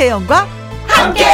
[0.00, 0.48] 김혜영과
[0.86, 1.24] 함께.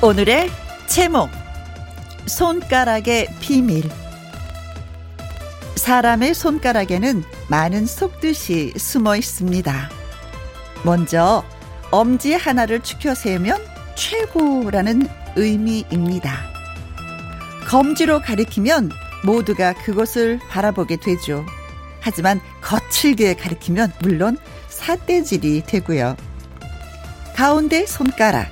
[0.00, 0.48] 오늘의
[0.86, 1.28] 제목
[2.26, 3.86] 손가락의 비밀
[5.76, 9.90] 사람의 손가락에는 많은 속뜻이 숨어 있습니다.
[10.82, 11.44] 먼저
[11.90, 13.60] 엄지 하나를 축혀 세우면
[13.96, 16.32] 최고라는 의미입니다.
[17.66, 18.90] 검지로 가리키면
[19.24, 21.44] 모두가 그것을 바라보게 되죠.
[22.00, 26.16] 하지만 거칠게 가리키면 물론 사대질이 되고요.
[27.34, 28.48] 가운데 손가락.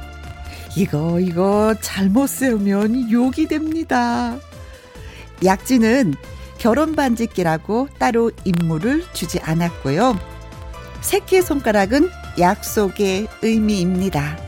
[0.76, 4.36] 이거, 이거 잘못 세우면 욕이 됩니다.
[5.44, 6.14] 약지는
[6.58, 10.18] 결혼 반지끼라고 따로 임무를 주지 않았고요.
[11.00, 14.45] 새끼 손가락은 약속의 의미입니다.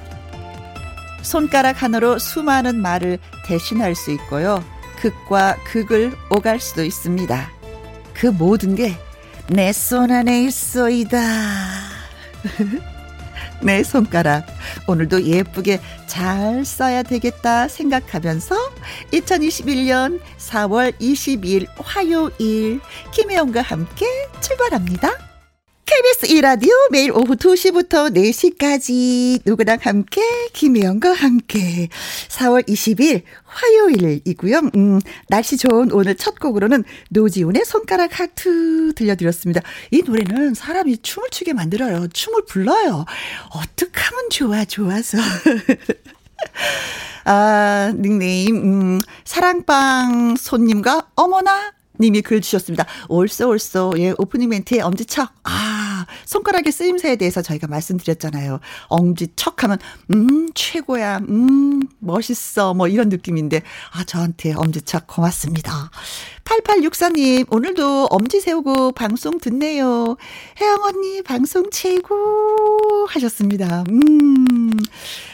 [1.23, 4.65] 손가락 하나로 수많은 말을 대신할 수 있고요.
[4.97, 7.51] 극과 극을 오갈 수도 있습니다.
[8.15, 8.95] 그 모든 게
[9.51, 11.19] 내 손 안에 있어이다.
[13.63, 14.47] 내 손가락
[14.87, 18.55] 오늘도 예쁘게 잘 써야 되겠다 생각하면서
[19.13, 22.81] 2021년 4월 22일 화요일
[23.13, 24.07] 김혜영과 함께
[24.41, 25.28] 출발합니다.
[25.89, 30.21] KBS 이라디오 매일 오후 2시부터 4시까지 누구랑 함께
[30.53, 31.89] 김혜영과 함께
[32.29, 34.59] 4월 20일 화요일이고요.
[34.77, 39.63] 음, 날씨 좋은 오늘 첫 곡으로는 노지훈의 손가락 하트 들려드렸습니다.
[39.91, 42.09] 이 노래는 사람이 춤을 추게 만들어요.
[42.09, 43.07] 춤을 불러요.
[43.55, 45.17] 어떡하면 좋아 좋아서.
[47.25, 52.87] 아, 닉네임, 음, 사랑방 손님과 어머나 님이 글 주셨습니다.
[53.09, 53.95] 옳소, 옳소.
[53.99, 55.33] 예, 오프닝 멘트에 엄지척.
[55.45, 58.61] 아, 손가락의 쓰임새에 대해서 저희가 말씀드렸잖아요.
[58.89, 59.79] 엄지척 하면,
[60.15, 61.19] 음, 최고야.
[61.29, 62.75] 음, 멋있어.
[62.75, 65.91] 뭐 이런 느낌인데, 아, 저한테 엄지척 고맙습니다.
[66.49, 70.17] 8864님, 오늘도 엄지 세우고 방송 듣네요.
[70.61, 73.85] 혜영 언니, 방송 최고 하셨습니다.
[73.91, 74.71] 음,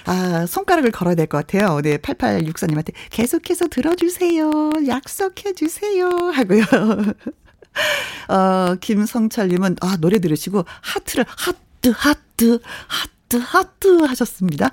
[0.07, 1.81] 아, 손가락을 걸어야 될 것 같아요.
[1.83, 4.73] 네, 8864님한테 계속해서 들어주세요.
[4.89, 6.09] 약속해주세요.
[6.09, 6.65] 하고요.
[8.29, 12.59] 어, 김성철님은, 아, 노래 들으시고, 하트를, 하트, 하트,
[12.89, 13.14] 하트.
[13.39, 14.71] 하트, 하트 하셨습니다.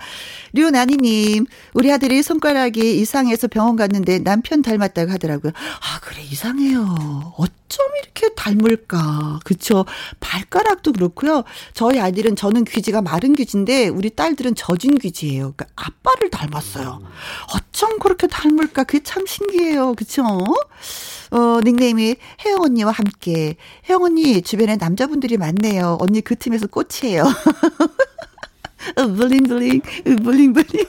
[0.54, 5.52] 류나니님, 우리 아들이 손가락이 이상해서 병원 갔는데 남편 닮았다고 하더라고요.
[5.56, 7.34] 아, 그래, 이상해요.
[7.38, 9.40] 어쩜 이렇게 닮을까.
[9.44, 9.86] 그쵸.
[10.20, 11.44] 발가락도 그렇고요.
[11.74, 15.54] 저희 아이들은 저는 귀지가 마른 귀지인데 우리 딸들은 젖은 귀지예요.
[15.56, 17.02] 그러니까 아빠를 닮았어요.
[17.54, 18.84] 어쩜 그렇게 닮을까.
[18.84, 19.94] 그게 참 신기해요.
[19.96, 20.24] 그쵸.
[21.32, 23.56] 어, 닉네임이 혜영 언니와 함께.
[23.90, 25.98] 혜영 언니, 주변에 남자분들이 많네요.
[26.02, 27.24] 언니 그 팀에서 꽃이에요.
[28.96, 29.82] 블링블링,
[30.24, 30.86] 블링블링.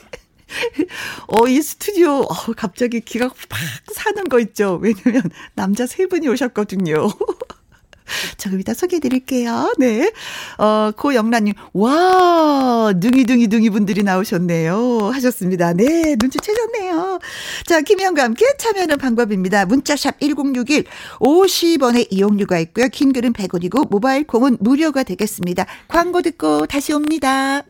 [1.29, 3.59] 어, 이 스튜디오, 어, 갑자기 기가 팍
[3.95, 4.79] 사는 거 있죠.
[4.83, 5.23] 왜냐면
[5.55, 7.09] 남자 세 분이 오셨거든요.
[8.37, 9.73] 조금 이따 소개해 드릴게요.
[9.79, 10.13] 네.
[10.59, 15.11] 어, 고영란님, 와, 둥이둥이 둥이 분들이 나오셨네요.
[15.13, 15.73] 하셨습니다.
[15.73, 17.19] 네, 눈치채셨네요.
[17.67, 19.67] 자, 김혜영과 함께 참여하는 방법입니다.
[19.67, 20.85] 문자샵 1061,
[21.21, 22.89] 50원의 이용료가 있고요.
[22.89, 25.67] 긴 글은 100원이고, 모바일 콩은 무료가 되겠습니다.
[25.89, 27.63] 광고 듣고 다시 옵니다.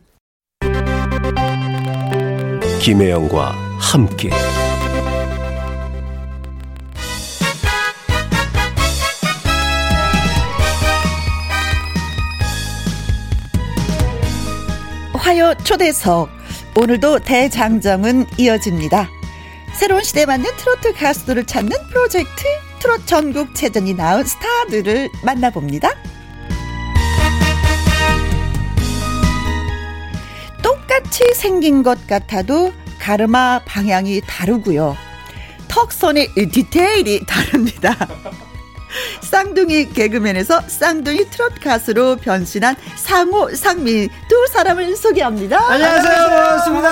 [2.81, 4.31] 김혜영과 함께
[15.15, 16.29] 화요 초대석
[16.77, 19.09] 오늘도 대장정은 이어집니다.
[19.73, 22.45] 새로운 시대에 맞는 트로트 가수들을 찾는 프로젝트
[22.81, 25.91] 트롯 전국 체전이 나온 스타들을 만나봅니다.
[30.93, 32.71] 똑같이 생긴 것 같아도
[33.01, 34.95] 가르마 방향이 다르고요.
[35.69, 37.97] 턱선의 디테일이 다릅니다.
[39.23, 45.59] 쌍둥이 개그맨에서 쌍둥이 트롯 가수로 변신한 상호 상미 두 사람을 소개합니다.
[45.67, 46.29] 안녕하세요.
[46.29, 46.91] 반갑습니다.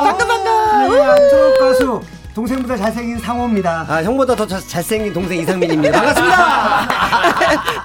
[0.00, 0.88] 반가 반가.
[0.88, 2.00] 네, 트롯 가수
[2.40, 3.84] 동생보다 잘생긴 상호입니다.
[3.86, 5.92] 아, 형보다 더 자, 잘생긴 동생 이상민입니다.
[6.00, 6.88] 반갑습니다.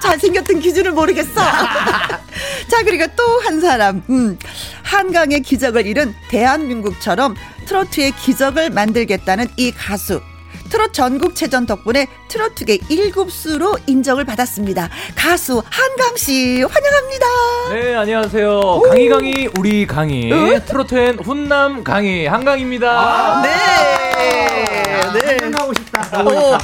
[0.00, 1.34] 잘생겼던 기준을 모르겠어.
[2.68, 4.38] 자, 그리고 또 한 사람, 음,
[4.82, 7.36] 한강의 기적을 잃은 대한민국처럼
[7.66, 10.22] 트로트의 기적을 만들겠다는 이 가수.
[10.76, 14.90] 트롯 전국체전 덕분에 트로트계 1급수로 인정을 받았습니다.
[15.16, 17.26] 가수 한강 씨 환영합니다.
[17.72, 18.82] 네, 안녕하세요.
[18.86, 20.60] 강희 강희 우리 강희 응?
[20.66, 22.90] 트로트엔 훈남 강희 한강입니다.
[22.90, 23.48] 아, 네.
[25.38, 25.50] 네.
[25.56, 26.20] 하고 싶다.
[26.20, 26.58] 어,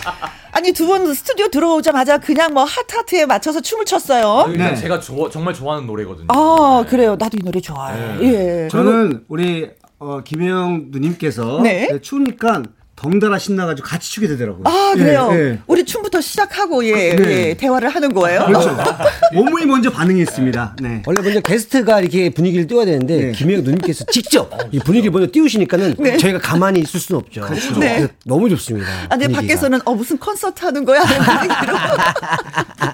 [0.53, 4.45] 아니 두 분 스튜디오 들어오자마자 그냥 뭐 하트하트에 맞춰서 춤을 췄어요.
[4.47, 4.77] 아, 일단 네.
[4.81, 6.27] 제가 조- 정말 좋아하는 노래거든요.
[6.29, 7.17] 아 그래요.
[7.19, 8.19] 나도 이 노래 좋아해.
[8.21, 8.69] 예.
[8.71, 11.89] 저는 우리 어, 김혜영 누님께서 네.
[11.91, 12.63] 네, 추우니까
[13.03, 14.63] 덩달아 신나가지고 같이 추게 되더라고요.
[14.65, 15.29] 아, 그래요?
[15.33, 15.59] 예, 예.
[15.67, 17.49] 우리 춤부터 시작하고, 예, 네.
[17.49, 18.45] 예, 대화를 하는 거예요?
[18.47, 18.77] 그렇죠.
[19.35, 20.77] 몸이 먼저 반응했습니다.
[20.81, 21.03] 네.
[21.05, 23.33] 원래 먼저 게스트가 이렇게 분위기를 띄워야 되는데 네.
[23.33, 27.41] 김혜영 누님께서 직접 이 분위기를 먼저 띄우시니까는 저희가 가만히 있을 수는 없죠.
[27.81, 27.97] 네.
[27.97, 28.87] 그래서 너무 좋습니다.
[29.07, 29.41] 아, 근데 분위기가.
[29.41, 31.03] 밖에서는 어 무슨 콘서트 하는 거야?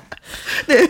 [0.69, 0.88] 네.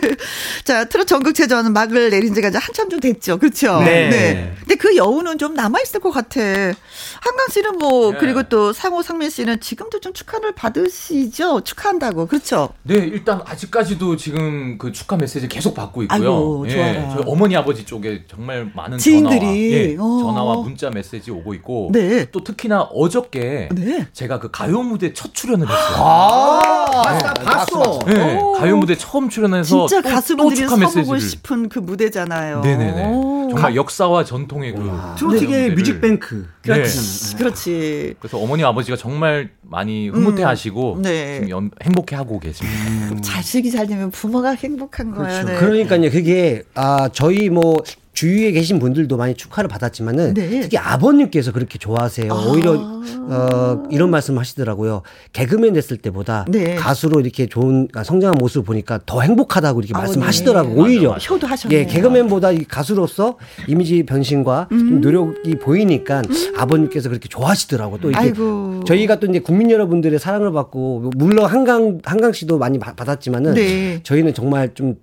[0.63, 3.37] 자, 트롯 전국체전 막을 내린 지가 이제 한참 좀 됐죠.
[3.37, 3.79] 그렇죠?
[3.81, 4.53] 네.
[4.59, 6.41] 근데 그 여운은 좀 남아 있을 것 같아.
[6.41, 8.17] 한강 씨는 뭐 네.
[8.19, 11.61] 그리고 또 상호 상민 씨는 지금도 좀 축하를 받으시죠?
[11.61, 12.27] 축하한다고.
[12.27, 12.69] 그렇죠?
[12.83, 16.15] 네, 일단 아직까지도 지금 그 축하 메시지 계속 받고 있고요.
[16.15, 17.09] 아이고, 예.
[17.11, 19.39] 저희 어머니 아버지 쪽에 정말 많은 지인들이.
[19.39, 20.19] 전화와, 예, 어.
[20.21, 22.25] 전화와 문자 메시지 오고 있고 네.
[22.31, 24.05] 또 특히나 어저께 네.
[24.13, 26.59] 제가 그 가요 무대 첫 출연을 했어요.
[27.03, 27.99] 봤어, 봤어.
[28.05, 28.51] 네, 오.
[28.53, 32.61] 가요 무대 처음 출연해서 진짜 또, 가수분들이 또 축하 서보고 메시지를 싶은 그 무대잖아요.
[32.61, 33.05] 네 네네.
[33.07, 33.39] 오.
[33.49, 36.47] 정말 역사와 전통의 그 트로트계 무대를- 뮤직뱅크.
[36.61, 37.35] 그렇지.
[37.35, 38.13] 그렇지.
[38.19, 41.01] 그래서 어머니 아버지가 정말 많이 흐뭇해하시고 음.
[41.01, 41.35] 네.
[41.35, 43.21] 지금 연- 행복해하고 계십니다.
[43.21, 45.45] 자식이 잘 되면 부모가 행복한 거예요.
[45.45, 45.55] 네.
[45.57, 46.11] 그러니까요.
[46.11, 47.81] 그게 아 저희 뭐
[48.19, 50.59] 주위에 계신 분들도 많이 축하를 받았지만은 네.
[50.59, 52.29] 특히 아버님께서 그렇게 좋아하세요.
[52.49, 55.03] 오히려 어 이런 말씀 하시더라고요.
[55.31, 56.75] 개그맨 됐을 때보다 네.
[56.75, 60.19] 가수로 이렇게 좋은 아, 성장한 모습을 보니까 더 행복하다고 이렇게 아버님.
[60.19, 60.75] 말씀하시더라고요.
[60.75, 61.33] 맞아, 오히려 맞아.
[61.33, 61.79] 효도 하셨네요.
[61.79, 63.37] 예, 개그맨보다 이 가수로서
[63.69, 64.77] 이미지 변신과 음.
[64.79, 66.21] 좀 노력이 보이니까
[66.57, 67.99] 아버님께서 그렇게 좋아하시더라고.
[67.99, 68.83] 또 이렇게 아이고.
[68.85, 74.01] 저희가 또 이제 국민 여러분들의 사랑을 받고 물론 한강 한강 씨도 많이 받- 받았지만은 네.
[74.03, 74.95] 저희는 정말 좀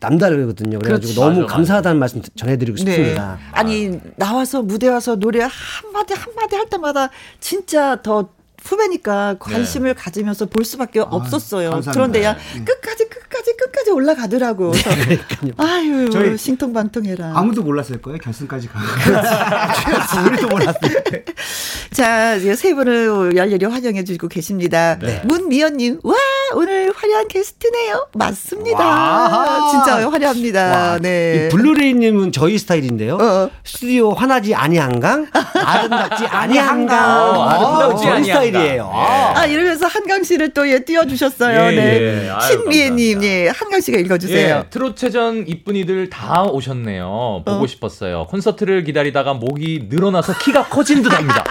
[0.00, 0.78] 남다르거든요.
[0.78, 1.14] 그래가지고 그렇지.
[1.14, 1.54] 너무 맞아, 맞아.
[1.54, 3.34] 감사하다는 말씀 전해드리고 싶습니다.
[3.36, 3.42] 네.
[3.52, 5.50] 아니 나와서 무대 와서 노래 한
[5.92, 8.30] 마디 한 마디 할 때마다 진짜 더
[8.64, 11.70] 후배니까 관심을 가지면서 볼 수밖에 없었어요.
[11.70, 11.92] 감사합니다.
[11.92, 12.64] 그런데 야 네.
[12.64, 14.70] 끝까지 끝까지 끝까지 올라가더라고.
[14.72, 17.32] 그래서 아유 저희 신통방통해라.
[17.34, 18.18] 아무도 몰랐을 거예요.
[18.18, 18.78] 결승까지 가.
[20.26, 20.92] 우리도 몰랐어요.
[21.92, 24.96] 자, 이제 세 분을 열렬히 환영해 주고 계십니다.
[25.24, 26.14] 문미연님, 와,
[26.54, 28.06] 오늘 화려한 게스트네요.
[28.14, 29.70] 맞습니다.
[29.70, 30.98] 진짜 화려합니다.
[31.00, 31.46] 네.
[31.46, 33.16] 이 블루레이님은 저희 스타일인데요.
[33.16, 33.50] 어.
[33.64, 37.36] 스튜디오 화나지 아니한강, 아름답지 아니한강.
[37.36, 38.49] 어, 아름답지 저희 아니한강.
[38.50, 38.92] 스타일이에요.
[38.94, 38.98] 예.
[39.38, 41.72] 아, 이러면서 한강 씨를 또 예, 띄워주셨어요.
[41.72, 42.28] 예, 네.
[42.28, 42.46] 예.
[42.46, 43.22] 신미애님.
[43.22, 44.56] 예, 한강 씨가 읽어주세요.
[44.56, 47.42] 예, 트롯체전 이쁜이들 다 오셨네요.
[47.46, 47.66] 보고 어.
[47.66, 48.26] 싶었어요.
[48.28, 51.44] 콘서트를 기다리다가 목이 늘어나서 키가 커진 듯 합니다.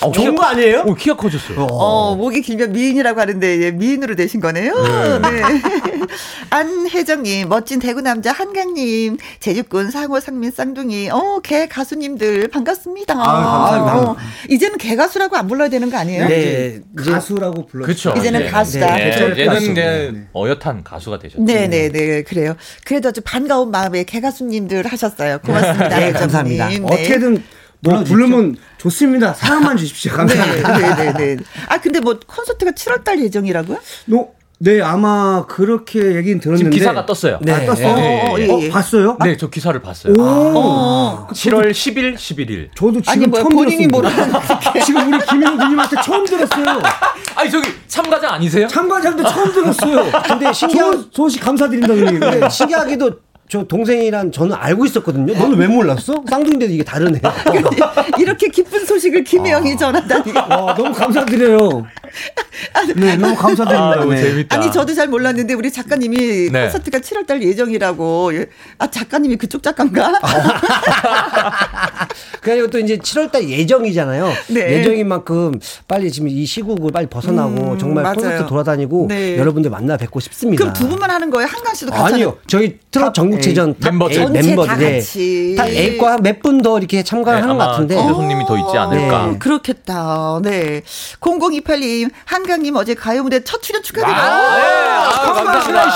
[0.00, 0.80] 어, 좋은 거 아니에요?
[0.86, 1.66] 어, 키가 커졌어요.
[1.70, 4.72] 어, 목이 길면 미인이라고 하는데, 예, 미인으로 되신 거네요.
[5.20, 5.42] 네.
[6.50, 13.14] 안혜정님, 멋진 대구 남자 한강님, 제주꾼 상호 상민 쌍둥이, 어, 개 가수님들, 반갑습니다.
[13.14, 14.10] 감사합니다.
[14.10, 14.16] 어,
[14.48, 16.28] 이제는 개 가수라고 안 불러야 되는 거 아니에요?
[16.28, 16.43] 네.
[16.44, 17.84] 이제 가수라고 불러.
[17.86, 18.12] 그렇죠.
[18.16, 18.48] 이제는 네.
[18.48, 18.96] 가수다.
[18.96, 19.08] 네.
[19.10, 19.70] 이제는 가수.
[19.72, 20.28] 이제 네.
[20.32, 21.42] 어엿한 가수가 되셨죠.
[21.42, 22.56] 네네 네, 그래요.
[22.84, 25.38] 그래도 아주 반가운 마음에 개가수님들 하셨어요.
[25.40, 25.88] 고맙습니다.
[25.98, 26.12] 네.
[26.12, 26.68] 감사합니다.
[26.68, 26.80] 네.
[26.82, 27.42] 어떻게든
[27.80, 29.34] 뭐 부르면 좋습니다.
[29.34, 30.12] 사랑만 주십시오.
[30.12, 30.78] 감사합니다.
[30.78, 31.42] 네네네.
[31.68, 33.78] 아, 근데 뭐 콘서트가 7월달 예정이라고요?
[34.06, 34.28] 너,
[34.64, 36.56] 네, 아마 그렇게 얘기는 들었는데.
[36.56, 37.38] 지금 기사가 떴어요.
[37.42, 37.52] 네.
[37.52, 37.74] 아, 떴어?
[37.76, 38.30] 네.
[38.30, 38.70] 어, 예, 어, 예.
[38.70, 39.18] 봤어요?
[39.22, 40.14] 네, 저 기사를 봤어요.
[40.18, 41.28] 어.
[41.32, 42.68] 7월 10일, 11일.
[42.74, 44.40] 저도 지금 아니, 뭐야, 처음 본인이 들었습니다.
[44.86, 46.80] 지금 우리 김혜영 누님한테 처음 들었어요.
[47.36, 48.66] 아니, 저기 참가자 아니세요?
[48.66, 50.22] 참가자인데 처음 들었어요.
[50.26, 52.20] 근데 신기한 소식 감사드린다, 누님.
[52.20, 53.10] 근데 신기하게도
[53.46, 55.34] 저 동생이란 저는 알고 있었거든요.
[55.34, 56.24] 너는 왜 몰랐어?
[56.26, 57.20] 쌍둥이인데도 이게 다르네.
[58.18, 60.32] 이렇게 기쁜 소식을 김혜영이 전한다니.
[60.32, 61.86] 와, 너무 감사드려요.
[62.96, 64.00] 네, 너무 감사드립니다.
[64.00, 64.22] 아유, 네.
[64.22, 64.56] 재밌다.
[64.56, 66.62] 아니 저도 잘 몰랐는데 우리 작가님이 네.
[66.64, 68.34] 콘서트가 7월달 예정이라고.
[68.36, 68.46] 예.
[68.78, 70.12] 아 작가님이 그쪽 작가인가?
[72.40, 74.32] 그리고 또 이제 7월달 예정이잖아요.
[74.48, 74.78] 네.
[74.78, 75.58] 예정인 만큼
[75.88, 78.14] 빨리 지금 이 시국을 빨리 벗어나고 음, 정말 맞아요.
[78.16, 79.38] 콘서트 돌아다니고 네.
[79.38, 80.60] 여러분들 만나 뵙고 싶습니다.
[80.60, 81.48] 그럼 두 분만 하는 거예요?
[81.50, 82.36] 한강 씨도 같이 아니요.
[82.46, 84.30] 저희 트롯 전국체전 탑 멤버들.
[84.30, 84.92] 멤버들 네.
[84.98, 85.54] 같이.
[85.56, 88.12] 다 에잇과 몇분 더 이렇게 참가를 네, 하는 것 같은데 어.
[88.12, 89.26] 손님이 더 있지 않을까.
[89.26, 90.40] 네, 그렇겠다.
[90.42, 90.82] 네.
[91.20, 94.22] 0028님, 한 강님 어제 가요 무대 첫 출연 축하드립니다.
[94.22, 94.64] 아, 네.
[94.64, 95.90] 아, 감사합니다.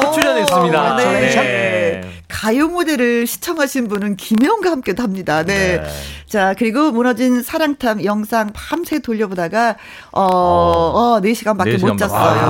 [0.00, 0.96] 첫 출연했습니다.
[0.96, 2.17] 네.
[2.28, 2.34] 네.
[2.40, 5.42] 가요 무대를 시청하신 분은 김영과 함께도 합니다.
[5.42, 5.78] 네.
[5.82, 5.88] 네.
[6.26, 9.76] 자, 그리고 무너진 사랑탐 영상 밤새 돌려보다가,
[10.12, 11.96] 어, 어, 4시간밖에 네못 시간밖에.
[11.96, 12.40] 잤어요.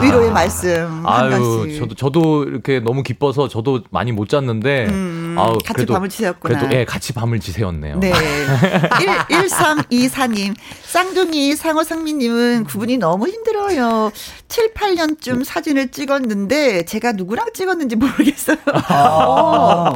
[0.00, 1.02] 아유, 위로의 말씀.
[1.06, 1.78] 아유, 씨.
[1.78, 6.58] 저도 저도 이렇게 너무 기뻐서 저도 많이 못 잤는데 아우 음, 같이 그래도 밤을 지새웠구나.
[6.58, 7.98] 그래도 예, 같이 밤을 지새웠네요.
[8.00, 8.08] 네.
[9.28, 10.54] 1, 1324님,
[10.84, 14.10] 쌍둥이 상호 상민님은 구분이 너무 힘들어요.
[14.48, 18.56] 7, 8년쯤 사진을 찍었는데 제가 누구랑 찍었는지 모르겠어요.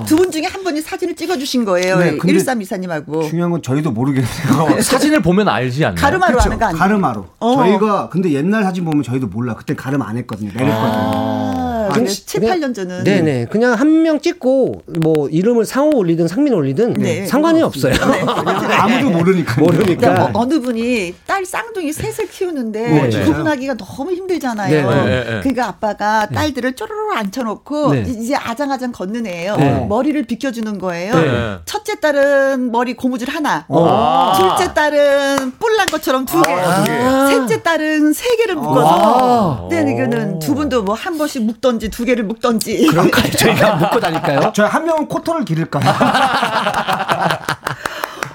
[0.06, 1.98] 두 분 중에 한 분이 사진을 찍어주신 거예요.
[1.98, 3.28] 네, 근데 1324님하고.
[3.28, 4.80] 중요한 건 저희도 모르겠어요.
[4.82, 6.00] 사진을 보면 알지 않나요?
[6.00, 6.44] 가르마로 그쵸?
[6.46, 6.78] 하는 거 아니에요?
[6.78, 7.26] 가르마로.
[7.40, 7.54] 어.
[7.56, 9.54] 저희가 근데 옛날 사진 보면 저희도 몰라.
[9.54, 10.50] 그때 가름 안 했거든요.
[10.54, 11.12] 내렸거든요.
[11.14, 13.04] 아, 그 7, 그냥- 8년 전은.
[13.04, 13.46] 네네.
[13.50, 17.24] 그냥 한 명 찍고 뭐 이름을 상호 올리든 상민 올리든 네.
[17.26, 17.92] 상관이 없어요.
[18.80, 19.60] 아무도 모르니까.
[19.60, 19.94] 모르니까.
[20.00, 23.24] 그러니까 뭐 어느 분이 딸 쌍둥이 셋을 키우는데 네.
[23.24, 24.70] 구분하기가 너무 힘들잖아요.
[24.70, 25.40] 네, 네, 네, 네.
[25.40, 28.04] 그러니까 아빠가 딸들을 쪼르르 앉혀놓고 네.
[28.08, 29.56] 이제 아장아장 걷는 애예요.
[29.56, 29.86] 네.
[29.88, 31.14] 머리를 비켜주는 거예요.
[31.14, 31.56] 네.
[31.64, 34.32] 첫째 딸은 머리 고무줄 하나, 아.
[34.56, 36.92] 둘째 딸은 뿔난 것처럼 두 개, 두 개.
[37.28, 38.60] 셋째 딸은 세 개를 아.
[38.60, 39.68] 묶어서.
[39.70, 42.86] 네, 이거는 두 분도 뭐 한 번씩 묶던 지 두 개를 묶던지.
[42.86, 43.30] 그럴까요?
[43.32, 44.52] 저희가 묶고 다닐까요?
[44.54, 45.82] 저희 한 명은 코털을 기를까요?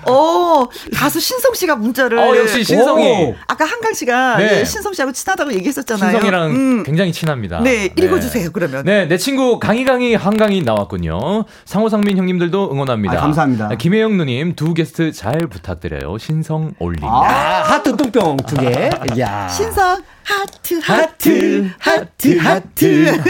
[0.09, 2.17] 어, 가수 신성 씨가 문자를.
[2.17, 3.07] 어, 역시 신성이.
[3.07, 3.35] 오.
[3.47, 4.59] 아까 한강 씨가 네.
[4.59, 6.11] 예, 신성 씨하고 친하다고 얘기했었잖아요.
[6.11, 6.83] 신성이랑 음.
[6.83, 7.59] 굉장히 친합니다.
[7.61, 8.83] 네, 읽어주세요, 그러면.
[8.85, 11.45] 네, 내 친구 강희강이 한강이 나왔군요.
[11.65, 13.17] 상호상민 형님들도 응원합니다.
[13.17, 13.69] 아, 감사합니다.
[13.75, 16.17] 김혜영 누님 두 게스트 잘 부탁드려요.
[16.17, 17.03] 신성 올림.
[17.03, 18.89] 아, 하트 똥뿅 두 개.
[19.19, 19.47] 야.
[19.47, 23.21] 신성, 하트, 하트, 하트, 하트.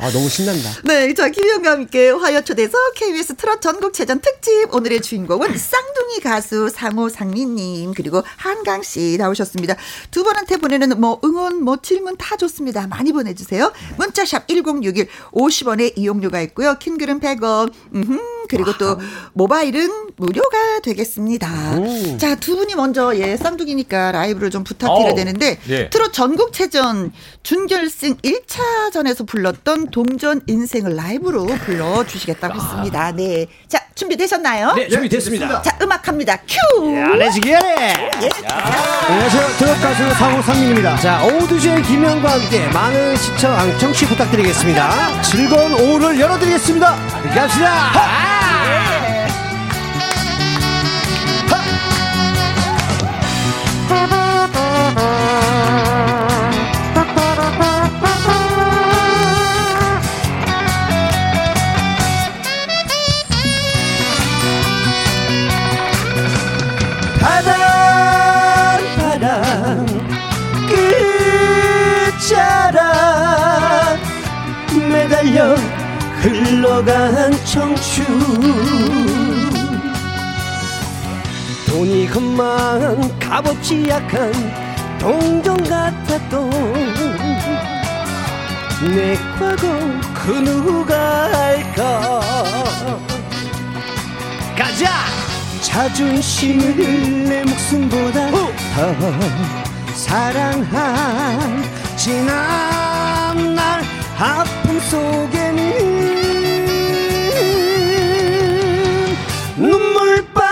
[0.00, 0.70] 아, 너무 신난다.
[0.84, 4.74] 네, 자, 김혜영과 함께 화요 초대서 KBS 트롯 전국체전 특집.
[4.74, 9.76] 오늘의 주인공은 쌍둥이 가수 상호 상민님, 그리고 한강씨 나오셨습니다.
[10.10, 12.86] 두 분한테 보내는 뭐 응원, 뭐 질문 다 좋습니다.
[12.86, 13.72] 많이 보내주세요.
[13.98, 16.78] 문자샵 1061, 50원의 이용료가 있고요.
[16.78, 18.98] 킹글은 100원, 음흠, 그리고 또
[19.32, 21.48] 모바일은 무료가 되겠습니다.
[22.18, 25.88] 자, 두 분이 먼저 예, 쌍둥이니까 라이브를 좀 부탁드려야 어, 되는데, 예.
[25.88, 33.12] 트롯 전국체전 준결승 1차전에서 불렀던 동전 인생을 라이브로 불러 주시겠다고 했습니다.
[33.12, 33.46] 네.
[33.68, 34.74] 자, 준비되셨나요?
[34.74, 35.62] 네, 준비됐습니다.
[35.62, 36.36] 자, 음악 합니다.
[36.46, 36.90] 큐!
[37.16, 39.46] 레지기에 안녕하세요.
[39.58, 40.96] 트롯 가수 상호 상민입니다.
[40.98, 45.22] 자, 오두주의 김영과 함께 많은 시청, 아, 청취 부탁드리겠습니다.
[45.22, 46.96] 즐거운 오후를 열어드리겠습니다.
[47.34, 48.39] 갑시다!
[76.60, 78.04] 흘러간 청춘.
[81.66, 84.30] 돈이 그만 값없이 약한
[84.98, 86.50] 동전 같았던
[88.94, 89.66] 내 과거
[90.12, 92.20] 그 누가 알까?
[94.54, 94.90] 가자!
[95.62, 98.94] 자존심을 내 목숨보다 더
[99.94, 101.64] 사랑한
[101.96, 103.82] 지난 날
[104.18, 105.99] 아픔 속에는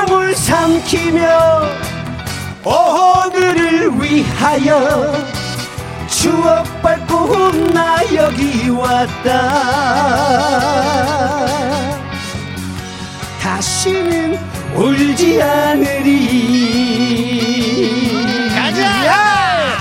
[0.08, 1.68] 눈물방울 삼키며
[2.64, 5.12] 오늘을 위하여
[6.08, 9.28] 추억 밟고 나 여기 왔다.
[13.40, 14.36] 다시는
[14.74, 16.18] 울지 않으리.
[18.54, 19.78] 가자!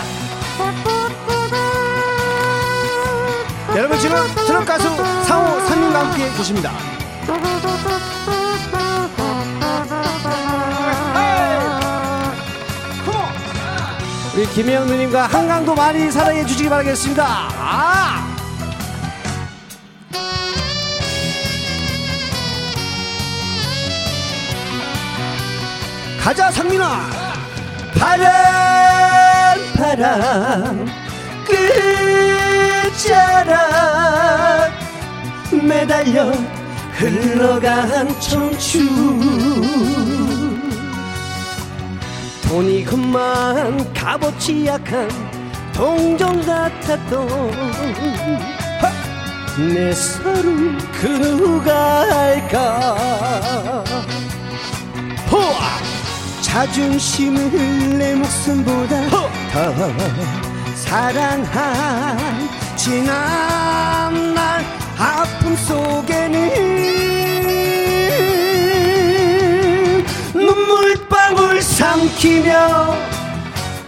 [3.75, 4.89] 여러분 지금 트롯 가수
[5.23, 6.71] 상호 상민과 함께 계십니다.
[14.53, 17.23] 김혜영 누님과 한강도 많이 사랑해 주시기 바라겠습니다.
[17.25, 18.37] 아!
[26.19, 27.27] 가자 상민아!
[27.97, 28.27] 바람
[29.75, 30.85] 바람
[32.93, 34.71] 끝자락
[35.63, 36.31] 매달려
[36.93, 40.06] 흘러간 청춘
[42.47, 45.09] 돈이 그만 값없이 약한
[45.73, 47.29] 동전 같았던
[48.79, 48.91] 하!
[49.73, 50.43] 내 서로
[50.93, 53.83] 그 누가 알까!
[56.57, 59.29] 자존심을 내 목숨보다 더
[60.73, 62.17] 사랑한
[62.75, 64.65] 지난 날
[64.97, 67.16] 아픔 속에는
[71.87, 72.97] 삼키며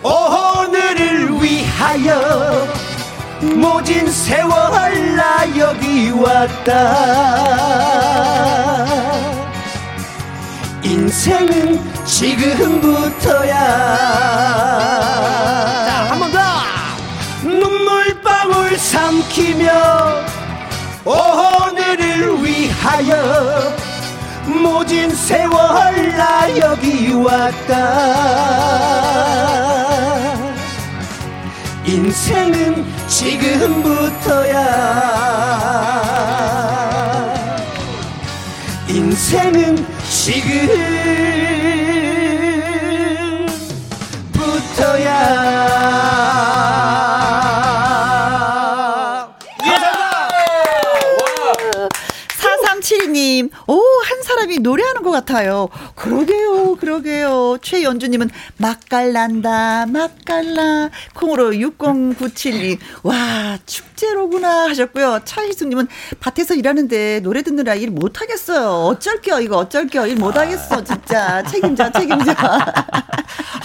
[0.01, 2.65] 오늘을 위하여
[3.41, 6.71] 모진 세월 나 여기 왔다.
[10.81, 13.59] 인생은 지금부터야.
[16.09, 16.39] 한번 더.
[17.43, 19.71] 눈물방울 삼키며
[21.03, 23.89] 오늘을 위하여
[24.49, 27.75] 모진 세월 나 여기 왔다.
[31.85, 34.59] 인생은 지금부터야.
[38.89, 39.85] 인생은
[44.49, 46.08] 지금부터야
[53.19, 55.69] 4372님, 오, 한 사람이 노래하는 것 같아요.
[55.95, 57.57] 그러게요, 그러게요.
[57.61, 60.89] 최연주님은 맛깔난다, 맛깔나.
[61.13, 65.19] 콩으로 6097님, 와, 축 제로구나 하셨고요.
[65.25, 65.87] 차희숙님은
[66.21, 68.85] 밭에서 일하는데 노래 듣느라 일 못하겠어요.
[68.85, 70.05] 어쩔게요, 이거 어쩔게요.
[70.05, 71.43] 일 못하겠어, 진짜.
[71.43, 72.33] 책임져, 책임져.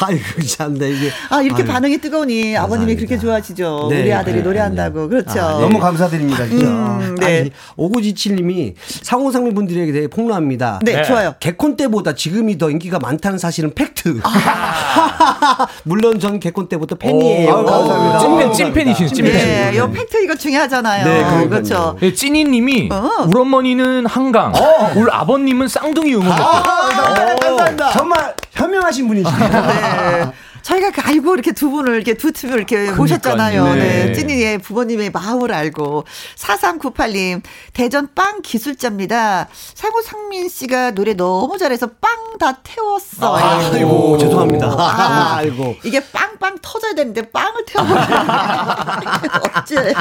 [0.00, 1.70] 아이고 참네 이게 아, 이렇게 아유.
[1.70, 2.98] 반응이 뜨거우니 아버님이 감사합니다.
[2.98, 3.86] 그렇게 좋아하시죠.
[3.90, 5.08] 네, 우리 아들이 네, 노래한다고.
[5.08, 5.40] 그렇죠.
[5.40, 6.66] 아, 너무 감사드립니다, 진짜.
[6.66, 7.40] 음, 네.
[7.40, 10.80] 아니, 오구지칠님이 상호상미 분들에게 대해 폭로합니다.
[10.82, 11.02] 네, 네.
[11.04, 11.36] 좋아요.
[11.38, 14.20] 개콘 때보다 지금이 더 인기가 많다는 사실은 팩트.
[15.84, 17.54] 물론 전 개콘 때부터 팬이에요.
[17.54, 18.18] 아유, 감사합니다.
[18.18, 19.32] 찐팬, 어, 찐팬이신 찐팬.
[19.32, 21.04] 네, 이 팩트 이거 중요하잖아요.
[21.04, 21.48] 네.
[21.48, 21.96] 그렇죠.
[22.00, 23.26] 네, 찐이님이 어.
[23.28, 24.52] 우리 어머니는 한강,
[24.96, 27.36] 우리 아버님은 쌍둥이 응원했대요.
[27.40, 27.90] 감사합니다.
[27.92, 29.48] 정말 현명하신 분이시네요.
[29.48, 30.32] 네.
[30.64, 33.74] 저희가 그 알고 이렇게 두 분을 이렇게 두 팀을 이렇게 모셨잖아요.
[33.74, 34.06] 네.
[34.06, 34.12] 네.
[34.14, 36.04] 찐이의 부모님의 마음을 알고.
[36.36, 37.42] 4398님,
[37.74, 39.48] 대전 빵 기술자입니다.
[39.74, 43.34] 사고 상민 씨가 노래 너무 잘해서 빵 다 태웠어요.
[43.36, 44.66] 아이고 죄송합니다.
[44.66, 45.76] 아, 아이고.
[45.84, 48.00] 이게 빵빵 터져야 되는데 빵을 태워버려.
[49.60, 49.94] 어째.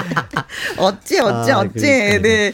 [0.77, 1.71] 어째, 어째, 아, 어째.
[1.73, 2.21] 그러니까요.
[2.21, 2.53] 네.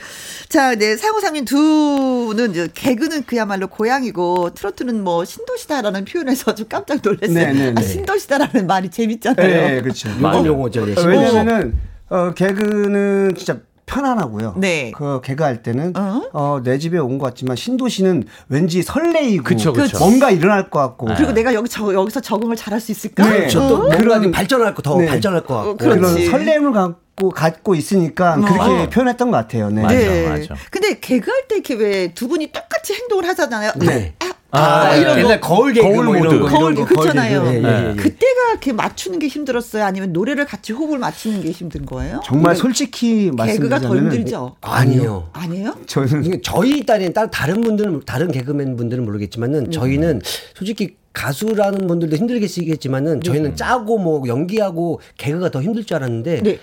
[0.49, 0.97] 자, 네.
[0.97, 7.33] 상호상민 두는 이제 개그는 그야말로 고향이고 트로트는 뭐 신도시다라는 표현에서 좀 깜짝 놀랐어요.
[7.35, 7.81] 네, 네, 아, 네.
[7.83, 9.47] 신도시다라는 말이 재밌잖아요.
[9.47, 10.09] 네, 그렇죠.
[10.45, 10.87] 용어죠.
[10.87, 10.95] 네.
[11.05, 11.75] 왜냐면은
[12.09, 14.55] 어, 개그는 진짜 편안하고요.
[14.57, 14.91] 네.
[14.95, 16.21] 그 개그 할 때는 어?
[16.33, 19.99] 어, 내 집에 온 것 같지만 신도시는 왠지 설레이고 그쵸, 그쵸.
[19.99, 23.23] 뭔가 일어날 것 같고 그리고 내가 여기 저, 여기서 적응을 잘할 수 있을까?
[23.29, 23.37] 네.
[23.39, 23.59] 그렇죠.
[23.67, 25.05] 또 뭔가 그런- 발전할 거더 네.
[25.07, 25.69] 발전할 것 같고.
[25.71, 25.75] 어.
[25.77, 29.69] 그런 설렘을 갖고 갖고 있으니까 그렇게 표현했던 것 같아요.
[29.69, 29.81] 네.
[29.81, 30.29] 맞아, 네.
[30.29, 30.55] 맞아.
[30.71, 33.71] 근데 개그할 때 이렇게 왜 두 분이 똑같이 행동을 하잖아요.
[33.77, 34.13] 네.
[34.19, 35.01] 아, 아, 아, 네.
[35.01, 35.19] 이런 거.
[35.21, 36.39] 옛날 거울 개그 거울 뭐 이런 모드.
[36.51, 37.43] 거, 거울 개그 그렇잖아요.
[37.43, 37.53] 개그.
[37.55, 37.95] 예, 예, 예.
[37.95, 39.83] 그때가 이렇게 맞추는 게 힘들었어요?
[39.83, 42.21] 아니면 노래를 같이 호흡을 맞추는 게 힘든 거예요?
[42.25, 44.55] 정말 솔직히 개그가 더 힘들죠?
[44.61, 45.29] 아니요.
[45.33, 45.75] 아니에요?
[45.85, 49.69] 저는 저희 딸이 다른 다른 분들은 다른 개그맨 분들은 모르겠지만은 네.
[49.71, 50.21] 저희는
[50.55, 56.59] 솔직히 가수라는 분들도 힘들겠지만은 저희는 짜고 뭐 연기하고 개그가 더 힘들 줄 알았는데 네.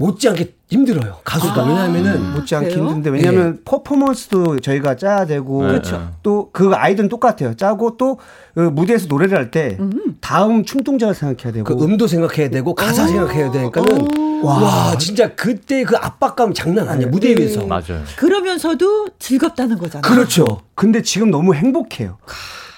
[0.00, 2.84] 못지않게 힘들어요 가수도 왜냐하면은 못지않게 그래요?
[2.86, 3.10] 힘든데.
[3.10, 6.12] 왜냐하면 퍼포먼스도 저희가 짜야 되고 그렇죠.
[6.22, 7.54] 또그 아이들은 똑같아요.
[7.54, 8.18] 짜고 또
[8.54, 9.78] 그 무대에서 노래를 할 때
[10.20, 11.64] 다음 춤 동작을 생각해야 되고.
[11.76, 17.34] 그 음도 생각해야 되고 가사 생각해야 되니까는 와, 진짜 그때 그 압박감 장난 아니야 무대
[17.36, 17.66] 위에서.
[17.66, 18.02] 맞아요.
[18.16, 20.02] 그러면서도 즐겁다는 거잖아요.
[20.02, 20.44] 그렇죠.
[20.74, 22.18] 근데 지금 너무 행복해요.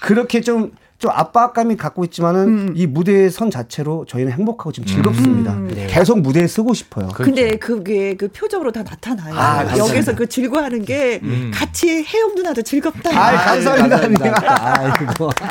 [0.01, 2.73] 그렇게 좀, 좀 압박감이 갖고 있지만은 음.
[2.75, 5.55] 이 무대의 선 자체로 저희는 행복하고 지금 즐겁습니다.
[5.55, 5.87] 네.
[5.87, 7.07] 계속 무대에 쓰고 싶어요.
[7.15, 9.33] 근데 그게 그 표정으로 다 나타나요.
[9.35, 9.77] 아.
[9.79, 11.19] 여기서 그 즐거워하는 게
[11.51, 13.09] 같이 혜영 누나도 즐겁다.
[13.19, 13.97] 아이, 감사합니다.
[14.77, 15.49] 아이고 그냥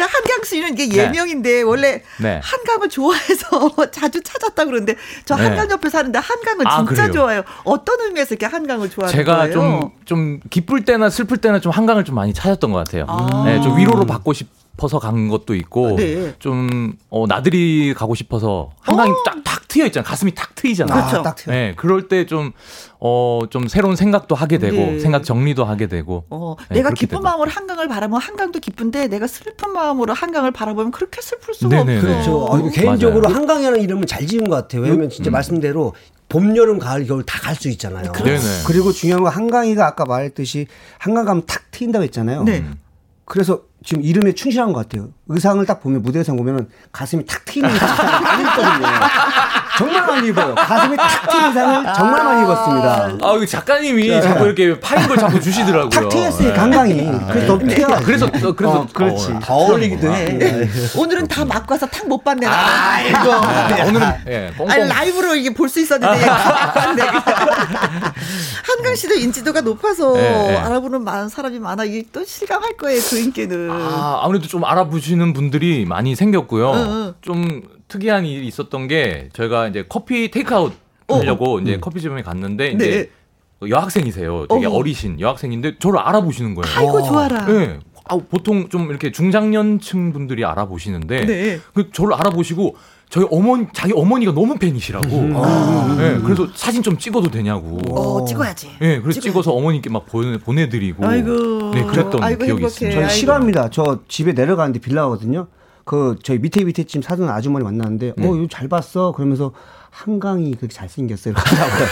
[0.00, 1.04] 한강 씨는 이게 네.
[1.04, 2.40] 예명인데 원래 네.
[2.42, 5.44] 한강을 좋아해서 자주 찾았다 그러는데 저 네.
[5.44, 7.12] 한강 옆에 사는데 한강은 아, 진짜 그래요?
[7.12, 7.42] 좋아요.
[7.64, 9.52] 어떤 의미에서 이렇게 한강을 좋아하는 제가 거예요?
[9.52, 13.06] 좀, 좀 기쁠 때나 슬플 때나 좀 한강을 좀 많이 찾았던 것 같아요.
[13.08, 13.42] 아.
[13.44, 14.48] 네, 좀 위로를 받고 싶
[14.80, 16.34] 어서 간 것도 있고, 네.
[16.38, 19.16] 좀, 어, 나들이 가고 싶어서 한강이 어.
[19.24, 20.04] 딱, 탁 트여 있잖아요.
[20.08, 21.06] 가슴이 탁 트이잖아요.
[21.06, 21.22] 그렇죠.
[21.22, 21.52] 딱 튀어.
[21.52, 22.52] 네, 그럴 때 좀,
[22.98, 24.98] 어, 좀 새로운 생각도 하게 되고, 네.
[24.98, 26.24] 생각 정리도 하게 되고.
[26.30, 27.30] 어, 네, 내가 기쁜 되더라고요.
[27.30, 31.96] 마음으로 한강을 바라보면 한강도 기쁜데 내가 슬픈 마음으로 한강을 바라보면 그렇게 슬플 수가 네네.
[31.98, 32.06] 없어.
[32.08, 35.94] 그렇죠 아, 이거 개인적으로 한강이라는 이름은 잘 지은 것 같아요 왜냐면 진짜 말씀대로
[36.28, 38.38] 봄 여름 가을 겨울 다 갈 수 있잖아요 네네.
[38.66, 40.66] 그리고 중요한 건 한강이가 아까 말했듯이
[40.98, 42.42] 한강 가면 탁 트인다고 했잖아요.
[42.44, 42.64] 네.
[43.24, 45.10] 그래서 지금 이름에 충실한 것 같아요.
[45.28, 48.86] 의상을 딱 보면 무대 의상 보면은 가슴이 탁 트이는 입거든요.
[49.78, 50.54] 정말 많이 입어요.
[50.54, 53.18] 가슴이 탁 트이는 의상을 정말 많이 입었습니다.
[53.22, 55.88] 아, 이 작가님이 자꾸 이렇게 파인 걸 자꾸 주시더라고요.
[55.90, 56.54] 탁 트였으니 네.
[56.54, 57.10] 강강이.
[57.30, 57.86] 그래서 더 튀어.
[58.04, 59.32] 그래서, 어, 그래서, 어, 그렇지.
[59.32, 60.68] 어, 더 어울리기도 해 네.
[60.96, 62.46] 오늘은 다 맞고 와서 탁 못 봤네.
[62.46, 62.52] 나.
[62.52, 63.18] 아이고
[63.74, 64.70] 네, 오늘은, 예, 꽁꽁.
[64.70, 67.02] 아니 라이브로 이게 볼 수 있었는데 다 왔네.
[68.66, 70.56] 한강 씨도 인지도가 높아서 네, 네.
[70.56, 71.84] 알아보는 많은 사람이 많아.
[71.84, 73.70] 이게 또 실감할 거예요 그 인기는.
[73.70, 76.72] 아, 아무래도 좀 알아보시는 분들이 많이 생겼고요.
[76.72, 77.14] 응.
[77.22, 80.72] 좀 특이한 일이 있었던 게 저희가 이제 커피 테이크아웃
[81.08, 82.78] 하려고 이제 커피점에 갔는데 어.
[82.78, 82.86] 네.
[82.88, 83.10] 이제
[83.68, 84.46] 여학생이세요.
[84.48, 84.76] 되게 어머.
[84.76, 86.74] 어리신 여학생인데 저를 알아보시는 거예요.
[86.78, 87.44] 아이고 좋아라.
[87.46, 87.78] 네.
[88.06, 91.60] 아, 보통 좀 이렇게 중장년층 분들이 알아보시는데 네.
[91.74, 92.76] 그 저를 알아보시고
[93.10, 95.06] 저희 어머니 자기 어머니가 너무 팬이시라고.
[95.98, 97.78] 네, 그래서 사진 좀 찍어도 되냐고.
[97.90, 98.68] 어 찍어야지.
[98.80, 99.20] 네, 그래서 찍어야지.
[99.20, 101.06] 찍어서 어머니께 막 보내, 보내드리고.
[101.06, 101.70] 아이고.
[101.74, 102.66] 네, 그랬던 아이고, 기억이 행복해.
[102.66, 102.94] 있습니다.
[102.94, 103.14] 저는 아이고.
[103.20, 103.68] 싫어합니다.
[103.70, 105.46] 저 집에 내려가는데 빌라거든요.
[105.84, 108.28] 그 저희 밑에 밑에 집 사는 아주머니 만났는데 네.
[108.28, 109.52] 어 이거 잘 봤어 그러면서
[109.90, 111.34] 한강이 그렇게 잘생겼어요.
[111.34, 111.86] 이렇게 하더라고요.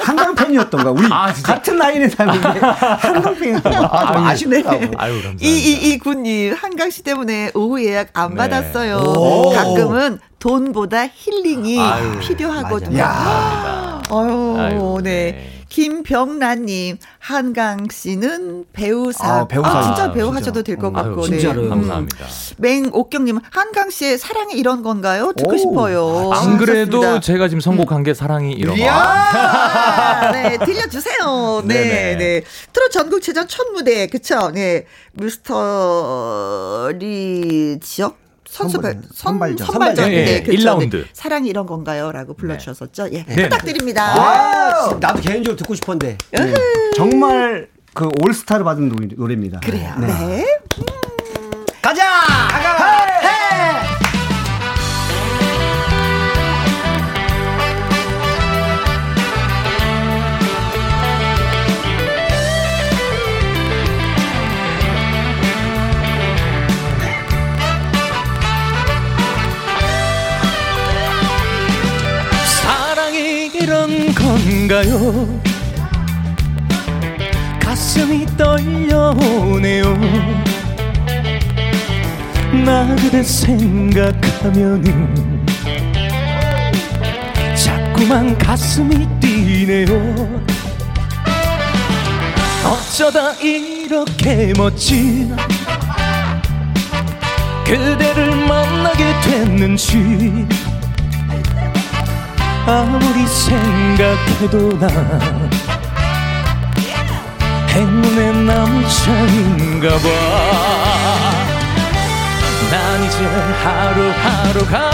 [0.00, 0.92] 한강 팬이었던 거야.
[0.92, 1.54] 우리 아, 진짜?
[1.54, 3.88] 같은 라인에 사는데 한강 팬이었던 거야.
[3.90, 4.70] 아, 좀 아쉽더라고.
[4.98, 5.44] 아유, 감사합니다.
[5.46, 8.36] 이이이 군님 한강 씨 때문에 오후 예약 안 네.
[8.36, 8.96] 받았어요.
[8.98, 9.50] 오.
[9.52, 13.02] 가끔은 돈보다 힐링이 아유, 필요하거든요.
[13.02, 15.53] 아유, 아유, 네.
[15.74, 15.82] 네.
[15.82, 19.30] 김병란님, 한강 씨는 배우상.
[19.40, 19.82] 아, 배우상.
[19.82, 20.40] 진짜 아, 배우 진짜.
[20.40, 21.22] 하셔도 될것 어, 같고.
[21.22, 21.38] 아유, 네.
[21.38, 21.68] 진짜로요.
[21.68, 22.26] 감사합니다.
[22.58, 25.32] 맹옥경님, 한강 씨의 사랑이 이런 건가요?
[25.36, 25.56] 듣고 오.
[25.56, 26.30] 싶어요.
[26.32, 27.18] 안 그래도.
[27.20, 28.84] 제가 지금 선곡한 게 사랑이 이런 거.
[28.88, 31.62] 아, 네, 들려주세요.
[31.64, 32.16] 네, 네네.
[32.16, 32.42] 네.
[32.72, 34.50] 트롯 전국체전 첫 무대, 그쵸?
[34.52, 34.86] 네.
[36.84, 38.23] 미스터리 지역?
[38.54, 39.66] 선수 발, 선발- 선, 선발전.
[39.66, 40.12] 선발전.
[40.12, 40.58] 예, 예, 네, 그쵸?
[40.78, 40.90] 1라운드.
[40.92, 41.04] 네.
[41.12, 42.12] 사랑이 이런 건가요?
[42.12, 43.08] 라고 불러주셨었죠.
[43.12, 43.24] 예.
[43.24, 43.34] 네.
[43.48, 44.14] 부탁드립니다.
[44.14, 46.16] 아, 나도 개인적으로 듣고 싶었는데.
[46.30, 46.54] 네.
[46.96, 49.58] 정말 그 올스타를 받은 노래, 노래입니다.
[49.58, 49.92] 그래요.
[49.98, 50.06] 네.
[50.06, 50.58] 네.
[51.82, 52.02] 가자!
[74.74, 75.40] 건가요?
[77.60, 79.96] 가슴이 떨려오네요.
[82.64, 84.84] 나 그대 생각하면은
[87.54, 90.42] 자꾸만 가슴이 뛰네요.
[92.64, 95.36] 어쩌다 이렇게 멋진
[97.64, 100.46] 그대를 만나게 됐는지
[102.66, 104.88] 아무리 생각해도 나
[107.68, 110.08] 행운의 남자인가 봐.
[112.70, 113.18] 난 이제
[113.62, 114.90] 하루하루가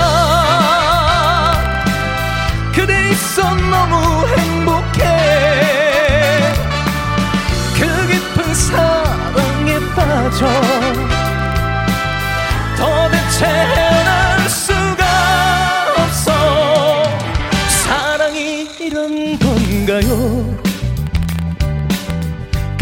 [2.74, 5.02] 그대 있어 너무 행복해.
[7.78, 10.48] 그 깊은 사랑에 빠져
[12.76, 13.99] 도대체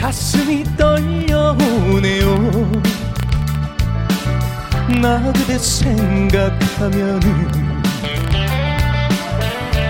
[0.01, 2.29] 가슴이 떨려오네요.
[5.03, 7.21] 나 그대 생각하면은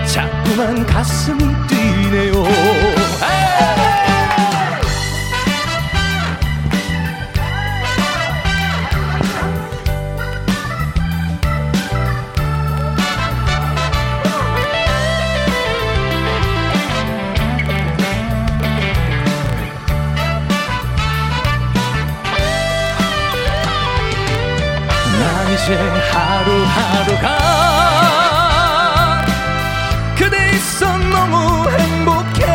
[0.06, 2.32] 자꾸만 가슴이 뛰네요
[25.68, 27.26] 이제 하루하루가
[30.16, 32.46] 그대 있어 너무 행복해.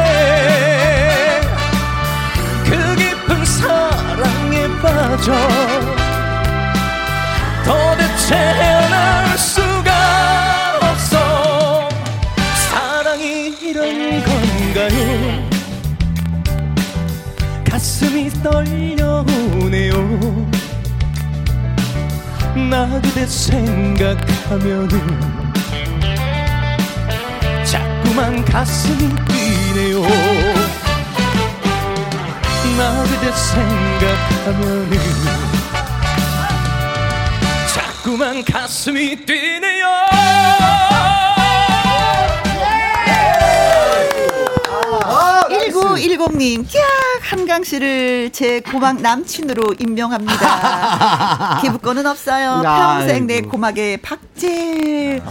[2.65, 5.31] 그 깊은 사랑에 빠져
[7.63, 9.91] 도대체 헤어날 수가
[10.81, 11.87] 없어.
[12.71, 15.49] 사랑이 이런 건가요?
[17.69, 19.93] 가슴이 떨려오네요
[22.69, 24.89] 나 그대 생각하면은
[27.65, 30.01] 자꾸만 가슴이 뛰네요.
[32.77, 34.99] 나 그대 생각하면은
[37.73, 39.85] 자꾸만 가슴이 뛰네요.
[45.49, 47.02] 1910님, 야
[47.43, 51.59] 한강 씨를 제 고막 남친으로 임명합니다.
[51.61, 52.61] 기부권은 없어요.
[52.63, 53.41] 평생 내.
[53.41, 55.21] 고막에 박제.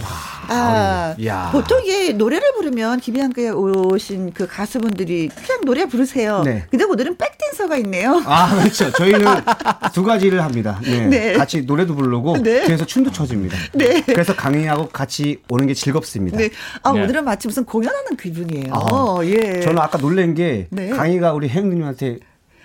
[0.49, 1.49] 아, 야.
[1.51, 6.41] 보통 이게 노래를 부르면 김희한국에 오신 그 가수분들이 그냥 노래 부르세요.
[6.43, 6.65] 네.
[6.69, 8.21] 근데 오늘은 백댄서가 있네요.
[8.25, 8.91] 아, 그렇죠.
[8.91, 9.19] 저희는
[9.93, 10.79] 두 가지를 합니다.
[10.83, 11.05] 네.
[11.07, 11.33] 네.
[11.33, 12.65] 같이 노래도 부르고 네.
[12.65, 13.57] 뒤에서 춤도 춰줍니다.
[13.73, 14.01] 네.
[14.01, 16.37] 그래서 강희하고 같이 오는 게 즐겁습니다.
[16.37, 16.49] 네.
[16.83, 17.03] 아, 네.
[17.03, 18.73] 오늘은 마치 무슨 공연하는 기분이에요.
[18.73, 19.61] 아, 예.
[19.61, 20.89] 저는 아까 놀란 게 네.
[20.89, 22.19] 강희가 우리 혜영님한테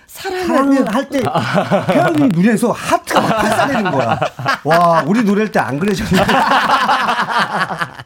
[0.09, 1.21] 사랑하는 사랑을 할때
[1.93, 4.19] 혜영님 눈에서 하트가 막 발사되는 거야.
[4.63, 6.23] 와, 우리 노래할 때 안 그러셨나?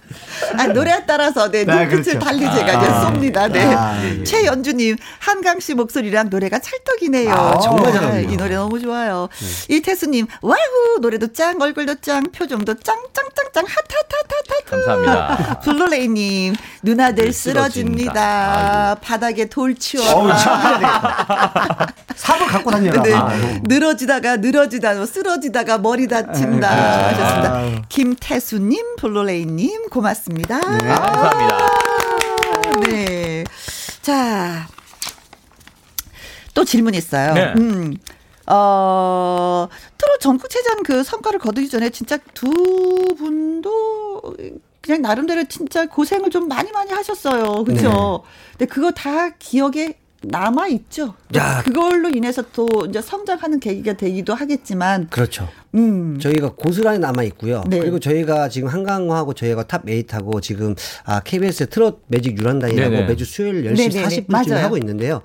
[0.58, 2.20] 아, 노래에 따라서 네, 네, 눈빛을 그렇죠.
[2.20, 3.02] 달리 제가 이제 아.
[3.12, 3.52] 쏩니다.
[3.52, 3.74] 네.
[3.74, 4.24] 아, 예.
[4.24, 7.32] 최연주님, 한강 씨 목소리랑 노래가 찰떡이네요.
[7.34, 8.30] 아, 정말 아, 잘하네요.
[8.30, 9.30] 이 노래 너무 좋아요.
[9.70, 10.58] 이태수님, 와우!
[11.02, 14.66] 노래도 짱, 얼굴도 짱, 표정도 짱, 짱, 짱, 짱, 핫핫핫핫핫.
[14.70, 15.60] 감사합니다.
[15.64, 18.98] 블루레이님, 누나들 네, 쓰러집니다.
[19.02, 19.76] 바닥에 돌 어우.
[19.76, 21.88] 진짜 되겠다.
[22.16, 23.02] 삽을 갖고 다녀라.
[23.04, 23.14] 네.
[23.14, 23.30] 아,
[23.64, 27.56] 늘어지다가 늘어지다 쓰러지다가 머리 다친다 아, 하셨습니다.
[27.56, 27.82] 아유.
[27.90, 30.60] 김태수님, 블루레이님 고맙습니다.
[30.60, 31.70] 감사합니다.
[32.88, 33.44] 네.
[34.02, 34.68] 자,
[36.54, 37.34] 또 질문 있어요.
[37.34, 37.54] 네.
[37.58, 37.96] 음.
[38.48, 42.52] 어, 트롯 전국체전 그 성과를 거두기 전에 진짜 두
[43.18, 44.22] 분도
[44.82, 47.64] 그냥 나름대로 진짜 고생을 좀 많이 많이 하셨어요.
[47.64, 48.24] 그죠?
[48.52, 49.94] 근데 그거 다 기억에
[50.24, 51.16] 남아 있죠.
[51.36, 51.62] 야.
[51.64, 55.50] 그걸로 인해서 또 이제 성장하는 계기가 되기도 하겠지만, 그렇죠.
[55.76, 56.18] 음.
[56.20, 57.64] 저희가 고스란히 남아 있고요.
[57.68, 57.80] 네.
[57.80, 63.08] 그리고 저희가 지금 한강화하고 저희가 top 8하고 지금 아 KBS 트롯 매직유랑단이라고 네네.
[63.08, 64.04] 매주 수요일 10시 네네네.
[64.28, 64.64] 40분쯤에 맞아요.
[64.66, 65.22] 하고 있는데요.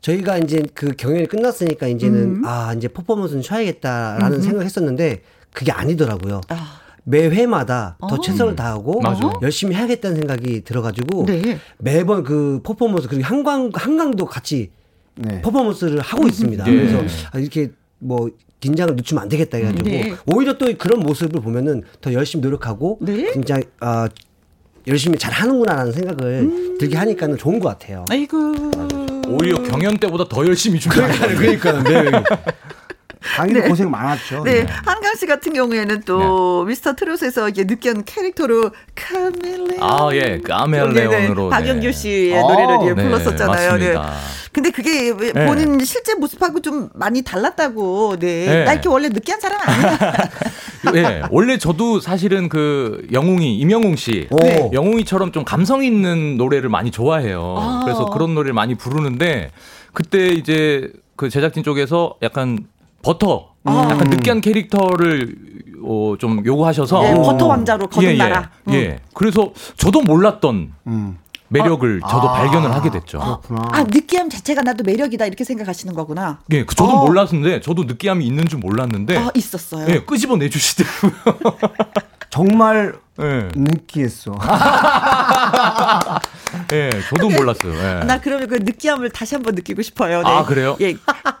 [0.00, 2.42] 저희가 이제 그 경연이 끝났으니까 이제는 음.
[2.44, 6.40] 아 이제 퍼포먼스는 쉬어야겠다라는 생각했었는데 그게 아니더라고요.
[6.48, 6.80] 아.
[7.10, 8.20] 매 회마다 더 어.
[8.20, 9.32] 최선을 다하고 맞아.
[9.42, 11.58] 열심히 해야겠다는 생각이 들어가지고 네.
[11.78, 14.70] 매번 그 퍼포먼스 그리고 한강 한강도 같이
[15.16, 15.42] 네.
[15.42, 16.64] 퍼포먼스를 하고 있습니다.
[16.64, 16.70] 네.
[16.70, 20.14] 그래서 아, 이렇게 뭐 긴장을 늦추면 안 되겠다 해가지고 네.
[20.26, 23.32] 오히려 또 그런 모습을 보면은 더 열심히 노력하고 네.
[23.32, 24.08] 진짜 아
[24.86, 26.78] 열심히 잘 하는구나라는 생각을 음.
[26.78, 28.04] 들게 하니까는 좋은 것 같아요.
[28.08, 28.54] 아이고.
[29.28, 32.10] 오히려 경연 때보다 더 열심히 준비하는 그러니까 네.
[33.36, 34.42] 당연히 고생 많았죠.
[34.44, 36.00] 네, 한 강씨 같은 경우에는 네.
[36.06, 39.82] 또 미스터 트롯에서 이제 느끼한 캐릭터로 카멜레온.
[39.82, 40.40] 아, 예.
[40.40, 41.92] 카멜레온으로, 네, 박영규 네.
[41.92, 43.76] 씨의 어, 노래를 네, 불렀었잖아요.
[43.78, 43.96] 네.
[44.52, 45.46] 근데 그게 왜 네.
[45.46, 48.18] 본인 실제 모습하고 좀 많이 달랐다고.
[48.20, 48.46] 네.
[48.46, 48.64] 네.
[48.64, 49.98] 나 이렇게 원래 느끼한 사람 아니야.
[50.94, 54.70] 예, 원래 저도 사실은 그 영웅이 임영웅 씨, 네.
[54.72, 57.56] 영웅이처럼 좀 감성 있는 노래를 많이 좋아해요.
[57.58, 57.80] 아.
[57.84, 59.50] 그래서 그런 노래를 많이 부르는데
[59.92, 62.66] 그때 이제 그 제작진 쪽에서 약간
[63.02, 65.34] 버터, 약간 느끼한 캐릭터를
[65.82, 68.50] 어, 좀 요구하셔서 네, 버터 왕자로 거듭나라.
[68.70, 68.98] 예, 예, 예.
[69.14, 71.18] 그래서 저도 몰랐던 음.
[71.48, 72.32] 매력을 저도 아.
[72.34, 73.18] 발견을 하게 됐죠.
[73.18, 73.62] 그렇구나.
[73.72, 76.38] 아, 느끼함 자체가 나도 매력이다 이렇게 생각하시는 거구나.
[76.52, 77.06] 예, 그 저도 어.
[77.06, 79.86] 몰랐는데 저도 느끼함이 있는 줄 몰랐는데 아, 있었어요.
[79.88, 81.12] 예, 끄집어 내주시더라고요.
[82.30, 84.32] 정말 예, 느끼했어.
[86.72, 87.72] 예, 저도 몰랐어요.
[87.74, 88.04] 예.
[88.04, 90.22] 나 그러면 그 느끼함을 다시 한번 느끼고 싶어요.
[90.22, 90.28] 네.
[90.30, 90.76] 아, 그래요?
[90.80, 90.94] 예.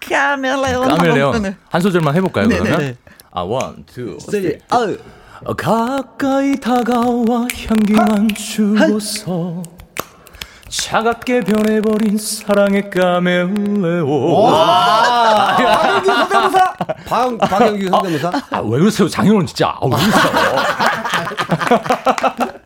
[0.08, 0.88] 카멜레온.
[0.88, 2.78] 까멜레온 한번- 한 소절만 해볼까요 네, 그러면?
[2.80, 2.96] 네, 네.
[3.32, 4.58] 아 one, two, 네.
[4.70, 4.98] 아유.
[5.44, 9.62] 어, 가까이 다가와 향기만 주고서
[10.68, 16.74] 차갑게 변해버린 사랑의 까멜레온 박영규 성대모사.
[17.06, 18.30] 박 박영규 성대모사.
[18.50, 20.20] 아, 왜 그러세요 장인어른 진짜 아, 왜 그러세요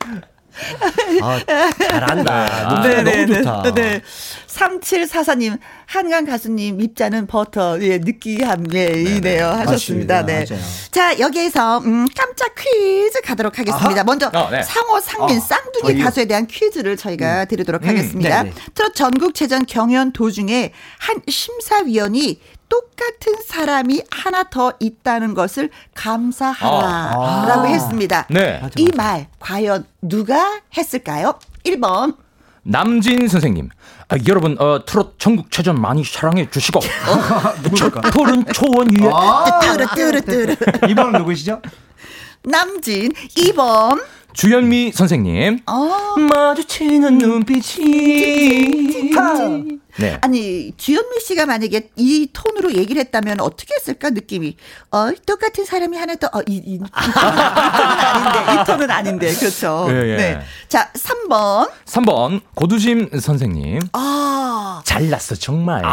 [1.23, 1.41] 아,
[1.79, 2.69] 잘한다.
[2.69, 3.63] 아, 노래 네, 너무 네, 좋다.
[3.63, 4.03] 네, 네.
[4.47, 9.47] 3744님, 한강 가수님 입자는 버터, 예, 느끼함이네요.
[9.47, 10.23] 하셨습니다.
[10.23, 10.27] 맞습니다.
[10.27, 10.45] 네.
[10.49, 10.63] 맞아요.
[10.91, 14.05] 자, 여기에서, 음, 깜짝 퀴즈 가도록 하겠습니다.
[14.05, 14.63] 먼저, 어, 네.
[14.63, 16.05] 상호, 상민, 쌍둥이 어.
[16.05, 18.43] 가수에 대한 퀴즈를 저희가 드리도록 하겠습니다.
[18.45, 18.55] 네, 네.
[18.75, 27.47] 트롯 전국체전 경연 도중에 한 심사위원이 똑같은 사람이 하나 더 있다는 것을 감사하라.
[27.49, 28.27] 라고 했습니다.
[28.31, 28.63] 네.
[28.77, 31.39] 이 말 과연 누가 했을까요?
[31.65, 32.17] 1번.
[32.63, 33.69] 남진 선생님.
[34.09, 36.81] 아, 여러분 어, 트롯 전국체전 많이 사랑해 주시고.
[37.63, 38.01] 누굴까?
[38.11, 39.11] 푸른 초원 위에.
[39.13, 39.61] 아,
[39.95, 40.57] 뚜르
[40.89, 41.61] 이번은 누구시죠?
[42.43, 44.03] 남진 2번.
[44.33, 45.61] 주현미 선생님.
[45.67, 46.17] 어.
[46.19, 49.11] 마주치는 눈빛이
[49.99, 54.57] 네 아니 주현미 씨가 만약에 이 톤으로 얘기를 했다면 어떻게 했을까 느낌이
[54.91, 59.95] 어 똑같은 사람이 하나 더어이 이, 이, 이 톤은 아닌데 이 톤은 아닌데 그렇죠 예,
[60.13, 60.17] 예.
[60.17, 65.89] 네 자 3번 3번 고두심 선생님 아 잘났어 정말 야,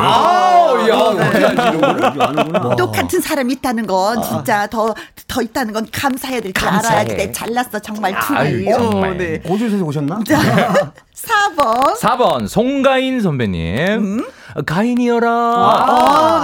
[0.96, 2.22] 어떻게 알지 이런 거를?
[2.24, 2.76] 아는구나.
[2.78, 6.96] 똑같은 사람이 있다는 건 진짜 더더 있다는 건 감사해야 될줄 감사해.
[6.96, 9.12] 알아야지 내 잘났어 정말 아유, 투리 정말.
[9.12, 9.40] 어, 네.
[9.40, 10.20] 고주 선생 오셨나?
[11.14, 11.96] 자 4번.
[12.00, 14.26] 4번 송가인 선배님
[14.66, 16.42] 가인이여라 아,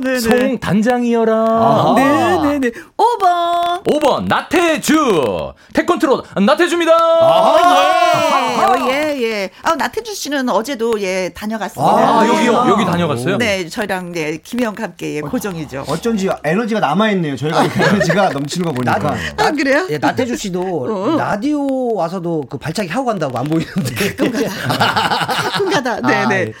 [0.00, 0.18] 네네네.
[0.20, 2.70] 송 단장이여라 네네네.
[2.96, 3.84] 5번.
[3.84, 6.92] 5번 나태주 태권트롯 나태주입니다
[8.88, 9.50] 예, 예, 예.
[9.62, 11.92] 아, 나태주 씨는 어제도 예, 다녀갔습니다.
[11.92, 12.28] 아, 예.
[12.28, 15.84] 여기요 여기 다녀갔어요 네, 저희랑 네, 김혜영과 함께 예, 고정이죠.
[15.88, 17.36] 어쩐지 에너지가 남아있네요.
[17.36, 19.16] 저희가 이렇게 에너지가 넘치는 거 보니까.
[19.38, 19.86] 아, 그래요?
[19.90, 24.16] 예, 나태주 씨도 라디오 와서도 그 발차기 하고 간다고 안 보이는데.
[24.16, 25.92] 가끔 가다.
[25.94, 26.34] 아, 네네.
[26.48, 26.52] 예.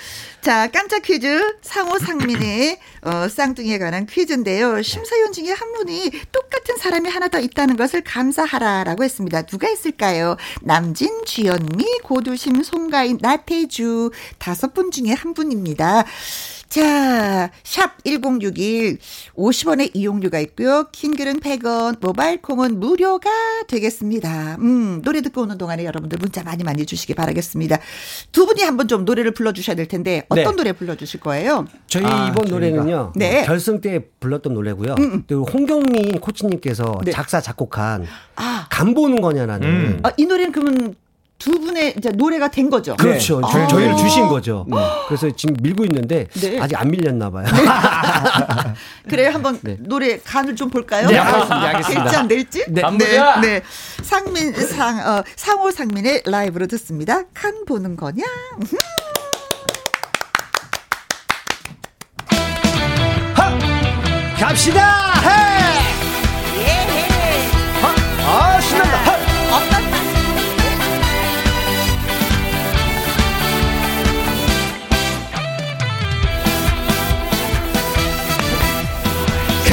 [0.44, 4.82] 자, 깜짝 퀴즈 상호 상민의 어, 쌍둥이에 관한 퀴즈인데요.
[4.82, 9.40] 심사위원 중에 한 분이 똑같은 사람이 하나 더 있다는 것을 감사하라라고 했습니다.
[9.46, 10.36] 누가 있을까요?
[10.60, 16.04] 남진, 주현미, 고두심, 송가인, 나태주 다섯 분 중에 한 분입니다.
[16.74, 18.98] 자, 샵 1061,
[19.36, 20.88] 50원의 이용료가 있고요.
[20.90, 23.30] 킹글은 100원, 모바일 콩은 무료가
[23.68, 24.56] 되겠습니다.
[24.58, 27.78] 음, 노래 듣고 오는 동안에 여러분들 문자 많이 많이 주시기 바라겠습니다.
[28.32, 30.56] 두 분이 한번 좀 노래를 불러 주셔야 될 텐데, 어떤 네.
[30.56, 31.64] 노래 불러 주실 거예요?
[31.86, 32.50] 저희 아, 이번 저희가.
[32.56, 33.12] 노래는요.
[33.14, 33.44] 네.
[33.44, 34.96] 결승 때 불렀던 노래고요.
[35.28, 37.12] 그리고 홍경민 코치님께서 네.
[37.12, 40.00] 작사 작곡한 아, 간 보는 거냐라는 음.
[40.02, 40.96] 아, 이 노래는 그러면
[41.44, 42.96] 두 분의 이제 노래가 된 거죠?
[42.96, 43.38] 그렇죠.
[43.42, 43.46] 네.
[43.52, 43.66] 저희, 아.
[43.66, 44.64] 저희 를 주신 거죠.
[45.08, 46.58] 그래서 지금 밀고 있는데 네.
[46.58, 47.44] 아직 안 밀렸나 봐요.
[49.10, 49.30] 그래요.
[49.30, 49.76] 한번 네.
[49.78, 51.06] 노래 간을 좀 볼까요?
[51.06, 51.68] 네, 알겠습니다.
[51.68, 52.02] 알겠습니다.
[52.04, 52.64] 될지 안 될지?
[52.68, 52.80] 네.
[52.80, 53.40] 간보자!
[53.42, 53.62] 네.
[54.02, 57.24] 상민, 상, 어, 상호 상민의 라이브로 듣습니다.
[57.34, 58.24] 간 보는 거냐?
[64.38, 65.43] 갑시다.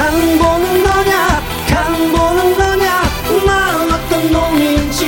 [0.02, 1.44] 간 보는 거냐?
[1.70, 3.04] 간 보는 거냐?
[3.46, 3.50] 나
[3.86, 5.00] 어떤 놈인지.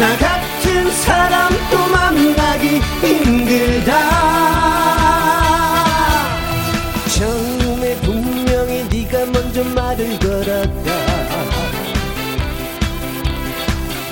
[0.00, 3.92] 나 같은 사람 또 만나기 힘들다.
[7.18, 10.88] 처음에 분명히 네가 먼저 말을 걸었다.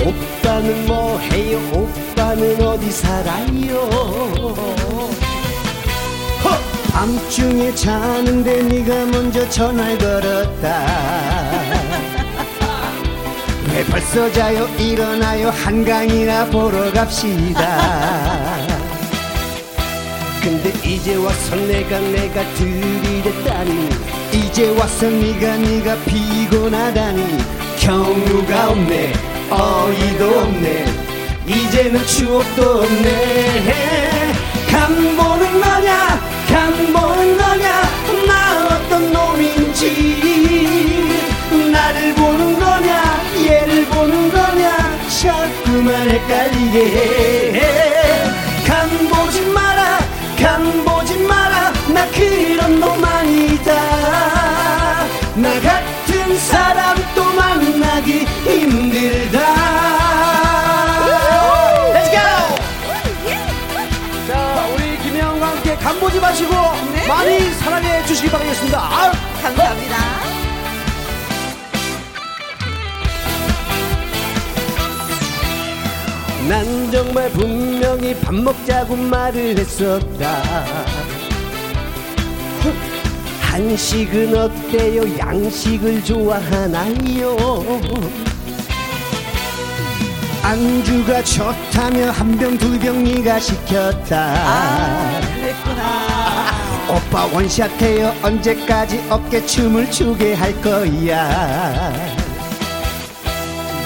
[0.04, 1.58] 오빠는 뭐 해요?
[1.72, 4.45] 오빠는 어디 살아요
[6.96, 10.86] 밤중에 자는데 네가 먼저 전화를 걸었다.
[13.70, 14.66] 왜 벌써 자요?
[14.78, 15.50] 일어나요?
[15.50, 18.56] 한강이나 보러 갑시다.
[20.42, 23.90] 근데 이제 와서 내가 내가 들이댔다니.
[24.32, 27.44] 이제 와서 네가 네가 피곤하다니.
[27.78, 29.12] 경우가 없네.
[29.50, 30.86] 어이도 없네.
[31.46, 34.32] 이제는 추억도 없네.
[34.70, 37.82] 간 보는 거냐 간 보는 거냐?
[38.26, 39.82] 나 어떤 놈인지.
[41.70, 43.20] 나를 보는 거냐?
[43.44, 44.98] 얘를 보는 거냐?
[45.20, 46.78] 자꾸만 헷갈리게
[47.58, 47.75] 해
[67.08, 69.12] 많이 사랑해 주시기 바라겠습니다 아유.
[69.42, 69.96] 감사합니다.
[76.48, 80.42] 난 정말 분명히 밥 먹자고 말을 했었다
[83.40, 87.36] 한식은 어때요 양식을 좋아하나요
[90.42, 94.32] 안주가 좋다며 한 병 두 병 네가 시켰다
[95.40, 95.45] 그랬구나.
[96.88, 98.14] 오빠 원샷해요.
[98.22, 101.92] 언제까지 어깨춤을 추게 할 거야?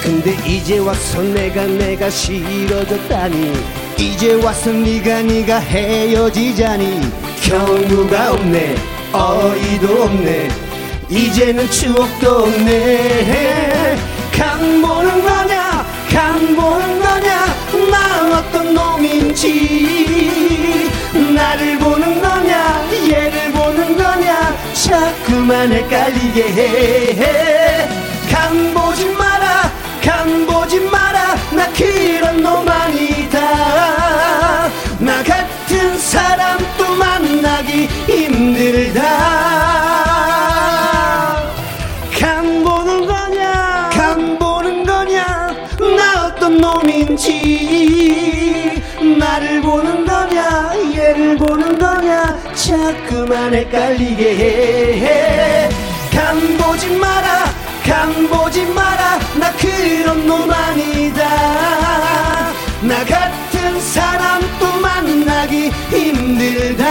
[0.01, 3.53] 근데 이제 와서 내가 내가 싫어졌다니.
[3.97, 7.01] 이제 와서 네가 네가 헤어지자니.
[7.41, 8.75] 경우가 없네.
[9.13, 10.47] 어이도 없네.
[11.09, 13.97] 이제는 추억도 없네.
[14.31, 15.85] 간 보는 거냐?
[16.11, 17.45] 간 보는 거냐?
[17.91, 19.91] 나 어떤 놈인지.
[21.35, 22.20] 나를 보는
[24.91, 26.43] 자꾸만 헷갈리게
[27.15, 27.87] 해
[28.29, 29.71] 간 보지 마라
[30.03, 31.35] 간 보지 마라.
[31.51, 33.39] 나 그런 놈 아니다.
[34.99, 39.01] 나 같은 사람 또 만나기 힘들다
[52.81, 55.69] 자꾸만 헷갈리게 해
[56.11, 57.45] 간 보지 마라
[57.85, 61.21] 간 보지 마라 나 그런 놈 아니다
[62.81, 66.85] 나 같은 사람 또 만나기 힘들다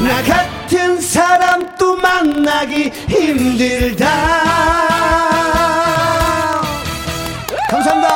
[0.00, 4.06] 나 같은 사람 또 만나기 힘들다.
[7.70, 8.07] 감사합니다.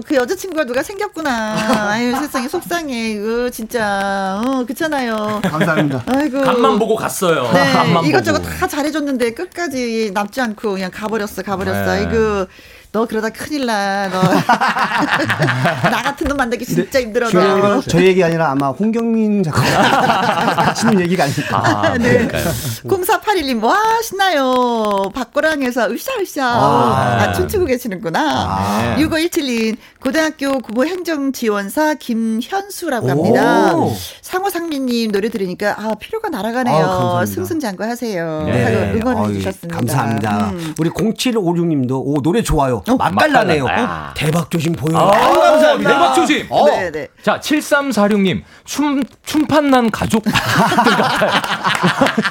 [0.00, 1.90] 그 여자친구가 누가 생겼구나.
[1.90, 3.10] 아유, 세상에 속상해.
[3.12, 4.40] 이거 진짜.
[4.44, 5.40] 어, 그렇잖아요.
[5.44, 6.04] 감사합니다.
[6.06, 6.40] 아이고.
[6.42, 7.50] 간만 보고 갔어요.
[7.52, 8.50] 네, 간만 이것저것 보고.
[8.56, 11.94] 다 잘해줬는데 끝까지 남지 않고 그냥 가버렸어, 가버렸어.
[11.96, 12.02] 네.
[12.02, 12.46] 이거
[12.92, 14.06] 너 그러다 큰일 나.
[14.10, 14.20] 너.
[15.88, 17.26] 나 같은 놈 만나기 진짜 힘들어.
[17.30, 17.68] 중요한 너.
[17.80, 19.62] 건저 얘기 아니라 아마 홍경민 작가
[20.68, 21.62] 하시는 얘기가 아닐까.
[21.64, 22.26] 아, 네.
[22.26, 22.44] 그러니까요.
[22.84, 25.10] 0481님, 와, 신나요.
[25.14, 26.44] 박고랑에서 으쌰으쌰.
[26.44, 27.22] 아.
[27.22, 28.96] 아, 춤추고 계시는구나.
[28.98, 29.04] 네.
[29.06, 33.74] 6517님, 고등학교 국어 행정지원사 김현수라고 합니다.
[33.74, 33.90] 오.
[34.20, 36.76] 상호상민님 노래 들으니까, 아, 필요가 날아가네요.
[36.76, 37.26] 아우, 감사합니다.
[37.26, 38.42] 승승장구 하세요.
[38.44, 38.92] 네.
[38.96, 39.76] 응원해 주셨습니다.
[39.78, 40.50] 감사합니다.
[40.50, 40.74] 음.
[40.78, 42.81] 우리 0756님도 오 노래 좋아요.
[42.86, 43.64] 맛깔나네요.
[43.64, 44.08] 맛깔나.
[44.10, 44.98] 어, 대박 조심 보여요.
[44.98, 45.90] 아, 아유, 감사합니다.
[45.92, 46.46] 대박 조심.
[46.50, 46.66] 어.
[46.66, 47.08] 네 네.
[47.22, 51.30] 자, 7346님, 춤, 춤판 난 가족들 같아요.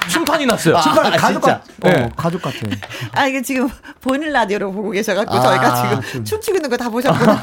[0.09, 0.79] 춤판이 났어요.
[0.81, 1.61] 신발 가족 같.
[1.61, 2.09] 어, 네.
[2.15, 2.57] 가족 같아.
[3.13, 3.69] 아, 이게 지금
[4.01, 6.23] 보이는 라디오로 보고 계셔갖고 아, 저희가 지금 좀.
[6.25, 7.39] 춤추고 있는 거 다 보셨구나.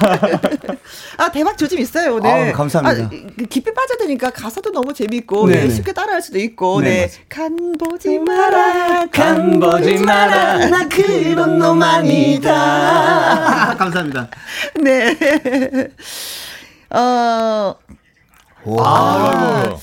[1.18, 2.52] 아, 대박 조짐 있어요, 오늘.
[2.52, 3.04] 감사합니다.
[3.06, 5.70] 아, 이- 깊이 빠져드니까 가사도 너무 재밌고, 네, 네, 네.
[5.70, 7.10] 쉽게 따라할 수도 있고, 네, 네.
[7.28, 10.66] 간 보지 마라, 간 보지 마라.
[10.66, 12.97] 나 그런 놈 아니다.
[13.78, 14.28] 감사합니다.
[14.82, 15.16] 네.
[16.90, 17.74] 어,
[18.64, 19.78] 아이고.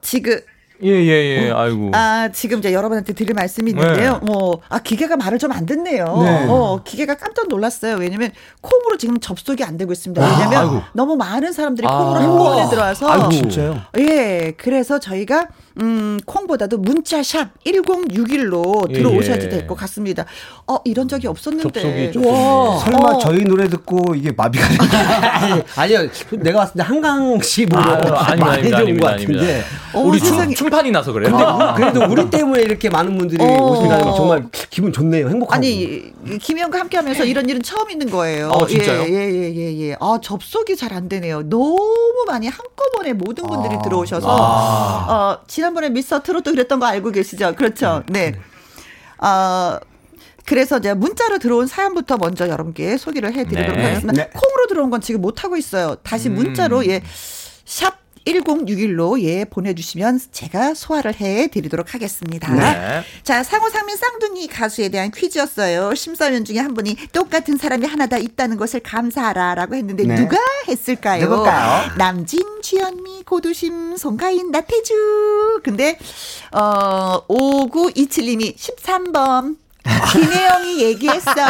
[0.00, 0.38] 지금,
[0.82, 1.50] 예, 예, 예.
[1.50, 1.90] 아이고.
[1.94, 4.20] 아, 지금 이제 여러분한테 드릴 말씀이 있는데요.
[4.22, 6.04] 뭐, 아, 기계가 말을 좀 안 듣네요.
[6.22, 6.46] 네.
[6.48, 7.96] 어, 기계가 깜짝 놀랐어요.
[7.96, 8.30] 왜냐면
[8.60, 10.22] 콩으로 지금 접속이 안 되고 있습니다.
[10.22, 10.82] 왜냐면 아이고.
[10.92, 11.96] 너무 많은 사람들이 아.
[11.96, 13.08] 콩으로 한꺼번에 들어와서.
[13.10, 13.30] 아이고.
[13.30, 13.80] 진짜요?
[13.98, 15.48] 예, 그래서 저희가
[15.80, 19.48] 음, 콩보다도 문자샵 1061로 예, 들어오셔야 예.
[19.48, 20.24] 될것 같습니다.
[20.66, 22.12] 어, 이런 적이 없었는데.
[22.16, 22.78] 와.
[22.78, 23.18] 설마 어.
[23.18, 25.62] 저희 노래 듣고 이게 마비가 되나?
[25.76, 26.08] 아니요.
[26.32, 29.64] 내가 봤을 때 한강 씨 보러 아유, 아닙니다, 많이 들어온 것 같은데.
[29.92, 30.54] 어, 우리 춤, 세상에.
[30.54, 31.30] 춤판이 나서 그래요?
[31.30, 33.46] 근데 우- 그래도 우리 때문에 이렇게 많은 분들이 어.
[33.46, 35.28] 오신다는 건 정말 기분 좋네요.
[35.28, 35.54] 행복하고.
[35.54, 38.48] 아니 김희영과 함께 하면서 이런 일은 처음 있는 거예요.
[38.48, 39.02] 어, 진짜요?
[39.02, 39.96] 예 예 예 예, 예.
[40.00, 41.42] 아 접속이 잘 안 되네요.
[41.50, 43.82] 너무 많이 한꺼번에 모든 분들이 아.
[43.82, 45.12] 들어오셔서 아.
[45.12, 47.54] 어, 지난 번에 미스터 트롯도 그랬던 거 알고 계시죠?
[47.56, 48.02] 그렇죠.
[48.08, 48.34] 네.
[49.18, 49.78] 어,
[50.44, 53.84] 그래서 이제 문자로 들어온 사연부터 먼저 여러분께 소개를 해드리도록 네.
[53.84, 54.24] 하겠습니다.
[54.24, 54.30] 네.
[54.30, 55.96] 콩으로 들어온 건 지금 못 하고 있어요.
[55.96, 57.02] 다시 문자로 예.
[57.64, 62.52] 샵 1061로 예 보내주시면 제가 소화를 해드리도록 하겠습니다.
[62.52, 63.02] 네.
[63.22, 65.94] 자 상호상민 쌍둥이 가수에 대한 퀴즈였어요.
[65.94, 70.16] 심사위원 중에 한 분이 똑같은 사람이 하나 다 있다는 것을 감사하라라고 했는데 네.
[70.16, 70.36] 누가
[70.68, 71.22] 했을까요?
[71.22, 71.92] 누굴까요?
[71.96, 75.60] 남진, 주현미, 고두심, 송가인, 나태주.
[75.62, 75.98] 근데
[76.52, 79.56] 어 5927님이 13번
[80.12, 81.46] 김혜영이 얘기했어요.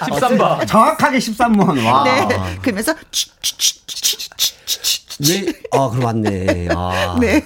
[0.00, 0.40] 13번.
[0.40, 1.84] 어, 정확하게 13번.
[1.84, 2.02] 와.
[2.04, 2.58] 네.
[2.60, 4.55] 그러면서 추추추추추추
[5.28, 5.52] 왜?
[5.72, 6.68] 아, 그럼 맞네.
[6.74, 7.16] 아.
[7.20, 7.42] 네.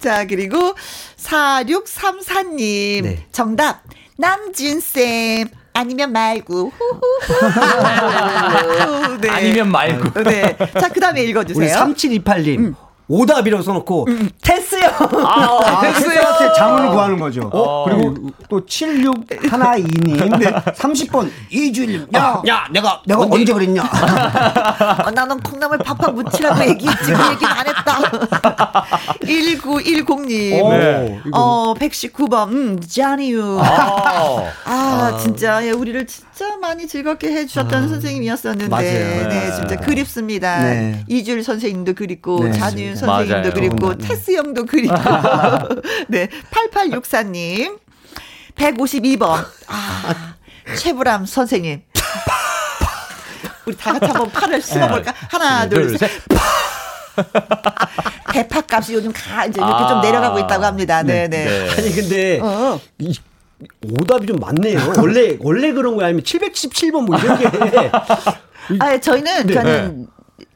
[0.00, 0.74] 자, 그리고
[1.16, 3.02] 4634님.
[3.02, 3.26] 네.
[3.32, 3.82] 정답.
[4.16, 5.48] 남진쌤.
[5.72, 6.72] 아니면 말고.
[9.20, 9.28] 네.
[9.30, 10.22] 아니면 말고.
[10.24, 10.56] 네.
[10.78, 11.76] 자, 그 다음에 우리 읽어주세요.
[11.76, 12.74] 3728님.
[13.10, 14.06] 오답이라고 써놓고
[14.40, 14.86] 테스요.
[15.26, 17.50] 아, 테스한테 장을 구하는 거죠.
[17.52, 17.84] 어.
[17.84, 20.46] 그리고 또 7612님
[20.76, 22.06] 30번 이주일님.
[22.14, 23.82] 야, 야, 내가 내가 언제, 그랬냐?
[23.82, 27.12] 어, 나는 콩나물 팍팍 묻히라고 얘기했지.
[27.12, 27.98] 그 얘기는 안 했다.
[29.22, 30.68] 1910님.
[30.68, 31.20] 네.
[31.32, 32.48] 어, 119번.
[32.48, 33.58] 음, 자니유.
[33.60, 34.44] 아.
[34.64, 38.82] 아, 진짜 예, 우리를 진 짜 많이 즐겁게 해주셨던 선생님이었었는데, 맞아요.
[38.82, 39.54] 네, 네.
[39.56, 40.62] 진짜 그립습니다.
[40.62, 41.04] 네.
[41.06, 42.96] 이줄 선생님도 그립고, 네, 잔윤.
[42.96, 43.52] 선생님도 맞아요.
[43.52, 44.08] 그립고, 네.
[44.08, 44.96] 테스 형도 그립고,
[46.08, 47.78] 네, 8864님,
[48.56, 50.34] 152번, 아,
[50.78, 51.82] 최불암 선생님.
[53.66, 55.12] 우리 다 같이 한번 팔을 씹어볼까?
[55.28, 56.10] 하나, 둘, 둘, 셋.
[56.10, 56.22] 셋.
[58.32, 60.00] 대파 값이 요즘 가, 이제 이렇게 좀 아.
[60.00, 61.02] 내려가고 있다고 합니다.
[61.02, 61.44] 네, 네.
[61.44, 61.70] 네.
[61.70, 62.80] 아니 근데 어.
[63.84, 64.78] 이 오답이 좀 많네요.
[64.98, 67.90] 원래 원래 그런 거야 아니면 717번 뭐 이런 게.
[68.78, 69.54] 아, 저희는 네.
[69.54, 70.06] 그러니까는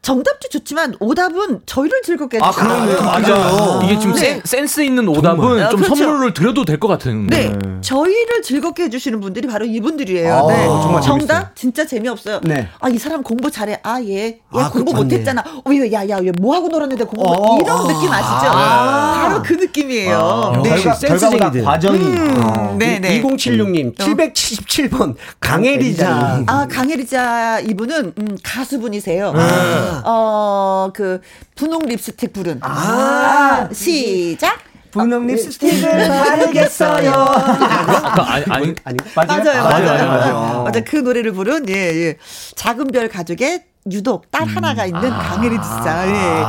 [0.08, 2.68] 정답도 좋지만 오답은 저희를 즐겁게 아, 해주세요.
[2.68, 3.00] 그러네요.
[3.02, 3.80] 맞아요.
[3.84, 4.20] 이게 지금 네.
[4.20, 5.96] 센, 센스 있는 오답은 아, 좀 그렇죠.
[5.96, 7.26] 선물을 드려도 될 것 같은.
[7.28, 7.50] 네,
[7.80, 10.34] 저희를 즐겁게 해주시는 분들이 바로 이분들이에요.
[10.34, 10.66] 아, 네.
[10.66, 11.48] 정말 정답 재밌어요.
[11.54, 12.40] 진짜 재미없어요.
[12.42, 12.68] 네.
[12.80, 13.80] 아, 이 사람 공부 잘해.
[13.82, 15.04] 아, 얘, 얘 아, 공부 그렇네.
[15.04, 15.40] 못했잖아.
[15.64, 17.82] 어, 얘, 야, 야, 얘뭐 하고 놀았는데 공부 못- 어, 이런 아.
[17.86, 18.50] 느낌 아시죠?
[18.52, 19.22] 아.
[19.28, 20.60] 바로 그 느낌이에요.
[20.62, 20.82] 네.
[20.82, 21.98] 결과, 결과보다 과정이.
[22.44, 22.76] 어.
[22.78, 23.22] 네, 네.
[23.22, 26.42] 2076님 777번 강혜리자.
[26.46, 29.32] 아, 강혜리자 이분은 음, 가수분이세요.
[29.32, 29.93] 네.
[30.04, 31.20] 어, 그
[31.54, 32.60] 분홍 립스틱 부른.
[32.62, 34.58] 아, 시작.
[34.90, 37.10] 분홍 립스틱을 바르겠어요.
[37.10, 40.08] 아까 아니, 아니, 아니 맞아요, 맞아요, 맞아요, 맞아요.
[40.08, 40.62] 맞아요.
[40.64, 40.84] 맞아요.
[40.86, 42.16] 그 노래를 부른 예, 예.
[42.54, 46.06] 작은 별 가족의 유독 딸 하나가 있는 강혜리 지사.
[46.08, 46.44] 예.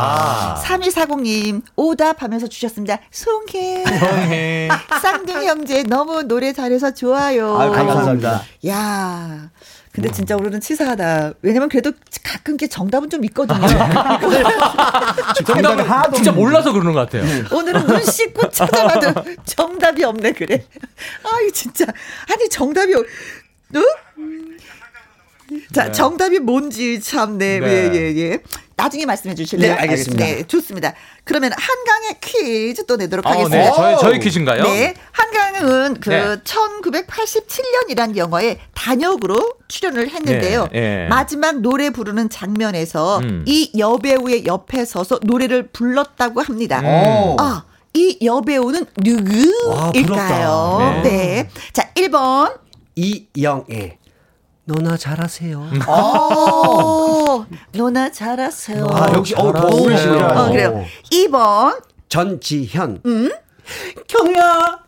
[0.64, 3.00] 3240님 오답하면서 주셨습니다.
[3.12, 3.84] 송혜.
[3.84, 4.70] 형해.
[5.02, 7.58] 쌍둥이 형제 너무 노래 잘해서 좋아요.
[7.60, 8.42] 아유, 감사합니다.
[8.68, 9.50] 야.
[9.96, 11.34] 근데 진짜 오늘은 치사하다.
[11.42, 13.62] 왜냐면 그래도 가끔 게 정답은 좀 있거든요.
[15.46, 16.32] 정답을 하나도 진짜 없는데.
[16.32, 17.24] 몰라서 그러는 것 같아요.
[17.52, 20.66] 오늘은 눈 씻고 찾아봐도 정답이 없네 그래.
[21.24, 21.86] 아유 진짜
[22.30, 23.06] 아니 정답이 없-
[25.74, 27.68] 자, 정답이 뭔지 참, 네, 네.
[27.68, 28.40] 예, 예, 예.
[28.78, 29.74] 나중에 말씀해 주실래요?
[29.74, 30.26] 네, 알겠습니다.
[30.26, 30.94] 네, 좋습니다.
[31.24, 33.58] 그러면 한강의 퀴즈 또 내도록 어, 하겠습니다.
[33.58, 33.72] 네.
[33.76, 34.64] 저희, 저희 퀴즈인가요?
[34.64, 36.36] 네, 한강은 그 네.
[36.44, 40.70] 1987년이란 영화에 단역으로 출연을 했는데요.
[40.74, 41.08] 예, 예.
[41.08, 43.44] 마지막 노래 부르는 장면에서 음.
[43.48, 46.80] 이 여배우의 옆에 서서 노래를 불렀다고 합니다.
[46.82, 47.36] 음.
[47.40, 50.04] 아, 이 여배우는 누구일까요?
[50.06, 51.02] 부럽다.
[51.04, 51.10] 네.
[51.10, 51.50] 네.
[51.72, 52.60] 자, 1번.
[52.96, 53.98] 이영애.
[54.66, 55.60] 너나 잘하세요.
[55.60, 55.80] 음.
[55.88, 58.88] 어, 누나 잘하세요.
[58.92, 59.82] 아, 역시 어, 더 잘하세요.
[59.82, 60.26] 어울리시네요.
[60.26, 60.86] 어, 그래요.
[61.12, 61.82] 2번.
[62.10, 63.02] 전지현.
[63.06, 63.32] 음?
[64.08, 64.80] 경야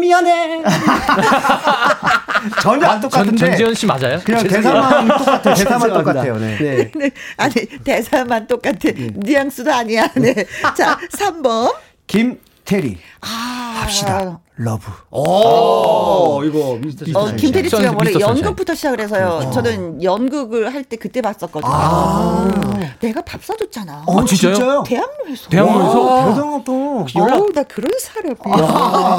[0.00, 0.62] 미안해.
[2.62, 3.36] 전혀 안 전, 똑같은데.
[3.36, 4.20] 전지현 씨 맞아요?
[4.24, 5.54] 그냥 대사만 똑같아요.
[5.54, 5.92] 대사만.
[5.92, 6.38] 똑같아요.
[6.38, 6.56] 네.
[6.58, 6.90] 네.
[6.94, 7.10] 네.
[7.36, 7.54] 아니,
[7.84, 8.78] 대사만 똑같아.
[9.14, 10.08] 뉘앙스도 아니야.
[10.14, 10.34] 네.
[10.76, 11.74] 자, 3번.
[12.06, 13.26] 김 태리 아.
[13.82, 14.40] 합시다.
[14.56, 14.86] love.
[15.10, 17.34] 오, 이거 미스터 어.
[17.34, 18.12] 김태리 씨가 원래.
[18.18, 19.50] 연극부터 시작을 해서요.
[19.52, 21.70] 저는 연극을 할 때 그때 봤었거든요.
[23.00, 24.04] 내가 밥 사줬잖아.
[24.06, 24.84] 어, 진짜요?
[24.86, 25.48] 대학로에서.
[25.50, 26.28] 대학로에서?
[26.30, 26.72] 대단하다.
[26.72, 28.34] 어우, 나 그런 사람이야.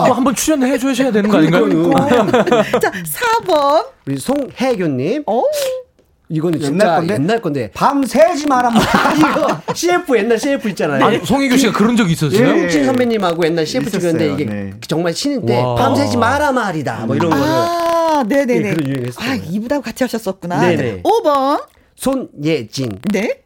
[0.08, 1.66] 또 한번 출연해 주셔야 되는 거 아닌가요?
[2.82, 3.86] 자, 4번.
[4.08, 5.26] 우리 송혜교님.
[6.26, 6.28] 어?
[6.30, 7.14] 이거는 옛날 진짜 건데?
[7.14, 7.72] 옛날 건데.
[7.74, 8.72] 밤 새지 마라.
[9.18, 11.06] 이거 CF 옛날 CF 있잖아요.
[11.06, 12.40] 아니, 송혜교 씨가 그런 적이 있었어요?
[12.48, 12.52] 예.
[12.52, 14.12] 홍진 선배님하고 옛날 CF 있었어요.
[14.18, 14.74] 찍었는데 이게 네.
[14.88, 15.76] 정말 신인 때 와.
[15.76, 17.06] 밤새지 마라 말이다.
[17.06, 18.70] 뭐 이런 거를 아, 네네네.
[18.70, 19.30] 예, 그런 유행했어요.
[19.30, 20.60] 아, 이분하고 같이 하셨었구나.
[20.62, 21.04] 네네.
[21.04, 21.64] 5번.
[21.96, 23.42] 손예진 네.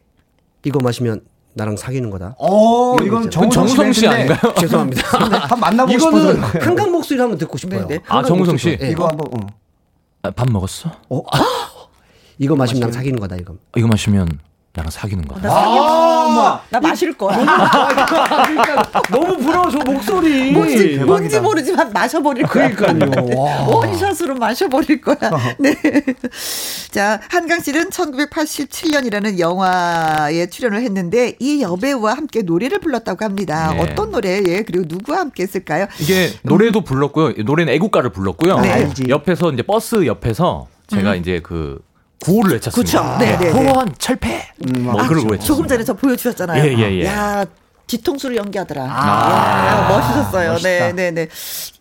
[0.64, 1.20] 이거 마시면
[1.54, 2.34] 나랑 사귀는 거다.
[2.38, 4.54] 어, 이건 정우성 씨 아닌가요?
[4.58, 5.02] 죄송합니다.
[5.48, 6.42] 한 만나보고 싶어서 이거는.
[6.62, 7.86] 한강 목소리를 한번 듣고 싶어요.
[7.86, 8.02] 네, 네.
[8.08, 8.78] 아, 정우성 씨?
[8.80, 8.88] 예.
[8.90, 9.46] 이거 한번 어.
[10.22, 10.90] 아, 밥 먹었어?
[12.40, 13.54] 이거 마시면 나랑 사귀는 거다 이거.
[13.76, 14.38] 이거 마시면
[14.72, 15.42] 나랑 사귀는 거다.
[15.46, 16.60] 나 사귀어.
[16.70, 17.36] 나 마실 거야.
[19.10, 20.52] 너무 부러워 저 목소리.
[20.52, 21.04] 뭔지, 대박이다.
[21.04, 22.74] 뭔지 모르지만 마셔버릴 거야.
[22.74, 23.24] 그러니까요.
[23.38, 23.66] 와.
[23.68, 25.18] 원샷으로 마셔버릴 거야.
[25.60, 25.74] 네.
[26.90, 33.74] 자, 한강 씨는 1987년이라는 영화에 출연을 했는데 이 여배우와 함께 노래를 불렀다고 합니다.
[33.74, 33.80] 네.
[33.82, 35.88] 어떤 노래, 예, 그리고 누구와 함께 했을까요?
[36.00, 37.34] 이게 노래도 불렀고요.
[37.44, 38.60] 노래는 애국가를 불렀고요.
[38.60, 38.70] 네.
[38.70, 39.04] 알지.
[39.10, 41.80] 옆에서 이제 버스 옆에서 제가 이제 그
[42.20, 43.16] 구호를 외쳤습니다.
[43.16, 43.18] 그쵸.
[43.18, 43.50] 네, 네, 네.
[43.50, 44.48] 호원 철폐.
[44.78, 45.46] 뭐 아, 그러고 외쳤어요.
[45.46, 46.62] 조금 전에 저 보여주셨잖아요.
[46.64, 47.04] 예, 예, 예.
[47.06, 47.44] 야,
[47.86, 48.82] 뒤통수를 연기하더라.
[48.84, 50.58] 아, 야, 멋있었어요.
[50.58, 51.28] 네, 네, 네.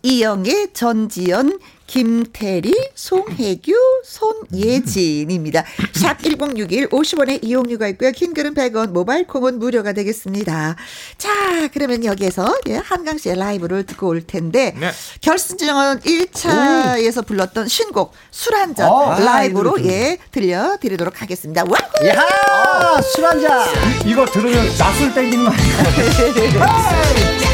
[0.02, 1.60] 이영애, 전지현,
[1.90, 3.74] 김태리, 송혜교,
[4.06, 5.64] 손예진입니다.
[5.94, 8.12] 샵 1061, 50원의 이용료가 있고요.
[8.12, 10.76] 긴 글은 100원, 모바일 콩은 무료가 되겠습니다.
[11.18, 11.30] 자,
[11.74, 14.92] 그러면 여기에서 예, 한강 씨의 라이브를 듣고 올 텐데, 네.
[15.22, 21.64] 결승전 1차에서 불렀던 신곡, 술 한잔 어, 아, 라이브로 이거 예, 들려드리도록 하겠습니다.
[21.64, 22.08] wow!
[22.08, 23.66] 야, 술 한잔.
[24.06, 27.40] 이거 들으면 낯을 땡기는 거 아니야?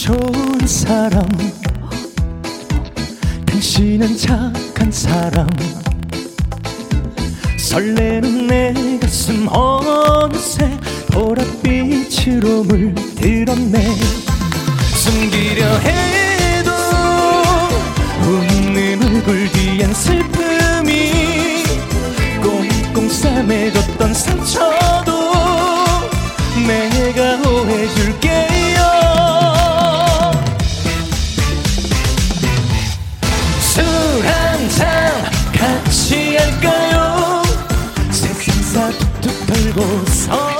[0.00, 1.28] 좋은 사람.
[3.44, 5.46] 당신은 착한 사람.
[7.58, 10.70] 설레는 내 가슴 어느새
[11.08, 13.94] 보랏빛으로 물들었네.
[14.94, 16.70] 숨기려 해도
[18.22, 21.12] 웃는 얼굴 뒤엔 슬픔이
[22.42, 25.12] 꽁꽁 싸매졌던 상처도
[26.66, 28.49] 내가 오해줄게
[39.72, 40.59] ごう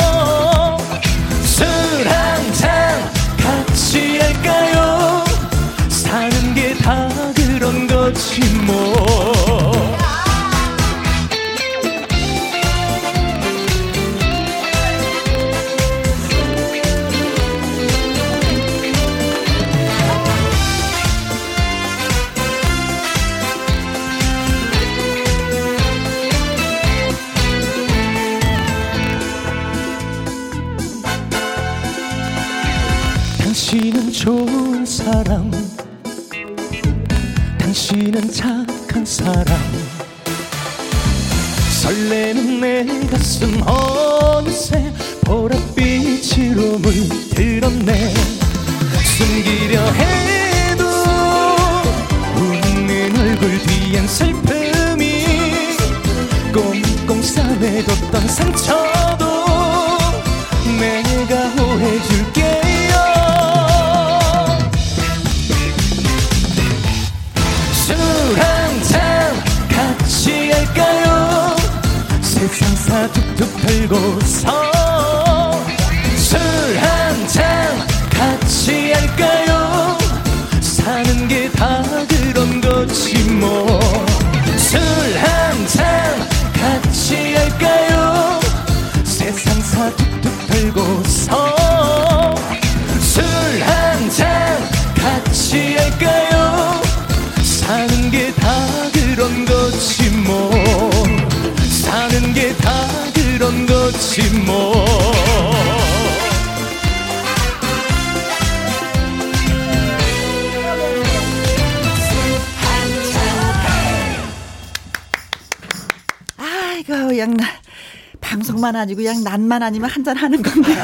[119.31, 120.72] 난만 아니면 한 잔 하는 건데.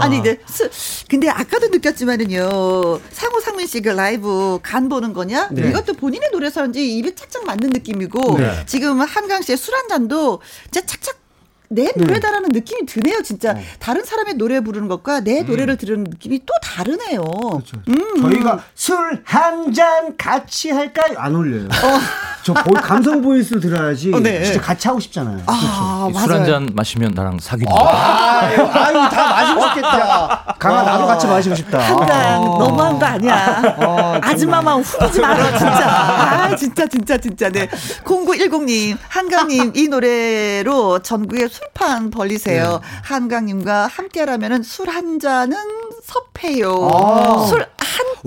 [0.00, 5.48] 아니 근데 스- 근데 아까도 느꼈지만은요 상호 상민 씨그 라이브 간 보는 거냐?
[5.50, 5.68] 네.
[5.70, 8.62] 이것도 본인의 노래서인지 입에 착착 맞는 느낌이고 네.
[8.66, 10.40] 지금 한강 씨의 술 한 잔도
[10.70, 11.16] 진짜 착착
[11.70, 16.52] 내 노래다라는 느낌이 드네요 진짜 다른 사람의 노래 부르는 것과 내 노래를 들으는 느낌이 또
[16.62, 17.22] 다르네요.
[17.88, 18.20] 음.
[18.20, 21.14] 저희가 술 한 잔 같이 할까요?
[21.16, 21.68] 안 어울려요.
[22.44, 24.42] 저 보- 감성 보이스를 들어야지 어, 네.
[24.44, 25.42] 진짜 같이 하고 싶잖아요.
[25.46, 26.40] 아술 맞아요.
[26.40, 30.56] 한잔 마시면 나랑 사귀는 아유, 아유, 다 마시고 싶겠다.
[30.58, 31.78] 강아, 나도 같이 마시고 싶다.
[31.78, 32.58] 한잔 어.
[32.58, 34.20] 너무한 거 아니야.
[34.22, 35.88] 아 줌마만 후리지 마라 진짜.
[35.88, 37.68] 아 진짜 진짜 진짜 네.
[38.04, 42.80] 0910님 한강님 이 노래로 전국에 술판 벌리세요.
[42.82, 42.88] 네.
[43.04, 45.56] 한강님과 함께라면은 술 한 잔은
[46.02, 46.90] 섭해요.
[46.92, 47.46] 아.
[47.46, 47.66] 술한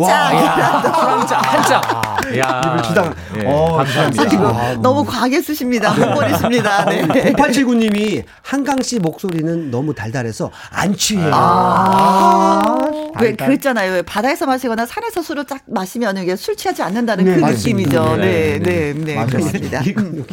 [0.07, 0.89] 잔이라도.
[0.89, 2.05] 한짝 한짝.
[2.38, 2.61] 야.
[2.65, 3.15] 입을 주당.
[3.38, 4.28] 예, 어, 감사합니다.
[4.30, 5.91] 지금 아, 너무 과하게 쓰십니다.
[5.91, 6.86] 헛머리십니다.
[6.86, 7.03] 네.
[7.34, 11.32] 0879님이 한강 씨 목소리는 너무 달달해서 안 취해요.
[11.34, 12.78] 아,
[13.19, 13.47] 왜 달달.
[13.47, 13.91] 그랬잖아요.
[13.93, 17.59] 왜 바다에서 마시거나 산에서 술을 쫙 마시면 이게 술 취하지 않는다는 네, 그 맞습니다.
[17.69, 18.15] 느낌이죠.
[18.17, 19.80] 네, 네, 네, 네, 맞아요, 그렇습니다.
[19.97, 20.26] 음.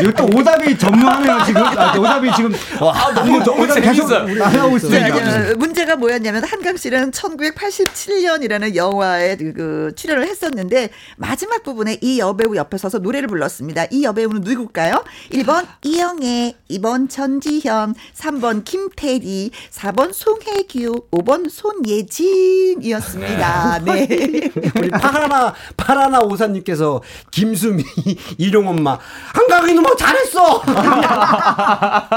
[0.00, 1.62] 이거 또 오답이 전무하네요, 지금.
[1.64, 2.52] 아, 오답이 지금.
[2.80, 4.34] 아, 너무 너무 오답이 계속 네,
[4.76, 5.41] 있습니다.
[5.42, 12.56] 어, 문제가 뭐였냐면 한강 씨는 1987년이라는 영화에 그, 그 출연을 했었는데 마지막 부분에 이 여배우
[12.56, 13.86] 옆에 서서 노래를 불렀습니다.
[13.90, 15.02] 이 여배우는 누굴까요?
[15.32, 23.80] 1번 이영애, 2번 전지현, 3번 김태리, 4번 송혜교, 5번 손예진이었습니다.
[23.84, 24.06] 네.
[24.76, 27.82] 우리 파라나 파라나 오사님께서 김수미
[28.38, 28.98] 이룡 엄마
[29.34, 30.62] 한강이 너무 잘했어.
[30.72, 32.08] 야,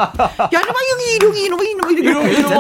[0.52, 2.54] 이놈아, 이놈이, 이놈이, 이놈이, 이놈이, 이놈이, 이놈이,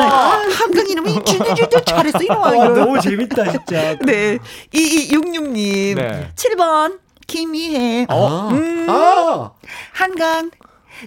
[0.56, 2.40] 한강 이놈이, 진짜 잘했어, 이놈아.
[2.40, 2.70] 와, 이거.
[2.70, 3.96] 너무 재밌다 진짜.
[4.06, 4.38] 네.
[4.74, 5.96] 2266님.
[5.96, 6.32] 네.
[6.36, 7.00] 7번.
[7.28, 8.06] 김희애.
[8.10, 8.50] 어?
[8.52, 9.52] 음, 아,
[9.94, 10.52] 한강.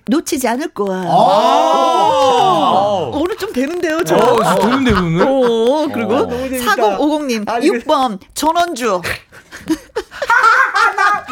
[0.06, 1.04] 놓치지 않을 거야.
[1.06, 3.10] 어.
[3.14, 4.16] 오늘 좀 되는데요, 저.
[4.16, 5.24] 어, 좋은데 오늘.
[5.26, 6.28] 오, 그리고 어.
[6.28, 6.74] 재밌다.
[6.74, 9.00] 4050님, 아니, 6번, 전원주.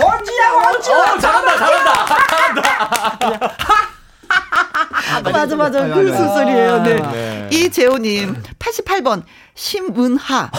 [0.02, 0.90] 원지야 원지.
[0.92, 2.06] 어, 잘한다, 잘한다.
[3.68, 3.95] 맞
[4.36, 5.20] 아,
[5.56, 5.80] 맞아.
[5.82, 6.16] 아유, 그 아유, 아유.
[6.16, 6.82] 소설이에요.
[6.82, 6.94] 네.
[6.96, 7.48] 네.
[7.52, 9.22] 이재호님, 88번,
[9.54, 10.50] 심은하.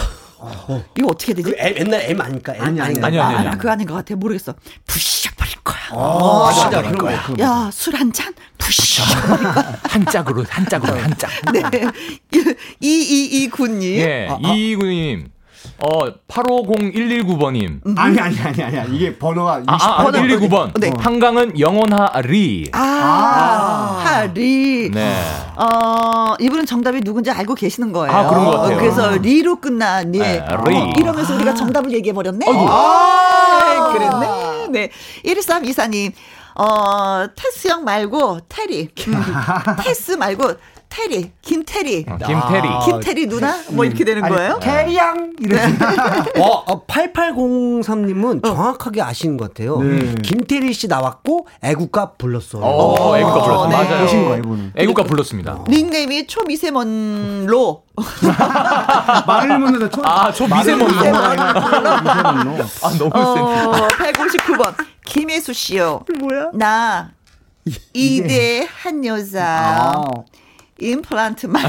[0.96, 1.50] 이거 어떻게 되지?
[1.50, 2.54] 그 M, 옛날 M 아닙니까?
[2.54, 2.98] M 아니, 아니?
[3.02, 3.48] 아니, 아니, 아니.
[3.48, 4.14] 아, 그거 아닌 것 같아.
[4.14, 4.54] 모르겠어.
[4.86, 5.78] 부셔버릴 거야.
[5.90, 7.16] 아, 진짜 그런 거야.
[7.40, 8.32] 야, 술 한 잔?
[8.56, 9.02] 부셔.
[9.88, 11.30] 한 짝으로, 한 짝으로, 한 짝.
[11.52, 11.84] 네.
[12.80, 13.98] 이이이군님.
[14.00, 15.30] 예, 이구님.
[15.80, 17.80] 어, 850119번님.
[17.96, 18.96] 아니, 아니, 아니, 아니.
[18.96, 19.62] 이게 번호가.
[19.66, 20.78] 아, 아, 번호 119번.
[20.80, 20.90] 네.
[20.98, 22.70] 한강은 영원하리.
[22.72, 24.90] 아, 하리.
[24.92, 25.14] 네.
[25.56, 28.12] 어, 이분은 정답이 누군지 알고 계시는 거예요.
[28.16, 28.76] 아, 그런 것 같아요.
[28.76, 30.18] 어, 그래서 리로 끝난, 예.
[30.18, 30.76] 네, 리.
[30.76, 32.46] 어, 이러면서 우리가 정답을 얘기해버렸네.
[32.48, 34.68] 아, 그랬네.
[34.70, 34.90] 네.
[35.24, 36.12] 1324님,
[36.56, 38.88] 어, 테스 형 말고, 테리.
[39.08, 39.24] 음,
[39.82, 40.54] 테스 말고,
[40.88, 41.30] 테리.
[41.42, 42.06] 김테리.
[42.08, 42.68] 어, 김태리.
[42.68, 43.56] 아, 김테리 누나?
[43.70, 44.58] 뭐 이렇게 되는 거예요?
[44.58, 45.34] 캐리양!
[45.38, 45.62] 이렇게.
[46.40, 49.80] 어, 어 8803님은 정확하게 아시는 것 같아요.
[49.80, 50.14] 네.
[50.22, 52.62] 김태리 씨 나왔고 애국가 불렀어요.
[52.62, 53.82] 어, 애국가 불렀습니다.
[53.82, 53.88] 네.
[53.88, 54.02] 맞아요.
[54.02, 54.72] 보신 거예요, 이분은.
[54.76, 55.64] 애국가 불렀습니다.
[55.68, 57.84] 닉네임이 초미세먼로.
[59.26, 59.88] 말을 묻는다.
[59.90, 60.02] 초...
[60.04, 60.86] 아, 저 미세먼로.
[60.86, 62.64] 미세먼로.
[62.82, 63.42] 아, 너무 센.
[63.42, 64.74] 어, 159번.
[65.04, 66.04] 김혜수 씨요.
[66.18, 66.50] 뭐야?
[66.54, 67.10] 나,
[67.92, 69.44] 이대 한 여자.
[69.44, 70.02] 아.
[70.80, 71.62] 임플란트 말.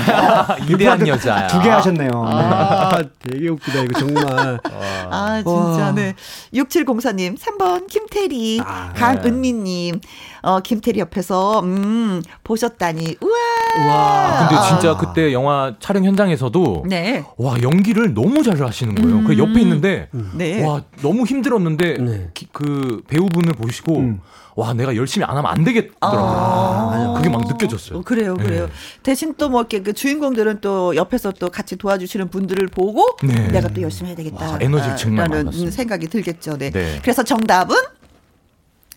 [0.70, 1.48] 이대한 여자야.
[1.48, 2.12] 두개 하셨네요.
[2.14, 4.60] 아, 되게 웃기다 이거 정말.
[5.10, 5.52] 아, 진짜,
[5.86, 5.92] 와.
[5.92, 6.16] 네.
[6.54, 10.00] 6704님, 3번, 김태리, 아, 강은미님,
[10.42, 13.88] 어, 김태리 옆에서, 음, 보셨다니, 우와!
[13.88, 14.48] 와.
[14.48, 19.24] 근데 진짜 그때 영화 촬영 현장에서도 네, 와 연기를 너무 잘 하시는 거예요.
[19.24, 20.66] 그 옆에 있는데 네.
[20.66, 22.30] 와 너무 힘들었는데 네.
[22.34, 24.22] 기- 그 배우분을 보시고 음.
[24.56, 27.14] 와 내가 열심히 안 하면 안 되겠더라고요.
[27.16, 28.00] 그게 막 느껴졌어요.
[28.00, 28.66] 어, 그래요, 그래요.
[28.66, 28.72] 네.
[29.04, 33.48] 대신 또 뭐 이렇게 그 주인공들은 또 옆에서 또 같이 도와주시는 분들을 보고 네.
[33.50, 34.52] 내가 또 열심히 해야 되겠다.
[34.54, 35.70] 와, 에너지를 정말 라는 많았어요.
[35.72, 36.58] 생각이 들겠죠.
[36.58, 36.72] 네.
[36.72, 37.00] 네.
[37.04, 37.76] 그래서 정답은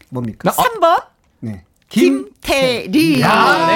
[0.09, 0.51] 뭡니까?
[0.51, 1.12] 3번 네.
[1.93, 3.21] 김태리.
[3.21, 3.67] 야,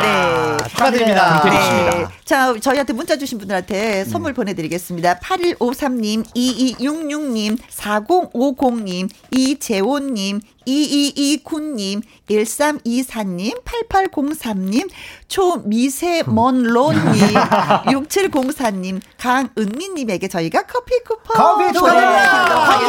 [0.00, 0.06] 네.
[0.06, 0.68] 네.
[0.68, 1.42] 축하드립니다.
[1.42, 1.64] 김태리 네.
[1.64, 2.19] 씨입니다.
[2.30, 5.18] 자, 저희한테 문자 주신 분들한테 선물 보내드리겠습니다.
[5.18, 14.88] 8153님, 2266님, 4050님, 이재호님, 2229님, 1324님, 8803님,
[15.26, 17.00] 초미세먼로님,
[17.86, 22.80] 6704님, 강은미님에게 저희가 커피 쿠폰 커피 축하드립니다.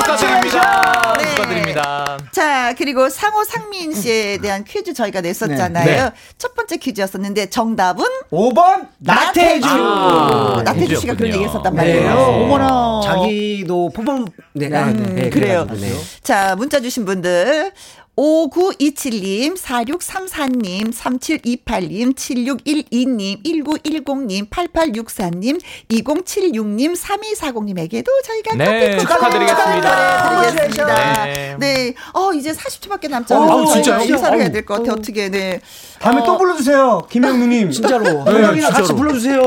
[1.18, 1.30] 네.
[1.36, 2.18] 축하드립니다.
[2.32, 5.86] 자, 그리고 상호 상민 씨에 대한 퀴즈 저희가 냈었잖아요.
[5.86, 5.96] 네.
[6.04, 6.12] 네.
[6.38, 9.68] 첫 번째 퀴즈였었는데 정답은 5번 나 태주.
[9.68, 11.34] 아, 나태주 씨가 그런.
[11.34, 11.78] 얘기 했었단 네.
[12.02, 12.14] 말이에요.
[12.14, 13.02] 어머나.
[13.04, 15.66] 자기도 포범 네, 아, 네, 네, 그래요.
[15.68, 16.00] 그래가지고.
[16.24, 17.72] 자, 문자 주신 분들.
[18.18, 25.60] 5927님, 4634님, 3728님, 7612님, 1910님, 8864님,
[25.90, 30.42] 2076님, 3240님에게도 저희가 네, 커피 축하드리겠습니다.
[30.52, 31.26] 드리겠습니다.
[31.26, 31.56] 네.
[31.60, 31.94] 네.
[32.14, 34.02] 어, 이제 40초밖에 남지 어, 않아서 저희가 진짜요?
[34.04, 34.50] 인사를 해야.
[34.52, 34.94] 될 것 같아요.
[34.94, 35.62] 어떻게, 네.
[36.02, 37.08] 다음에 어, 또 불러주세요.
[37.10, 37.72] 김영누님.
[37.72, 38.04] 진짜로.
[38.04, 38.96] 네, 형이랑 같이 진짜로.
[38.96, 39.42] 불러주세요.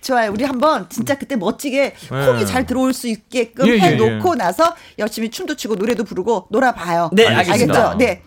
[0.00, 0.32] 좋아요.
[0.32, 4.36] 우리 한번 진짜 그때 멋지게 콩이 잘 들어올 수 있게끔 예, 예, 해놓고 예.
[4.36, 7.10] 나서 열심히 춤도 추고 노래도 부르고 놀아봐요.
[7.12, 7.74] 네, 알겠습니다.
[7.90, 7.98] 알겠죠?
[7.98, 8.22] 네.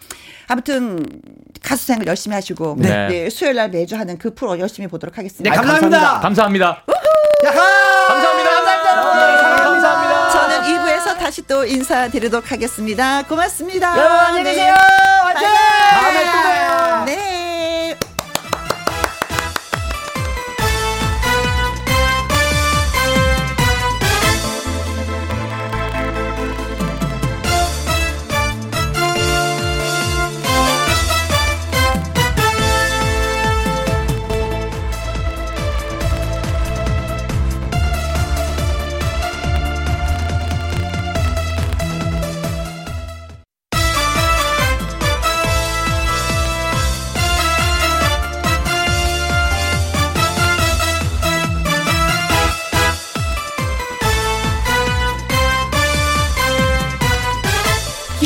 [0.47, 1.05] 아무튼
[1.63, 3.07] 가수 생활 열심히 하시고 네.
[3.07, 3.29] 네.
[3.29, 5.55] 수요일 날 매주 하는 그 프로 열심히 보도록 네, 하겠습니다.
[5.55, 6.19] 감사합니다.
[6.19, 6.83] 감사합니다.
[6.87, 8.49] 아, 감사합니다.
[9.63, 10.29] 감사합니다.
[10.31, 13.23] 저는 2부에서 다시 또 인사드리도록 하겠습니다.
[13.23, 13.97] 고맙습니다.
[13.97, 14.73] 여러분, 안녕히 계세요.
[15.23, 15.70] 화이팅!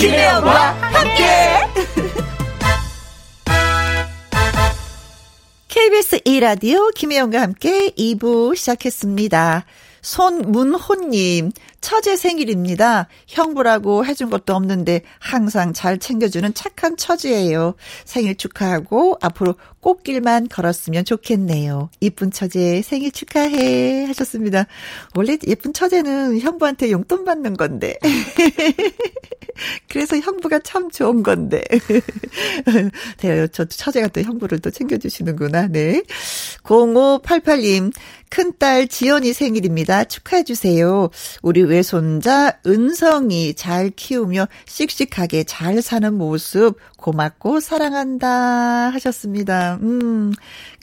[0.06, 1.24] 김혜영과 함께.
[5.68, 9.66] KBS 2라디오 김혜영과 함께 2부 시작했습니다.
[10.04, 11.52] 손문호님,
[11.86, 13.08] 처제 생일입니다.
[13.28, 17.76] 형부라고 해준 것도 없는데 항상 잘 챙겨주는 착한 처제예요.
[18.06, 21.92] 생일 축하하고 앞으로 꽃길만 걸었으면 좋겠네요.
[22.00, 24.66] 이쁜 처제 생일 축하해 하셨습니다.
[25.14, 28.00] 원래 예쁜 처제는 형부한테 용돈 받는 건데.
[29.88, 31.64] 그래서 형부가 참 좋은 건데.
[33.22, 35.68] 네, 저 처제가 또 형부를 또 챙겨주시는구나.
[35.68, 36.02] 네.
[36.64, 37.94] 0588님,
[38.30, 40.04] 큰딸 지연이 생일입니다.
[40.06, 41.10] 축하해주세요.
[41.42, 49.78] 우리 외손자 은성이 잘 키우며 씩씩하게 잘 사는 모습 고맙고 사랑한다 하셨습니다.
[49.84, 50.34] 음,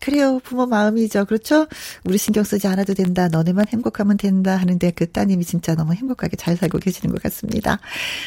[0.00, 0.38] 그래요.
[0.44, 1.24] 부모 마음이죠.
[1.24, 1.66] 그렇죠?
[2.04, 3.26] 우리 신경 쓰지 않아도 된다.
[3.26, 4.56] 너네만 행복하면 된다.
[4.56, 7.80] 하는데 그 따님이 진짜 너무 행복하게 잘 살고 계시는 것 같습니다.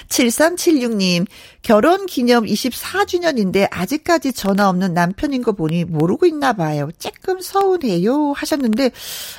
[0.10, 1.26] 7376님,
[1.62, 6.90] 결혼 기념 24주년인데 아직까지 전화 없는 남편인 거 보니 모르고 있나 봐요.
[7.00, 8.34] 조금 서운해요.
[8.34, 8.92] 하셨는데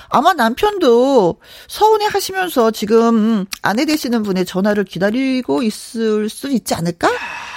[0.09, 7.11] 아마 남편도 서운해 하시면서 지금 아내 되시는 분의 전화를 기다리고 있을 수 있지 않을까?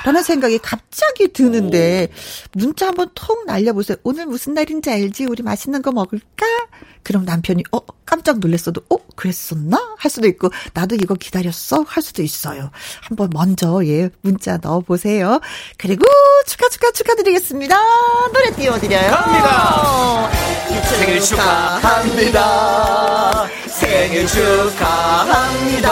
[0.06, 2.10] 라는 생각이 갑자기 드는데
[2.54, 3.98] 문자 한번 통 날려보세요.
[4.04, 5.26] 오늘 무슨 날인지 알지?
[5.26, 6.46] 우리 맛있는 거 먹을까?
[7.04, 9.96] 그럼 남편이 어 깜짝 놀랐어도 어 그랬었나?
[9.98, 11.86] 할 수도 있고 나도 이거 기다렸어?
[11.88, 12.72] 할 수도 있어요.
[13.02, 15.40] 한번 먼저 예 문자 넣어 보세요.
[15.78, 16.06] 그리고
[16.46, 17.76] 축하 축하 축하드리겠습니다.
[18.34, 19.12] 노래 띄워드려요.
[19.12, 20.30] 갑니다.
[20.90, 22.40] 생일 축하합니다.
[23.68, 25.90] 생일 축하합니다.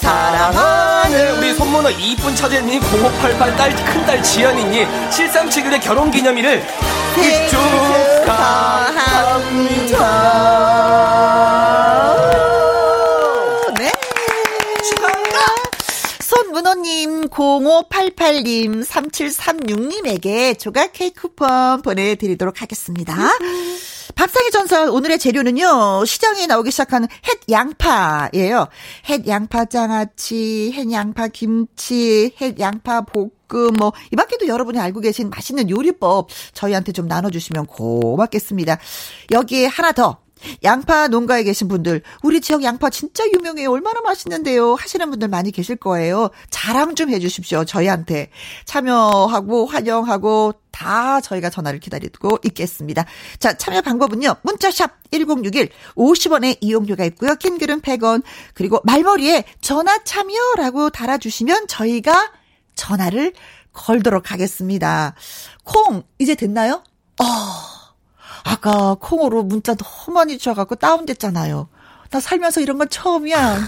[0.00, 6.62] 사랑하 는 우리 손문어 이쁜 처제님 0588 딸 큰딸 지연이님 7371의 결혼기념일을
[7.48, 9.08] 축하합니다.
[16.98, 23.14] 님, 0588님, 3736님에게 조각 케이크 쿠폰 보내드리도록 하겠습니다.
[24.16, 28.66] 밥상의 전설 오늘의 재료는요 시장에 나오기 시작한 햇 양파예요.
[29.08, 35.70] 햇 양파 장아찌, 햇 양파 김치, 햇 양파 볶음 뭐 이밖에도 여러분이 알고 계신 맛있는
[35.70, 38.76] 요리법 저희한테 좀 나눠주시면 고맙겠습니다.
[39.30, 40.18] 여기에 하나 더
[40.62, 43.70] 양파 농가에 계신 분들, 우리 지역 양파 진짜 유명해요.
[43.70, 44.74] 얼마나 맛있는데요.
[44.74, 46.30] 하시는 분들 많이 계실 거예요.
[46.50, 47.64] 자랑 좀 해주십시오.
[47.64, 48.30] 저희한테.
[48.64, 53.04] 참여하고, 환영하고, 다 저희가 전화를 기다리고 있겠습니다.
[53.40, 54.36] 자, 참여 방법은요.
[54.42, 57.34] 문자샵 1061, 50원의 이용료가 있고요.
[57.34, 58.22] 긴 글은 100원.
[58.54, 62.32] 그리고 말머리에 전화 참여라고 달아주시면 저희가
[62.76, 63.32] 전화를
[63.72, 65.14] 걸도록 하겠습니다.
[65.64, 66.82] 콩, 이제 됐나요?
[67.20, 67.24] 어,
[68.48, 71.68] 아까 콩으로 문자 너무 많이 주셔갖고 다운됐잖아요.
[72.10, 73.58] 나 살면서 이런 건 처음이야.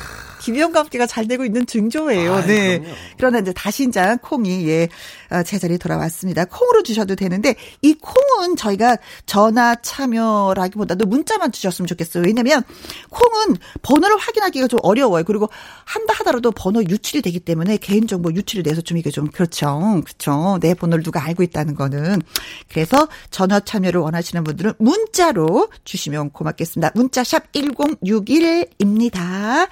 [0.51, 2.35] 김희영과 함께가 잘 되고 있는 증조예요.
[2.35, 2.79] 아이, 네.
[2.79, 2.97] 그럼요.
[3.17, 4.89] 그러나 이제 다시 이제 콩이 예
[5.31, 6.45] 어, 제자리에 돌아왔습니다.
[6.45, 8.97] 콩으로 주셔도 되는데 이 콩은 저희가
[9.27, 12.25] 전화 참여라기보다도 문자만 주셨으면 좋겠어요.
[12.27, 12.63] 왜냐면
[13.11, 15.25] 콩은 번호를 확인하기가 좀 어려워요.
[15.25, 15.49] 그리고
[15.85, 20.03] 한다 하더라도 번호 유출이 되기 때문에 개인정보 유출이 돼서 좀 이게 좀 그렇죠.
[20.05, 20.59] 그렇죠.
[20.61, 22.21] 내 번호를 누가 알고 있다는 거는
[22.69, 26.93] 그래서 전화 참여를 원하시는 분들은 문자로 주시면 고맙겠습니다.
[26.95, 29.69] 문자샵 1061입니다.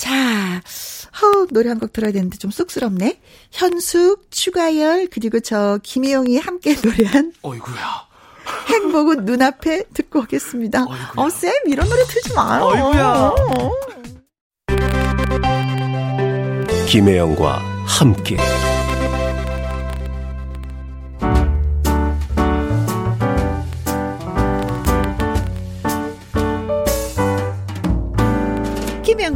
[0.00, 0.62] 자,
[1.20, 3.20] 허, 노래 한 곡 들어야 되는데 좀 쑥스럽네.
[3.50, 8.08] 현숙, 추가열, 그리고 저 김혜영이 함께 노래한 어이구야.
[8.68, 10.86] 행복은 눈앞에 듣고 오겠습니다.
[11.16, 12.64] 어, 쌤, 이런 노래 틀지 마요.
[12.64, 13.32] 어이구야.
[16.88, 18.36] 김혜영과 함께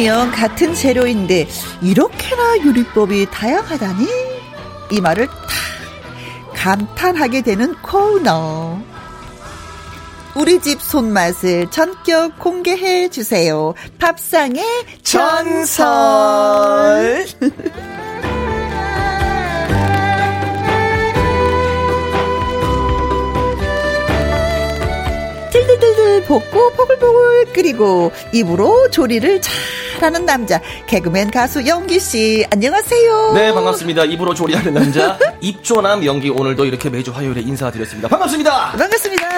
[0.00, 1.46] 분명 같은 재료인데
[1.82, 4.06] 이렇게나 요리법이 다양하다니
[4.92, 5.34] 이 말을 다
[6.54, 8.78] 감탄하게 되는 코너.
[10.34, 13.74] 우리 집 손맛을 전격 공개해 주세요.
[13.98, 14.64] 밥상의
[15.02, 15.76] 전설.
[25.80, 33.32] 들들들들 볶고 보글보글 끓이고 입으로 조리를 잘하는 남자 개그맨 가수 영기 씨 안녕하세요.
[33.34, 34.04] 네, 반갑습니다.
[34.04, 38.08] 입으로 조리하는 남자, 입조남 연기 오늘도 이렇게 매주 화요일에 인사드렸습니다.
[38.08, 38.72] 반갑습니다.
[38.72, 39.28] 반갑습니다.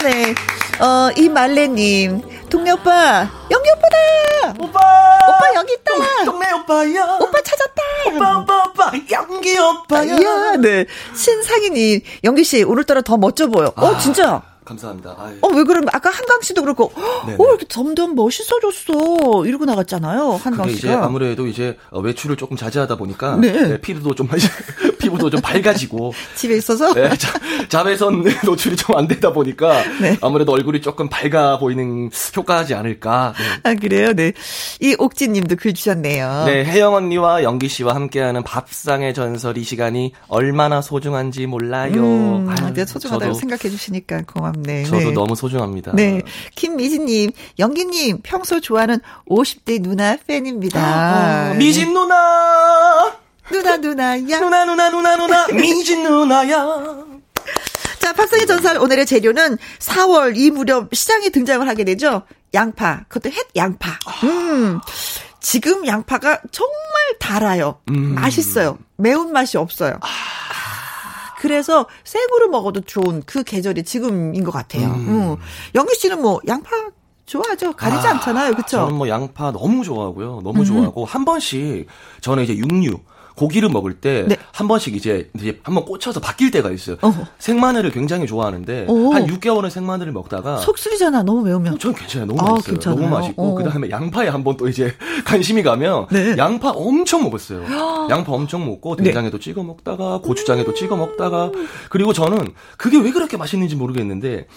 [0.00, 0.34] 네.
[0.80, 4.54] 어, 이 말레님, 동네 오빠, 영기 오빠다!
[4.60, 4.80] 오빠!
[5.28, 6.24] 오빠 여기 있다!
[6.24, 7.18] 동 네 오빠야!
[7.20, 7.82] 오빠 찾았다!
[8.16, 8.92] 오빠, 오빠, 오빠!
[9.10, 10.12] 연기 오빠야!
[10.14, 10.86] 야, 네.
[11.14, 13.72] 신상희님, 영기 씨, 오늘따라 더 멋져 보여.
[13.76, 14.42] 어, 진짜?
[14.70, 15.16] 감사합니다.
[15.18, 15.36] 아유.
[15.40, 16.92] 어, 왜 그러면, 아까 한강 씨도 그렇고,
[17.26, 17.36] 네네.
[17.42, 19.44] 어, 이렇게 점점 멋있어졌어.
[19.46, 21.04] 이러고 나갔잖아요, 한강 그게 이제 씨가.
[21.04, 23.50] 아무래도 이제 어, 외출을 조금 자제하다 보니까 네.
[23.52, 24.28] 네, 피부도 좀
[25.00, 26.92] 피부도 좀 밝아지고 집에 있어서?
[26.94, 27.32] 네, 자,
[27.68, 30.18] 자외선 노출이 좀 안 되다 보니까 네.
[30.20, 33.34] 아무래도 얼굴이 조금 밝아 보이는 효과하지 않을까.
[33.38, 33.70] 네.
[33.70, 34.12] 아, 그래요?
[34.12, 34.32] 네.
[34.80, 36.44] 이 옥진 님도 글 주셨네요.
[36.46, 41.94] 네, 혜영 언니와 연기 씨와 함께하는 밥상의 전설 이 시간이 얼마나 소중한지 몰라요.
[42.02, 44.59] 음, 아유, 네, 소중하다고 생각해 주시니까 고맙네.
[44.84, 45.12] 저도 네.
[45.12, 45.92] 너무 소중합니다.
[45.94, 46.22] 네.
[46.54, 48.98] 김미진님, 영기님, 평소 좋아하는
[49.28, 50.80] 50대 누나 팬입니다.
[50.80, 53.16] 아, 미진 누나!
[53.50, 54.40] 누나, 누나, 야.
[54.40, 55.46] 누나, 누나, 누나, 누나!
[55.52, 57.10] 미진 누나야!
[57.98, 62.22] 자, 박성희 전설 오늘의 재료는 4월 이 무렵 시장에 등장을 하게 되죠.
[62.54, 63.04] 양파.
[63.08, 63.90] 그것도 햇 양파.
[64.24, 64.80] 음.
[65.40, 66.74] 지금 양파가 정말
[67.18, 67.80] 달아요.
[67.86, 68.78] 맛있어요.
[68.96, 69.98] 매운맛이 없어요.
[70.00, 70.06] 아,
[71.40, 74.88] 그래서 생으로 먹어도 좋은 그 계절이 지금인 것 같아요.
[74.88, 75.36] 음.
[75.74, 76.68] 영규 씨는 뭐 양파
[77.24, 77.72] 좋아하죠.
[77.72, 78.52] 가리지 아, 않잖아요.
[78.52, 78.76] 그쵸?
[78.76, 80.42] 저는 뭐 양파 너무 좋아하고요.
[80.44, 81.86] 너무 좋아하고 한 번씩
[82.20, 82.98] 저는 이제 육류
[83.40, 84.36] 고기를 먹을 때한 네.
[84.68, 86.96] 번씩 이제 이제 한 번 꽂혀서 바뀔 때가 있어요.
[87.00, 87.26] 어허.
[87.38, 89.14] 생마늘을 굉장히 좋아하는데 오.
[89.14, 91.22] 한 6개월은 생마늘을 먹다가 속쓰리잖아.
[91.22, 91.78] 너무 매우면.
[91.78, 92.26] 저는 괜찮아요.
[92.26, 92.72] 너무 아, 맛있어요.
[92.74, 93.00] 괜찮아요?
[93.00, 93.54] 너무 맛있고 어.
[93.54, 94.92] 그다음에 양파에 한 번 또 이제
[95.24, 96.34] 관심이 가면 네.
[96.36, 97.64] 양파 엄청 먹었어요.
[98.10, 99.04] 양파 엄청 먹고 네.
[99.04, 101.50] 된장에도 찍어 먹다가 고추장에도 찍어 먹다가
[101.88, 104.48] 그리고 저는 그게 왜 그렇게 맛있는지 모르겠는데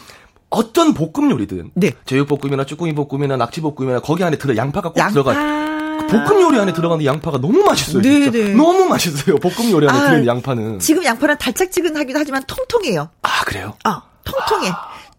[0.50, 1.92] 어떤 볶음 요리든 네.
[2.06, 5.12] 제육볶음이나 쭈꾸미 볶음이나 낙지 볶음이나 거기 안에 들어 양파가 꼭 양파.
[5.14, 5.73] 들어가.
[6.20, 8.02] 그 볶음 요리 안에 들어가는 양파가 너무 맛있어요.
[8.02, 8.32] 네, 진짜.
[8.32, 8.54] 네.
[8.54, 9.38] 너무 맛있어요.
[9.38, 10.80] 볶음 요리 안에 아, 들어있는 양파는.
[10.80, 13.10] 지금 양파는 달짝지근하기도 하지만 통통해요.
[13.22, 13.76] 아 그래요?
[13.84, 14.72] 아, 통통해.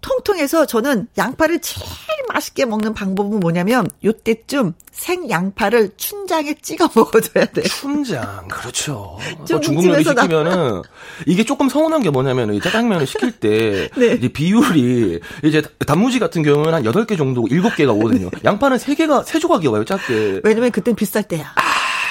[0.04, 1.88] 통통해서 저는 양파를 제일
[2.28, 7.62] 맛있게 먹는 방법은 뭐냐면 요때쯤 생 양파를 춘장에 찍어 먹어줘야 돼.
[7.62, 9.18] 춘장 그렇죠.
[9.46, 10.82] 좀또 중국 요리 시키면은
[11.26, 14.12] 이게 조금 서운한 게 뭐냐면 이 짜장면을 시킬 때 네.
[14.12, 18.28] 이제 비율이 이제 단무지 같은 경우는 한 8개 정도 7개가 오거든요.
[18.44, 20.42] 양파는 3개가 3조각이 와요, 작게.
[20.44, 21.54] 왜냐면 그땐 비쌀 때야.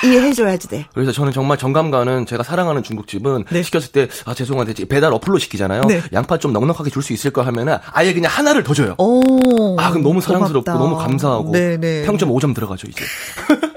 [0.04, 0.86] 이해해줘야지 돼.
[0.94, 3.64] 그래서 저는 정말 정감 가는 제가 사랑하는 중국집은 네.
[3.64, 5.84] 시켰을 때 아 죄송한데 배달 어플로 시키잖아요.
[5.86, 6.02] 네.
[6.14, 8.96] 양파 좀 넉넉하게 줄 수 있을 거 하면은 아예 그냥 하나를 더 줘요.
[8.98, 9.76] 오.
[9.80, 10.74] 아 그럼 너무 사랑스럽고 고맙다.
[10.84, 12.04] 너무 감사하고 네네.
[12.06, 13.04] 평점 5점 들어가죠 이제.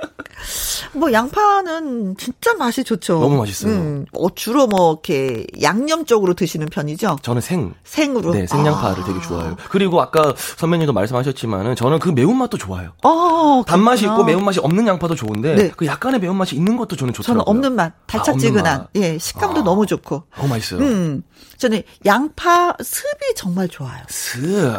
[0.92, 3.18] 뭐 양파는 진짜 맛이 좋죠.
[3.20, 3.72] 너무 맛있어요.
[3.72, 7.18] 음, 어, 주로 뭐 이렇게 양념 쪽으로 드시는 편이죠.
[7.22, 8.32] 저는 생 생으로.
[8.32, 9.06] 네, 생양파를 아.
[9.06, 9.56] 되게 좋아해요.
[9.70, 12.92] 그리고 아까 선배님도 말씀하셨지만은 저는 그 매운맛도 좋아요.
[13.02, 14.14] 어, 단맛이 그렇구나.
[14.22, 15.70] 있고 매운맛이 없는 양파도 좋은데 네.
[15.76, 17.50] 그 약간의 매운맛이 있는 것도 저는 저는 좋더라고요.
[17.50, 18.78] 없는 맛, 아, 달짝지근한.
[18.78, 18.88] 맛.
[18.96, 19.64] 예, 식감도 아.
[19.64, 20.24] 너무 좋고.
[20.36, 20.80] 너무 맛있어요.
[20.80, 21.22] 음,
[21.58, 24.02] 저는 양파 습이 정말 좋아요.
[24.08, 24.72] 스.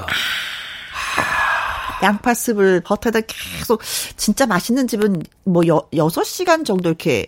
[2.03, 3.81] 양파 습을 버터에다 계속
[4.15, 7.25] 진짜 맛있는 집은 뭐 여, 6시간 정도 이렇게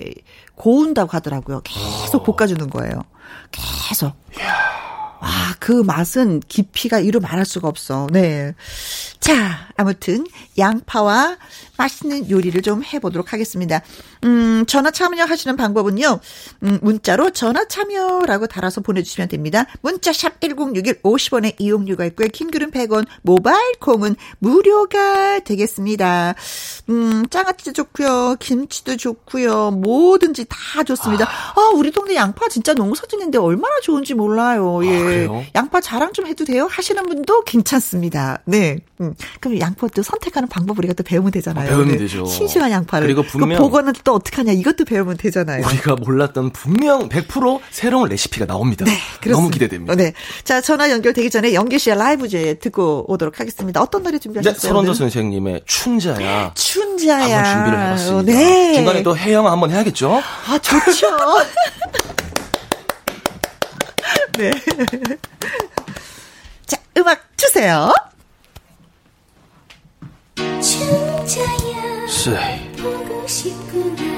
[0.55, 1.61] 고운다고 하더라고요.
[1.63, 3.01] 계속 볶아주는 거예요.
[3.51, 4.13] 계속.
[5.21, 8.07] 와, 그 맛은 깊이가 이루 말할 수가 없어.
[8.11, 8.53] 네.
[9.19, 10.25] 자, 아무튼
[10.57, 11.37] 양파와
[11.77, 13.81] 맛있는 요리를 좀 해보도록 하겠습니다.
[14.23, 16.19] 음, 전화 참여하시는 방법은요.
[16.63, 19.65] 음, 문자로 전화 참여라고 달아서 보내주시면 됩니다.
[19.81, 22.27] 문자 샵 #1061 50원의 이용료가 있고요.
[22.29, 26.35] 킹글은 100원, 모바일 콩은 무료가 되겠습니다.
[26.89, 31.25] 음, 장아찌도 좋고요, 김치도 좋고요, 뭐든지 다 좋습니다.
[31.25, 34.83] 아, 우리 동네 양파 진짜 농사 짓는데 얼마나 좋은지 몰라요.
[34.85, 35.08] 예.
[35.09, 35.43] 그래요?
[35.55, 36.67] 양파 자랑 좀 해도 돼요?
[36.69, 38.39] 하시는 분도 괜찮습니다.
[38.45, 38.79] 네.
[39.01, 39.13] 음.
[39.39, 41.65] 그럼 양파도 선택하는 방법 우리가 또 배우면 되잖아요.
[41.65, 41.97] 아, 배우면 네.
[41.97, 42.25] 되죠.
[42.25, 43.07] 싱싱한 양파를.
[43.07, 45.65] 그리고 그 분명- 보관은 또 어떻게 하냐 이것도 배우면 되잖아요.
[45.65, 48.85] 우리가 몰랐던 분명 100% 새로운 레시피가 나옵니다.
[48.85, 48.91] 네,
[49.21, 49.31] 그렇습니다.
[49.37, 49.95] 너무 기대됩니다.
[49.95, 50.13] 네.
[50.43, 53.81] 자, 전화 연결되기 전에 연기 씨의 라이브제 듣고 오도록 하겠습니다.
[53.81, 54.59] 어떤 노래 네, 준비하셨어요?
[54.59, 54.95] 서른도 오늘?
[54.95, 56.51] 선생님의 춘자야.
[56.55, 57.37] 춘자야.
[57.37, 58.31] 한번 준비를 해봤습니다.
[58.33, 58.73] 네.
[58.73, 60.21] 중간에 또 해영 한번 해야겠죠?
[60.47, 61.07] 아, 좋죠.
[64.39, 64.51] 네.
[66.65, 67.91] 자, 음악 주세요.
[72.07, 72.71] 쎄.
[72.81, 74.08] 보고 싶구나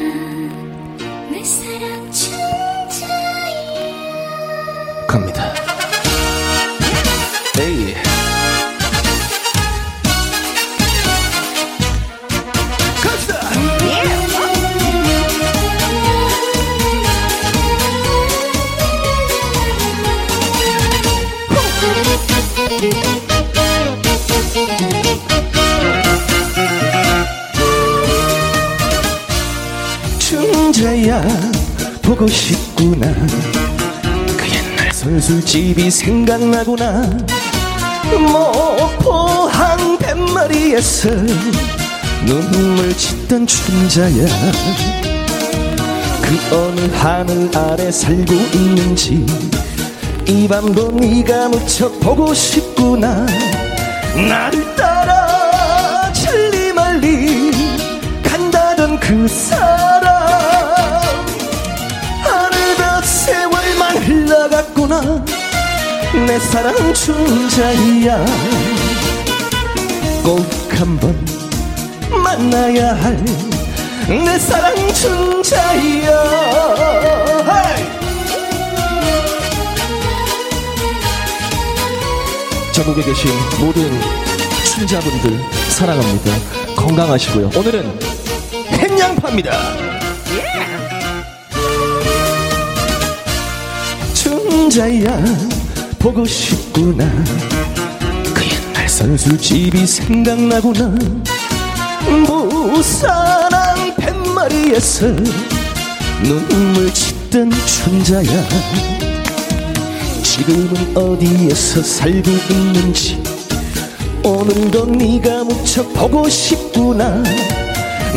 [30.71, 31.21] 춘자야
[32.01, 33.13] 보고 싶구나.
[34.37, 37.01] 그 옛날 선술집이 생각나구나.
[38.17, 41.09] 뭐 포항 뱃머리에서
[42.25, 44.25] 눈물 짓던 춘자야.
[46.21, 49.25] 그 어느 하늘 아래 살고 있는지
[50.25, 53.25] 이 밤도 네가 무척 보고 싶구나.
[54.15, 57.51] 나를 따라 천리 멀리
[58.23, 59.70] 간다던 그사
[66.13, 68.25] 내 사랑 춘자야
[70.23, 70.45] 꼭
[70.77, 71.15] 한번
[72.23, 73.51] 만나야 할
[74.09, 76.11] 내 사랑 춘자야
[77.47, 77.85] 헤이!
[82.73, 83.89] 전국에 계신 모든
[84.65, 85.39] 춘자분들
[85.69, 86.31] 사랑합니다.
[86.75, 87.51] 건강하시고요.
[87.55, 87.99] 오늘은
[88.71, 89.51] 햇양파입니다.
[94.13, 95.23] 춘자야
[96.01, 97.05] 보고 싶구나.
[98.33, 100.97] 그 옛날 선술집이 생각나구나.
[102.25, 105.05] 무사랑 뱃머리에서
[106.23, 108.47] 눈물 짓던 춘자야.
[110.23, 113.21] 지금은 어디에서 살고 있는지
[114.23, 117.21] 오늘도 네가 무척 보고 싶구나.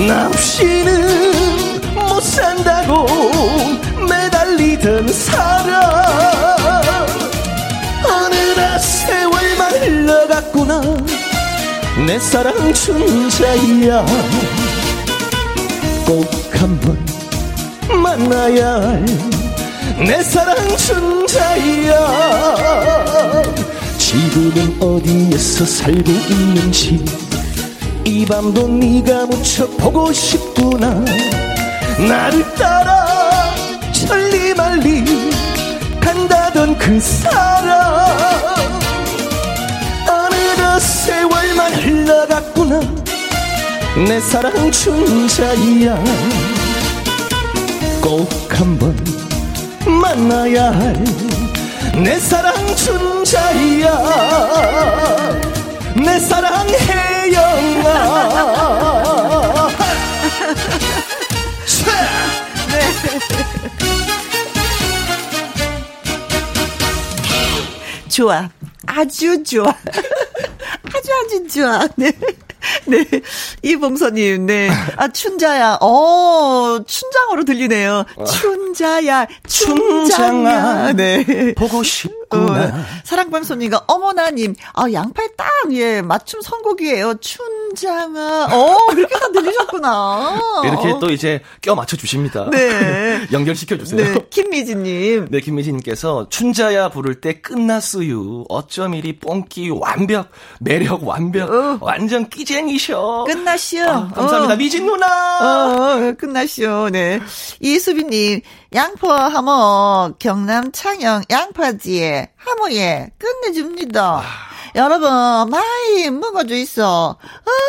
[0.09, 1.32] 나 없이는
[1.95, 3.07] 못 산다고
[4.09, 6.84] 매달리던 사람
[8.55, 10.80] 어느덧 세월만 흘러갔구나.
[12.07, 14.05] 내 사랑 춘자야.
[16.07, 16.98] 꼭 한번
[18.02, 19.05] 만나야 할
[19.98, 21.94] 내 사랑 춘자야.
[23.98, 27.05] 지금은 어디에서 살고 있는지
[28.05, 31.05] 이 밤도 네가 무척 보고 싶구나.
[32.09, 33.07] 나를 따라
[33.92, 35.24] 천리말리
[36.55, 37.74] 간다던 그 사람.
[40.09, 42.80] 어느덧 세월만 흘러갔구나.
[44.07, 46.02] 내 사랑 춘자야.
[48.00, 48.96] 꼭 한번
[49.86, 51.05] 만나야 할
[51.96, 53.98] 내 사랑 춘자야.
[55.94, 58.63] 내 사랑 혜영아
[68.14, 68.48] 좋아.
[68.86, 69.64] 아주 좋아.
[70.94, 71.88] 아주 아주 좋아.
[71.96, 72.12] 네.
[72.86, 73.04] 네.
[73.62, 74.70] 이봉서님, 네.
[74.96, 75.78] 아, 춘자야.
[75.80, 78.04] 어, 춘 장으로 들리네요.
[78.26, 79.26] 춘자야.
[79.46, 80.92] 춘장아.
[80.92, 81.54] 네.
[81.54, 87.14] 보고 어, 싶구나 사랑방송님과 어머나님, 아, 양팔 딱, 예, 맞춤 선곡이에요.
[87.20, 88.48] 춘장아.
[88.50, 90.40] 어, 그렇게 다 들리셨구나.
[90.64, 92.48] 이렇게 또 이제 껴 맞춰 주십니다.
[92.50, 93.26] 네.
[93.32, 94.02] 연결시켜 주세요.
[94.04, 95.28] 네, 김미진님.
[95.30, 98.44] 네, 김미진님께서 춘자야 부를 때 끝났어요.
[98.48, 100.28] 어쩜 이리 뽕기 완벽,
[100.60, 101.78] 매력 완벽, 어.
[101.80, 103.24] 완전 끼쟁이셔.
[103.26, 103.84] 끝나시오.
[103.84, 104.56] 아, 감사합니다, 어.
[104.56, 105.06] 미진 누나.
[105.40, 106.88] 어, 끝나시오.
[106.90, 107.03] 네.
[107.61, 108.40] 이수빈님,
[108.74, 114.22] 양포 하모, 경남 창녕 양파지에, 하모에, 끝내줍니다.
[114.76, 115.09] 여러분,
[115.50, 117.16] 많이 먹어줘 있어.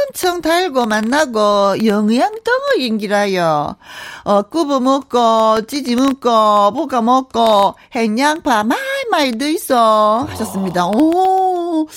[0.09, 3.75] 엄청 달고 맛나고, 영양 덩어리인기라요.
[4.23, 8.81] 어, 꾸부 먹고, 찌지 먹고, 볶아 먹고, 햇양파 많이
[9.11, 10.25] 많이 더 있어.
[10.29, 10.87] 하셨습니다.
[10.87, 11.87] 오,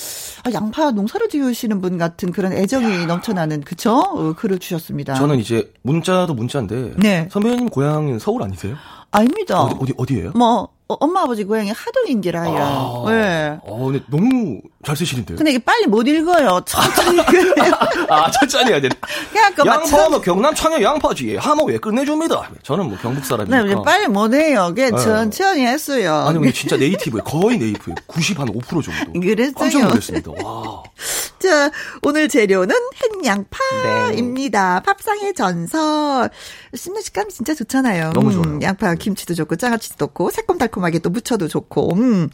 [0.43, 3.95] 아, 양파 농사를 지으시는 분 같은 그런 애정이 넘쳐나는, 그쵸?
[3.97, 5.15] 어, 글을 주셨습니다.
[5.15, 7.27] 저는 이제 문자도 문자인데 네.
[7.31, 8.75] 선배님 고향은 서울 아니세요?
[9.11, 9.61] 아닙니다.
[9.61, 10.31] 어디 어디 어디예요?
[10.35, 13.05] 뭐 어, 엄마 아버지 고향이 하동인지라요.
[13.09, 13.59] 네.
[13.63, 15.37] 어, 근데 너무 잘 쓰시는데요.
[15.37, 16.61] 근데 이게 빨리 못 읽어요.
[16.65, 17.19] 천천히.
[18.09, 18.95] 아, 천천히 해야 되네.
[19.31, 21.35] 그냥 그 양파는 뭐 경남 창녕 양파지.
[21.35, 22.49] 하모 왜 끝내줍니다.
[22.63, 23.65] 저는 뭐 경북 네, 사람이니까.
[23.67, 24.65] 이제 빨리 못 해요.
[24.69, 24.97] 그게 네.
[24.97, 26.15] 천천히 했어요.
[26.27, 27.23] 아니 근데 진짜 네이티브예요.
[27.23, 27.95] 거의 네이티브예요.
[28.07, 29.19] 90한 5% 정도.
[29.19, 29.53] 그랬어요.
[29.53, 30.31] 깜짝 놀랐습니다.
[30.43, 30.83] 와.
[31.39, 31.71] 자,
[32.01, 32.75] 오늘 재료는
[33.23, 34.81] 햇양파입니다.
[34.81, 36.29] pap상의 전설.
[36.75, 38.11] 씹는 식감이 진짜 좋잖아요.
[38.13, 38.59] 너무 음, 좋아요.
[38.63, 42.29] 양파 김치도 좋고 장아찌도 좋고 새콤달콤 하게 또 무쳐도 좋고 음,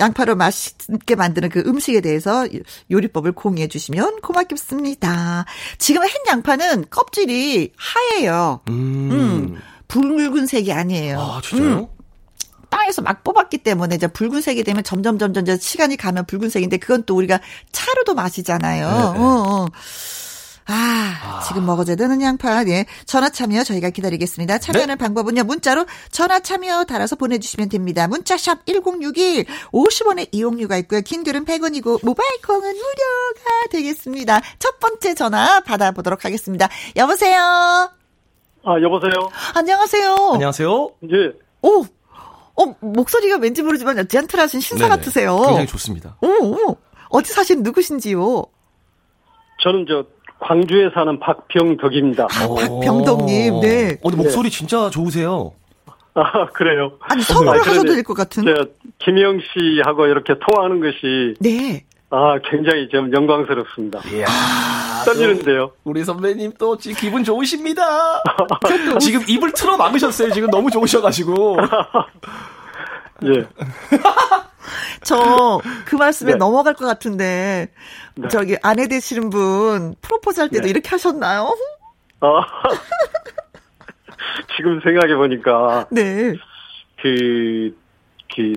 [0.00, 2.46] 양파로 맛있게 만드는 그 음식에 대해서
[2.90, 5.44] 요리법을 공유해 주시면 고맙겠습니다.
[5.78, 8.60] 지금 햇 양파는 껍질이 하얘요.
[8.68, 9.10] 음.
[9.10, 11.20] 음, 붉은색이 아니에요.
[11.20, 11.78] 아, 진짜요?
[11.78, 11.86] 음.
[12.70, 17.40] 땅에서 막 뽑았기 때문에 이제 붉은색이 되면 점점 점점 시간이 가면 붉은색인데 그건 또 우리가
[17.72, 18.86] 차로도 마시잖아요.
[18.86, 19.24] 네, 네.
[19.24, 19.66] 어, 어.
[20.70, 22.62] 아, 지금 먹어줘야 되는 양파.
[22.66, 22.84] 예.
[23.06, 24.58] 전화 참여 저희가 기다리겠습니다.
[24.58, 24.98] 참여하는 네.
[24.98, 25.44] 방법은요.
[25.44, 28.06] 문자로 전화 참여 달아서 보내주시면 됩니다.
[28.06, 31.00] 문자샵 1061 50원의 이용료가 있고요.
[31.00, 34.40] 긴 글은 100원이고 모바일 콩은 무료가 되겠습니다.
[34.58, 36.68] 첫 번째 전화 받아보도록 하겠습니다.
[36.96, 37.40] 여보세요.
[37.40, 39.12] 아, 여보세요?
[39.54, 40.16] 안녕하세요.
[40.34, 40.90] 안녕하세요.
[41.04, 41.32] 예.
[41.62, 44.96] 오, 어, 목소리가 왠지 모르지만 젠틀하신 신사 네네.
[44.96, 45.34] 같으세요.
[45.38, 46.16] 굉장히 좋습니다.
[46.20, 46.76] 오, 오,
[47.08, 48.44] 어디 사시는 누구신지요?
[49.62, 50.04] 저는 저
[50.40, 52.24] 광주에 사는 박병덕입니다.
[52.24, 53.98] 아, 박병덕님, 네.
[54.02, 55.52] 어, 근데 목소리 진짜 좋으세요.
[56.14, 56.92] 아, 그래요?
[57.00, 58.44] 아니, 선물을 아, 하셔도 될 것 같은.
[58.44, 58.66] 저
[58.98, 61.84] 김영 씨하고 이렇게 통화하는 것이 네.
[62.10, 64.00] 아, 굉장히 좀 영광스럽습니다.
[64.12, 64.26] 이야.
[65.04, 65.70] 떨리는데요.
[65.84, 67.82] 우리 선배님 또 지금 기분 좋으십니다.
[69.00, 70.32] 지금 입을 틀어 막으셨어요.
[70.32, 71.56] 지금 너무 좋으셔가지고.
[73.24, 73.48] 예.
[75.02, 76.38] 저 그 말씀에 네.
[76.38, 77.68] 넘어갈 것 같은데,
[78.30, 80.70] 저기 아내 되시는 분 프로포즈 할 때도 네.
[80.70, 81.54] 이렇게 하셨나요?
[82.20, 82.44] 아,
[84.56, 86.34] 지금 생각해 보니까 네.
[87.00, 87.74] 그,
[88.34, 88.52] 그,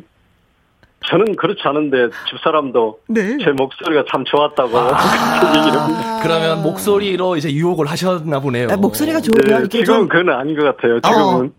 [1.07, 3.37] 저는 그렇지 않은데 집사람도 네.
[3.43, 6.19] 제 목소리가 참 좋았다고 아.
[6.21, 8.67] 그러면 목소리로 이제 유혹을 하셨나 보네요.
[8.71, 10.99] 아, 목소리가 좋으면 네, 지금은 좀 그건 아닌 것 같아요.
[10.99, 11.49] 지금은 어.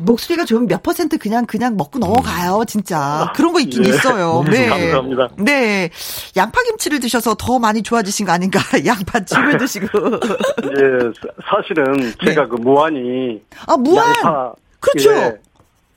[0.00, 3.32] 목소리가 좋으면 몇 퍼센트 그냥 그냥 먹고 넘어가요, 진짜.
[3.36, 3.88] 그런 거 있긴 예.
[3.90, 4.44] 있어요.
[4.50, 5.28] 네, 감사합니다.
[5.38, 5.90] 네.
[6.36, 8.60] 양파김치를 드셔서 더 많이 좋아지신 거 아닌가?
[8.84, 9.86] 양파즙을 드시고.
[9.86, 13.82] 예, 사- 사실은 제가 그 무안이 아, 네.
[13.82, 14.06] 무안!
[14.08, 15.12] 양파 그렇죠.
[15.12, 15.36] 예,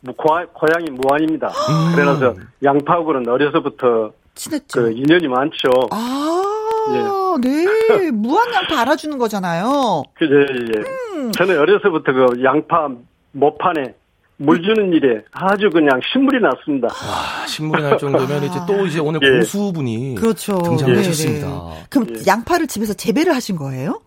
[0.02, 1.48] 무- 고아- 고향이 무안입니다.
[1.48, 1.94] 아.
[1.96, 4.82] 그래서 양파하고는 어려서부터 친했죠.
[4.84, 5.70] 그 인연이 많죠.
[5.92, 8.12] 아, 네.
[8.12, 10.04] 무한 양파 알아주는 거잖아요.
[10.16, 11.18] 그, 예, 예.
[11.20, 11.32] 음.
[11.34, 12.90] 저는 어려서부터 그 양파
[13.32, 13.96] 모판에
[14.38, 16.88] 물 주는 일에 아주 그냥 신물이 났습니다.
[16.92, 19.38] 아, 신물이 날 정도면 이제 또 이제 오늘 예.
[19.40, 20.58] 고수분이 그렇죠.
[20.58, 21.48] 등장하셨습니다.
[21.48, 21.86] 네네.
[21.90, 24.02] 그럼 양파를 집에서 재배를 하신 거예요?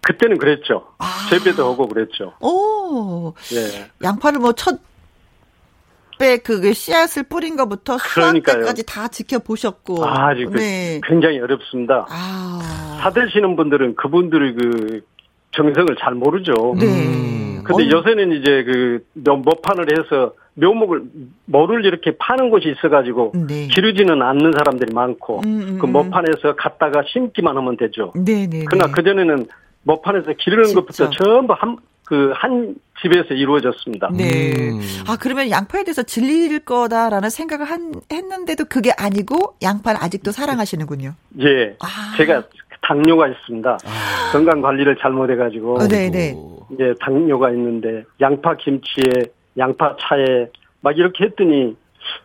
[0.00, 0.86] 그때는 그랬죠.
[0.98, 1.26] 아.
[1.30, 2.32] 재배도 하고 그랬죠.
[2.40, 3.88] 오, 예.
[4.02, 4.78] 양파를 뭐 첫,
[6.18, 8.60] 빼, 그, 씨앗을 뿌린 것부터 수확 그러니까요.
[8.60, 10.06] 때까지 다 지켜보셨고.
[10.06, 11.00] 아주 그 네.
[11.06, 12.06] 굉장히 어렵습니다.
[12.08, 12.98] 아.
[13.02, 15.00] 사드시는 분들은 그분들의 그
[15.52, 16.74] 정성을 잘 모르죠.
[16.78, 16.86] 네.
[16.86, 17.47] 음.
[17.64, 17.98] 근데 어.
[17.98, 21.02] 요새는 이제 그 묘판을 해서 묘목을
[21.44, 23.68] 모를 이렇게 파는 곳이 있어가지고 네.
[23.68, 25.92] 기르지는 않는 사람들이 많고 음, 음, 그 음.
[25.92, 28.12] 모판에서 갖다가 심기만 하면 되죠.
[28.14, 28.64] 네네.
[28.68, 29.46] 그러나 그 전에는
[29.84, 30.74] 모판에서 기르는.
[30.74, 31.76] 것부터 전부 한
[32.08, 34.08] 그한 집에서 이루어졌습니다.
[34.14, 34.70] 네.
[34.70, 34.80] 음.
[35.06, 41.12] 아, 그러면 양파에 대해서 질릴 거다라는 생각을 한, 했는데도 그게 아니고 양파를 아직도 사랑하시는군요.
[41.40, 42.16] 예, 아.
[42.16, 42.44] 제가
[42.80, 43.78] 당뇨가 있습니다.
[44.32, 46.34] 건강 관리를 잘못해가지고 어, 네네.
[46.78, 49.24] 예, 당뇨가 있는데 양파 김치에
[49.56, 50.48] 양파 차에
[50.80, 51.76] 막 이렇게 했더니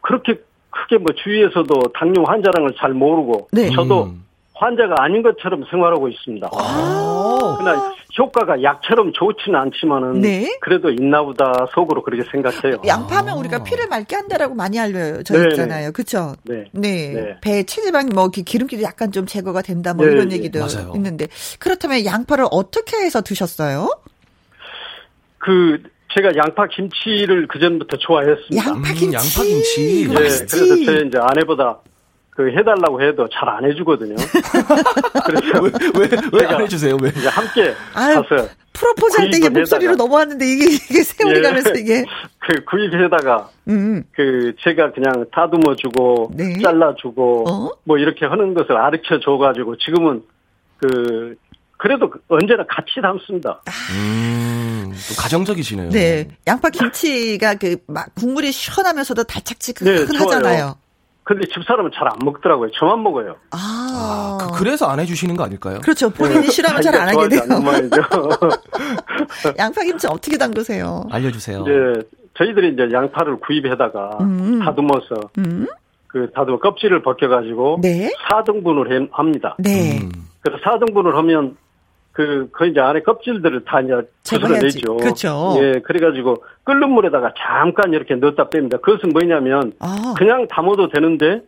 [0.02, 0.40] 그렇게
[0.70, 3.70] 크게 뭐 주위에서도 당뇨 환자라는 걸잘 모르고 네.
[3.70, 4.24] 저도 음.
[4.56, 6.50] 환자가 아닌 것처럼 생활하고 있습니다.
[6.54, 7.58] 아.
[7.60, 10.58] 그러나 효과가 약처럼 좋지는 않지만은 네.
[10.62, 12.82] 그래도 있나 보다 속으로 그렇게 생각해요.
[12.86, 15.50] 양파하면 우리가 피를 맑게 한다라고 많이 알려져 네네.
[15.50, 15.92] 있잖아요.
[15.92, 16.36] 그쵸?
[16.44, 16.66] 네.
[16.72, 17.12] 네.
[17.14, 17.36] 네.
[17.42, 20.36] 배 체지방 뭐 기- 기름기도 약간 좀 제거가 된다 뭐 네, 이런 네.
[20.36, 20.92] 얘기도 맞아요.
[20.96, 21.28] 있는데
[21.60, 23.90] 그렇다면 양파를 어떻게 해서 드셨어요?
[25.44, 25.82] 그
[26.16, 28.70] 제가 양파 김치를 그 전부터 좋아했습니다.
[28.70, 29.06] 양파 김치.
[29.08, 30.02] 음, 양파 김치.
[30.02, 30.56] 이거 예, 맛있지.
[30.60, 31.80] 그래서 제 이제 아내보다
[32.30, 34.16] 그 해달라고 해도 잘 안 해주거든요.
[35.26, 35.62] 그래서
[36.34, 36.98] 왜안 해주세요?
[37.02, 37.10] 왜?
[37.10, 39.96] 이제 함께 아유, 가서 프로포즈 할 때 이게 목소리로.
[39.96, 41.42] 넘어왔는데 이게 이게 세월이 예.
[41.42, 42.04] 가면서 이게
[42.40, 44.04] 그 구입해다가 음.
[44.16, 46.60] 그 제가 그냥 다듬어 주고 네.
[46.62, 47.72] 잘라 주고 어?
[47.84, 50.24] 뭐 이렇게 하는 것을 가르쳐 줘 가지고 지금은
[50.78, 51.36] 그
[51.84, 53.62] 그래도 언제나 같이 담습니다.
[53.94, 55.90] 음, 또 가정적이시네요.
[55.90, 56.30] 네.
[56.48, 60.42] 양파 김치가 그 막 국물이 시원하면서도 네, 달짝지근하잖아요.
[60.42, 60.76] 좋아요.
[61.26, 62.72] 근데 집사람은 잘 안 먹더라고요.
[62.80, 63.36] 저만 먹어요.
[63.52, 64.38] 아.
[64.40, 65.80] 그, 그래서 안 해주시는 거 아닐까요?
[65.82, 66.10] 그렇죠.
[66.10, 67.42] 본인이 싫어하면 잘 안 하게 돼요.
[69.60, 71.04] 양파김치 어떻게 담그세요?
[71.12, 71.62] 알려주세요.
[71.62, 72.08] 이제
[72.38, 74.62] 저희들이 이제 양파를 구입해다가 음.
[74.64, 75.68] 다듬어서 음?
[76.08, 78.10] 그 다듬어 껍질을 벗겨가지고 네.
[78.32, 79.56] 4등분을 해- 합니다.
[79.60, 80.00] 네.
[80.02, 80.10] 음.
[80.42, 81.58] 그래서 4등분을 하면
[82.14, 83.94] 그, 그 이제 안에 껍질들을 다 이제.
[84.24, 84.98] 부숴내죠.
[85.00, 85.56] 그렇죠.
[85.60, 88.80] 예, 그래가지고 끓는 물에다가 잠깐 이렇게 넣었다 뺍니다.
[88.82, 90.14] 그것은 뭐냐면 아.
[90.18, 91.42] 그냥 담아도 되는데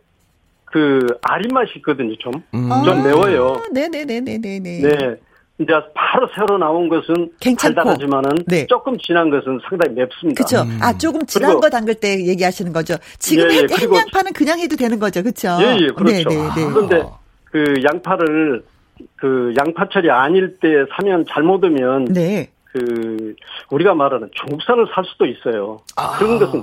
[0.64, 2.32] 그 아린 맛이 있거든요, 좀.
[2.54, 2.68] 음.
[2.84, 3.62] 좀 매워요.
[3.72, 4.58] 네네네네네네.
[4.58, 5.16] 네.
[5.58, 7.74] 이제 바로 새로 나온 것은 괜찮고.
[7.76, 8.66] 달달하지만은 네.
[8.66, 10.42] 조금 진한 것은 상당히 맵습니다.
[10.44, 10.62] 그쵸.
[10.62, 10.78] 음.
[10.82, 12.96] 아, 조금 진한 그리고- 거 담글 때 얘기하시는 거죠.
[13.20, 15.22] 지금 예, 예, 햇, 그리고- 햇양파는 그냥 해도 되는 거죠.
[15.22, 15.56] 그쵸?
[15.62, 16.28] 예, 예, 그렇죠.
[16.28, 16.72] 네네네.
[16.74, 17.04] 그런데
[17.44, 18.64] 그 양파를
[19.16, 22.50] 그 양파철이 아닐 때 사면 잘못하면 네.
[22.72, 23.34] 그
[23.70, 25.78] 우리가 말하는 중국산을 살 수도 있어요.
[26.18, 26.62] 그런 것은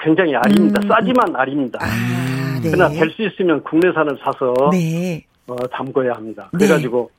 [0.00, 0.80] 굉장히 아닙니다.
[0.82, 0.88] 음.
[0.88, 1.78] 싸지만 아닙니다.
[1.82, 2.70] 아, 네.
[2.70, 5.24] 그러나 될 수 있으면 국내산을 사서 네.
[5.46, 6.48] 어, 담궈야 합니다.
[6.52, 6.58] 네.
[6.58, 7.10] 그래가지고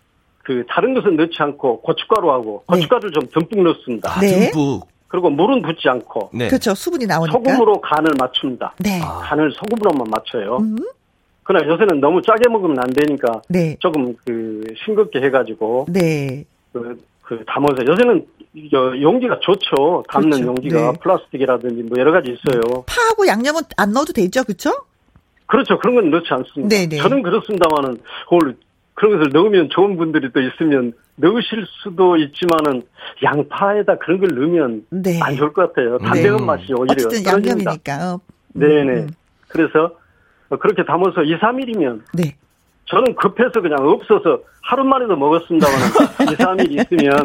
[0.43, 2.75] 그 다른 것은 넣지 않고 고춧가루하고 네.
[2.75, 4.15] 고춧가루를 좀 듬뿍 넣습니다.
[4.15, 4.51] 아, 네.
[4.51, 4.87] 듬뿍.
[5.07, 6.47] 그리고 물은 붓지 않고 네.
[6.47, 6.73] 그렇죠.
[6.75, 7.31] 수분이 나오니까.
[7.37, 8.73] 소금으로 간을 맞춥니다.
[8.79, 8.99] 네.
[8.99, 10.57] 간을 소금으로만 맞춰요.
[10.57, 10.75] 음?
[11.45, 13.77] 그러나 요새는 너무 짜게 먹으면 안 되니까 네.
[13.79, 16.43] 조금 그 싱겁게 해가지고 네.
[16.73, 18.25] 그, 그 담아서 요새는
[18.71, 20.03] 저 용기가 좋죠.
[20.09, 20.47] 담는 그렇죠.
[20.47, 20.99] 용기가 네.
[20.99, 22.83] 플라스틱이라든지 뭐 여러 가지 있어요.
[22.87, 24.43] 파하고 양념은 안 넣어도 되죠.
[24.43, 24.71] 그쵸?
[25.45, 25.77] 그렇죠.
[25.77, 26.75] 그런 건 넣지 않습니다.
[26.75, 26.97] 네네.
[26.97, 27.99] 저는 그렇습니다만은
[28.31, 28.55] 오늘
[28.95, 32.81] 그런 것을 넣으면 좋은 분들이 또 있으면 넣으실 수도 있지만은
[33.21, 35.19] 양파에다 그런 걸 넣으면 네.
[35.21, 35.99] 안 좋을 것 같아요.
[35.99, 37.71] 담백한 맛이 오히려 어쨌든 떨어집니다.
[37.71, 38.13] 양념이니까.
[38.13, 38.19] 어.
[38.53, 38.93] 네네.
[39.01, 39.09] 음.
[39.47, 39.91] 그래서
[40.49, 42.35] 그렇게 담아서 2, 3일이면 네.
[42.87, 45.75] 저는 급해서 그냥 없어서 하루 만에도 먹었습니다만
[46.31, 47.17] 2, 3일 있으면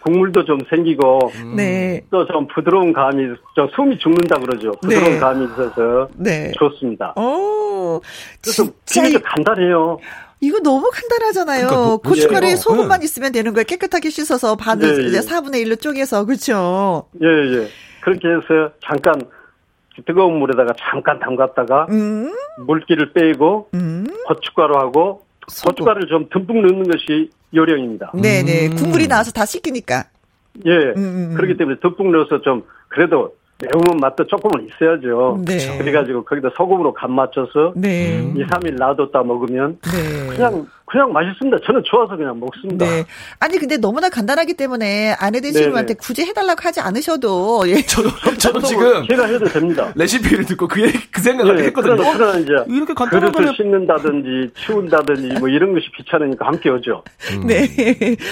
[0.00, 2.02] 국물도 좀 생기고 네.
[2.10, 3.24] 또좀 부드러운 감이
[3.54, 4.72] 좀 숨이 죽는다 그러죠.
[4.82, 5.18] 부드러운 네.
[5.18, 6.52] 감이 있어서 네.
[6.58, 7.14] 좋습니다.
[7.16, 8.00] 오.
[8.42, 9.98] 그래서 진짜 간단해요.
[10.40, 11.66] 이거 너무 간단하잖아요.
[11.68, 12.56] 그러니까 너- 고춧가루에 예.
[12.56, 13.64] 소금만 있으면 되는 거예요.
[13.64, 15.20] 깨끗하게 씻어서 반을 네, 이제 예.
[15.20, 17.04] 4분의 1로 쪼개서 그렇죠.
[17.22, 17.68] 예, 예.
[18.02, 19.14] 그렇게 해서 잠깐
[20.02, 22.32] 뜨거운 물에다가 잠깐 담갔다가 음,
[22.66, 24.06] 물기를 빼고 음.
[24.26, 25.22] 고춧가루하고
[25.64, 28.12] 고춧가루를 좀 듬뿍 넣는 것이 요령입니다.
[28.20, 28.70] 네네.
[28.76, 30.04] 국물이 나와서 다 씻기니까.
[30.66, 30.70] 예.
[30.70, 31.34] 음, 음.
[31.36, 35.40] 그렇기 때문에 듬뿍 넣어서 좀 그래도 매운 맛도 조금은 있어야죠.
[35.46, 35.78] 네.
[35.78, 38.18] 그래가지고 거기다 소금으로 간 맞춰서 네.
[38.36, 40.26] 2, 3일 놔뒀다 먹으면 네.
[40.28, 41.58] 그냥 그냥 맛있습니다.
[41.64, 42.84] 저는 좋아서 그냥 먹습니다.
[42.84, 43.04] 네.
[43.40, 45.98] 아니 근데 너무나 간단하기 때문에 아내 되시는분한테 네네.
[46.00, 47.80] 굳이 해달라고 하지 않으셔도 예.
[47.86, 48.08] 저도
[48.38, 49.92] 저도 지금 제가 해도 됩니다.
[49.94, 50.82] 레시피를 듣고 그,
[51.12, 51.96] 그 생각을 예, 했거든요.
[51.96, 57.02] 그러나, 그러나 이제 이렇게 간단하다면- 그릇을 씻는다든지 치운다든지 뭐 이런 것이 귀찮으니까 함께 오죠.
[57.46, 57.66] 네.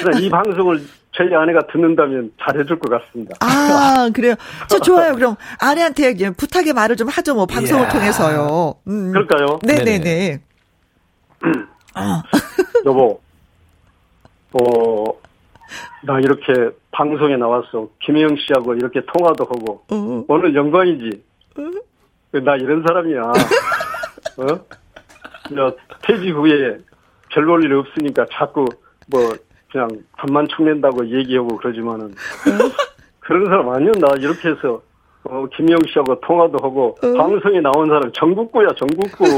[0.02, 0.80] 그러나 이 방송을
[1.14, 3.36] 저희 아내가 듣는다면 잘해줄 것 같습니다.
[3.40, 4.34] 아 그래요.
[4.68, 5.14] 저 좋아요.
[5.14, 7.34] 그럼 아내한테 부탁의 말을 좀 하죠.
[7.34, 7.88] 뭐 방송을 이야.
[7.90, 8.74] 통해서요.
[8.88, 9.12] 음.
[9.12, 9.58] 그럴까요?
[9.62, 10.40] 네네네.
[12.86, 13.20] 여보,
[14.52, 15.04] 어,
[16.04, 17.88] 나 이렇게 방송에 나왔어.
[18.02, 19.82] 김혜영 씨하고 이렇게 통화도 하고.
[19.90, 20.24] 어.
[20.28, 21.22] 오늘 영광이지.
[22.44, 23.20] 나 이런 사람이야.
[23.22, 24.46] 어?
[25.54, 25.76] 저
[26.06, 26.78] 퇴직 후에
[27.30, 28.64] 별 볼 일 없으니까 자꾸
[29.08, 29.34] 뭐
[29.72, 29.88] 그냥
[30.18, 32.14] 밥만 축낸다고 얘기하고 그러지만은
[33.20, 33.92] 그런 사람 아니야.
[33.98, 34.82] 나 이렇게 해서
[35.24, 39.24] 어, 김영 씨하고 통화도 하고 방송에 나온 사람 전국구야 전국구.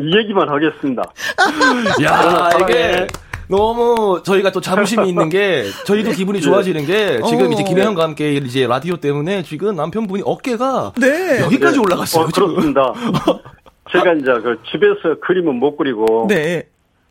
[0.00, 1.02] 이 얘기만 하겠습니다.
[2.02, 2.16] 야,
[2.50, 2.64] 사랑해.
[2.64, 3.06] 이게
[3.48, 7.48] 너무 저희가 또 자부심이 있는 게 저희도 기분이 좋아지는 게 지금 어.
[7.50, 11.40] 이제 김혜영과 함께 이제 라디오 때문에 지금 남편분이 어깨가 네.
[11.40, 12.24] 여기까지 올라갔어요.
[12.24, 12.28] 어.
[12.28, 12.92] 그렇습니다.
[13.90, 16.68] 제가 이제 그 집에서 그림은 못 그리고 네.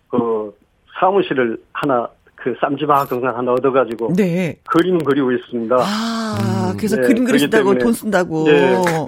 [0.10, 0.54] 그
[1.00, 4.58] 사무실을 하나 그 쌈지방 동산 하나 얻어가지고 네.
[4.70, 5.76] 그림 그리고 있습니다.
[5.80, 7.84] 아 그래서 네, 그림 그리신다고 때문에.
[7.84, 8.46] 돈 쓴다고.
[8.48, 8.54] 예,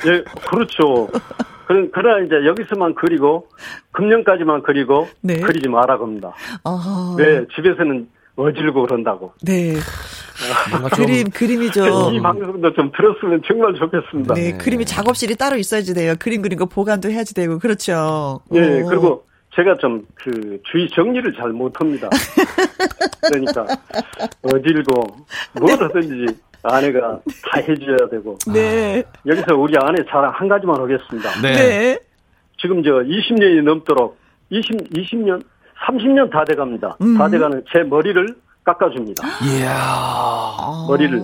[0.08, 1.08] 예, 그렇죠.
[1.68, 3.48] 그러, 그러나 이제 여기서만 그리고
[3.92, 5.40] 금년까지만 그리고 네.
[5.40, 6.34] 그리지 마라 겁니다.
[6.64, 7.16] 어.
[7.18, 9.34] 네, 집에서는 어질고 그런다고.
[9.44, 9.76] 네.
[10.96, 12.10] 그림 그림이죠.
[12.12, 14.34] 이 방송도 좀 들었으면 정말 좋겠습니다.
[14.34, 16.16] 네, 그림이 작업실이 따로 있어야지 돼요.
[16.18, 18.42] 그림 그린 거 보관도 해야지 되고 그렇죠.
[18.54, 18.86] 예, 어.
[18.88, 19.29] 그리고
[19.60, 22.10] 제가 좀 그 주의 정리를 잘 못합니다.
[23.28, 23.66] 그러니까
[24.44, 25.08] 어질고
[25.60, 27.20] 뭘 하든지 아내가
[27.52, 29.04] 다 해줘야 되고 네.
[29.26, 31.30] 여기서 우리 아내 자랑 한 가지만 하겠습니다.
[31.42, 31.54] 네.
[31.54, 32.00] 네.
[32.62, 34.18] 지금 저 20년이 넘도록
[34.50, 35.42] 20 20년
[35.88, 36.98] 30년 다 돼갑니다.
[37.02, 37.18] 음.
[37.18, 38.28] 다 돼가는 제 머리를
[38.66, 39.24] 깎아줍니다.
[39.46, 39.72] 이야.
[39.74, 41.22] 아, 머리를.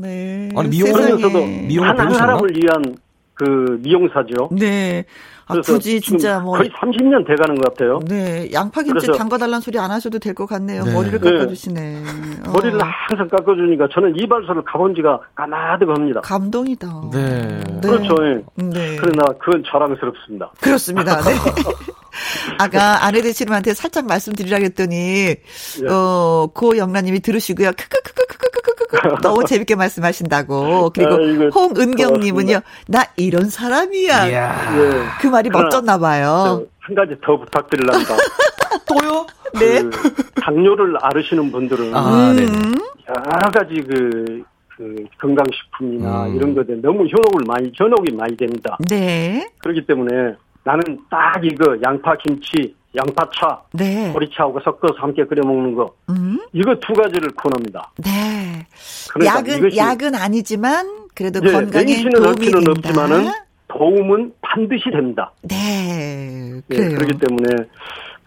[0.00, 0.48] 네.
[0.56, 0.92] 아니, 세상에.
[0.92, 2.12] 그러면서도 미용을 한?
[2.12, 2.96] 사람을 위한
[3.34, 4.48] 그 미용사죠.
[4.50, 5.04] 네.
[5.46, 8.00] 아, 굳이 진짜 뭐 거의 30년 돼가는 것 같아요.
[8.06, 10.84] 네, 양파김치 담가달란 소리 안 하셔도 될 것 같네요.
[10.84, 10.92] 네.
[10.92, 11.30] 머리를 네.
[11.30, 11.80] 깎아주시네.
[11.80, 12.02] 네.
[12.46, 12.52] 어.
[12.52, 16.22] 머리를 항상 깎아주니까 저는 이발소를 가본 지가 까마득합니다.
[16.22, 17.02] 감동이다.
[17.12, 17.60] 네.
[17.60, 17.80] 네.
[17.82, 18.14] 그렇죠.
[18.24, 18.64] 예.
[18.64, 18.96] 네.
[19.00, 20.50] 그러나 그건 자랑스럽습니다.
[20.60, 21.20] 그렇습니다.
[21.22, 21.34] 네.
[22.58, 24.96] 아까 아내 되시님한테 살짝 말씀드리라 했더니
[25.28, 25.88] 예.
[25.90, 27.72] 어 고영란님이 들으시고요.
[27.76, 28.53] 크크크크크크
[29.22, 30.90] 너무 재밌게 말씀하신다고.
[30.94, 32.60] 그리고 아이고, 홍은경님은요.
[32.88, 34.28] 나 이런 사람이야.
[34.28, 34.78] 이야.
[34.78, 34.90] 예.
[35.20, 36.66] 그 말이 멋졌나 봐요.
[36.86, 38.14] 저한 가지 더 부탁드리랍니다.
[38.88, 39.26] 또요?
[39.58, 39.82] 네.
[39.82, 42.44] 그 당뇨를 앓으시는 분들은 아, 네.
[42.44, 42.74] 음.
[43.08, 44.42] 여러 가지 그,
[44.76, 46.36] 그 건강식품이나 음.
[46.36, 48.76] 이런 것에 너무 현혹을 많이 현혹이 많이 됩니다.
[48.88, 49.48] 네.
[49.58, 50.34] 그렇기 때문에
[50.64, 54.12] 나는 딱 이거 양파 김치, 양파차, 네.
[54.12, 56.38] 보리차하고 섞어서 함께 끓여 먹는 거 음.
[56.52, 57.90] 이거 두 가지를 권합니다.
[57.98, 58.66] 네.
[59.12, 62.70] 그러니까 약은 약은 아니지만 그래도 예, 건강에 도움이 된다.
[62.70, 63.30] 없지만은
[63.68, 65.32] 도움은 반드시 됩니다.
[65.42, 66.60] 네.
[66.70, 66.98] 예, 그래요.
[66.98, 67.68] 그렇기 때문에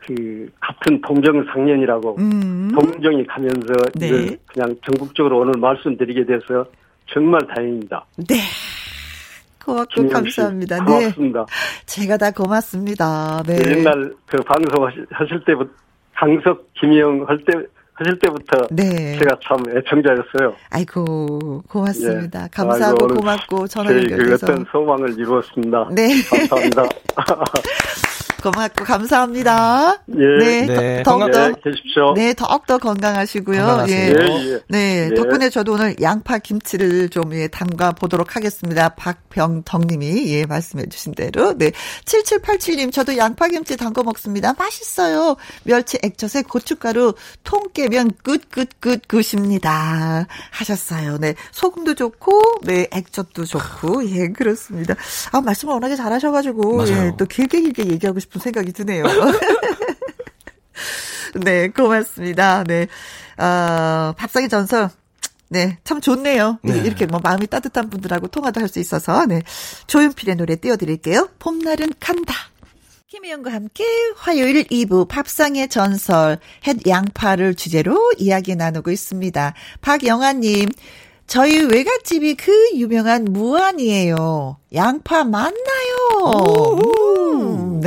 [0.06, 2.72] 그 같은 동정상련이라고 음.
[2.74, 4.38] 동정이 가면서 네.
[4.46, 6.66] 그냥 전국적으로 오늘 말씀드리게 돼서
[7.14, 8.06] 정말 다행입니다.
[8.28, 8.36] 네.
[9.68, 10.78] 고맙고 김영 씨, 감사합니다.
[10.78, 10.86] 네.
[10.86, 11.46] 고맙습니다.
[11.86, 13.44] 제가 다 고맙습니다.
[13.46, 13.58] 네.
[13.78, 15.70] 옛날 그 방송 하실, 때부터
[16.16, 17.54] 강석 김영 할 때
[18.00, 19.18] 하실 때부터 네.
[19.18, 20.54] 제가 참 애청자였어요.
[20.70, 22.44] 아이고 고맙습니다.
[22.44, 22.48] 예.
[22.54, 25.90] 감사하고 아이고, 고맙고 전화 그 연결돼서 어떤 소망을 이루었습니다.
[25.94, 26.10] 네.
[26.30, 26.84] 감사합니다.
[28.52, 30.04] 고맙고 감사합니다.
[30.16, 30.46] 예.
[30.46, 32.14] 네, 네, 더, 더욱더 예, 계십시오.
[32.16, 33.58] 네, 더욱더 건강하시고요.
[33.58, 33.98] 건강하세요.
[33.98, 34.14] 예.
[34.18, 34.60] 예, 예.
[34.70, 35.16] 네, 예.
[35.16, 38.90] 덕분에 저도 오늘 양파 김치를 좀 예, 담가 보도록 하겠습니다.
[38.90, 41.54] 박병덕 님이 예, 말씀해 주신 대로.
[41.58, 41.72] 네.
[42.06, 44.54] 7787님, 저도 양파 김치 담궈 먹습니다.
[44.58, 45.36] 맛있어요.
[45.64, 47.14] 멸치 액젓에 고춧가루
[47.44, 50.28] 통 깨면 끝끝끝 끝입니다.
[50.52, 51.18] 하셨어요.
[51.18, 51.36] 네.
[51.52, 54.96] 소금도 좋고, 네, 액젓도 좋고, 예, 그렇습니다.
[55.32, 57.08] 아, 말씀을 워낙에 잘하셔 가지고, 맞아요.
[57.08, 59.06] 예, 또 길게 길게 얘기하고 싶은 생각이 드네요.
[61.44, 62.64] 네, 고맙습니다.
[62.64, 62.88] 네.
[63.38, 64.90] 어, 밥상의 전설.
[65.50, 66.60] 네, 참 좋네요.
[66.64, 69.42] 네, 이렇게 뭐 마음이 따뜻한 분들하고 통화도 할 수 있어서, 네.
[69.88, 71.30] 조용필의 노래 띄워드릴게요.
[71.40, 72.34] 봄날은 간다.
[73.10, 73.86] 김혜영과 함께
[74.18, 79.54] 화요일 2부 밥상의 전설, 햇 양파를 주제로 이야기 나누고 있습니다.
[79.80, 80.70] 박영아님,
[81.28, 84.58] 저희 외갓집이 그 유명한 무안이에요.
[84.74, 85.54] 양파 맞나요?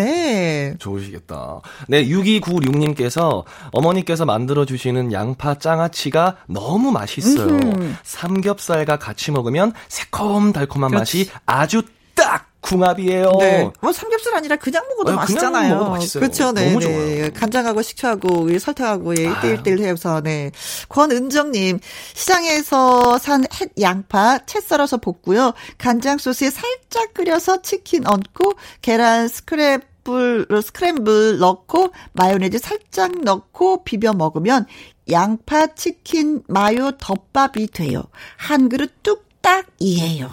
[0.01, 0.75] 음, 네.
[0.79, 1.61] 좋으시겠다.
[1.89, 7.49] 네, 6296님께서 어머니께서 만들어주시는 양파 장아찌가 너무 맛있어요.
[7.49, 7.95] 음흠.
[8.03, 11.83] 삼겹살과 같이 먹으면 새콤달콤한 맛이 아주
[12.15, 13.33] 딱 궁합이에요.
[13.39, 13.71] 네.
[13.81, 15.89] 뭐 삼겹살 아니라 그냥 먹어도 어, 그냥 맛있잖아요.
[15.91, 16.21] 맛있어요.
[16.21, 16.53] 그렇죠.
[16.53, 16.67] 네.
[16.67, 17.17] 너무 네.
[17.17, 17.31] 좋아요.
[17.33, 20.51] 간장하고 식초하고 이 설탕하고 예, 1대 1대1 해서 네.
[20.91, 21.81] 권은정 님.
[22.15, 25.55] 시장에서 산 햇 양파 채 썰어서 볶고요.
[25.79, 28.53] 간장 소스에 살짝 끓여서 치킨 얹고
[28.83, 34.67] 계란 스크랩 스크램블 넣고 마요네즈 살짝 넣고 비벼 먹으면
[35.11, 38.05] 양파 치킨 마요 덮밥이 돼요.
[38.37, 40.31] 한 그릇 뚝딱이에요.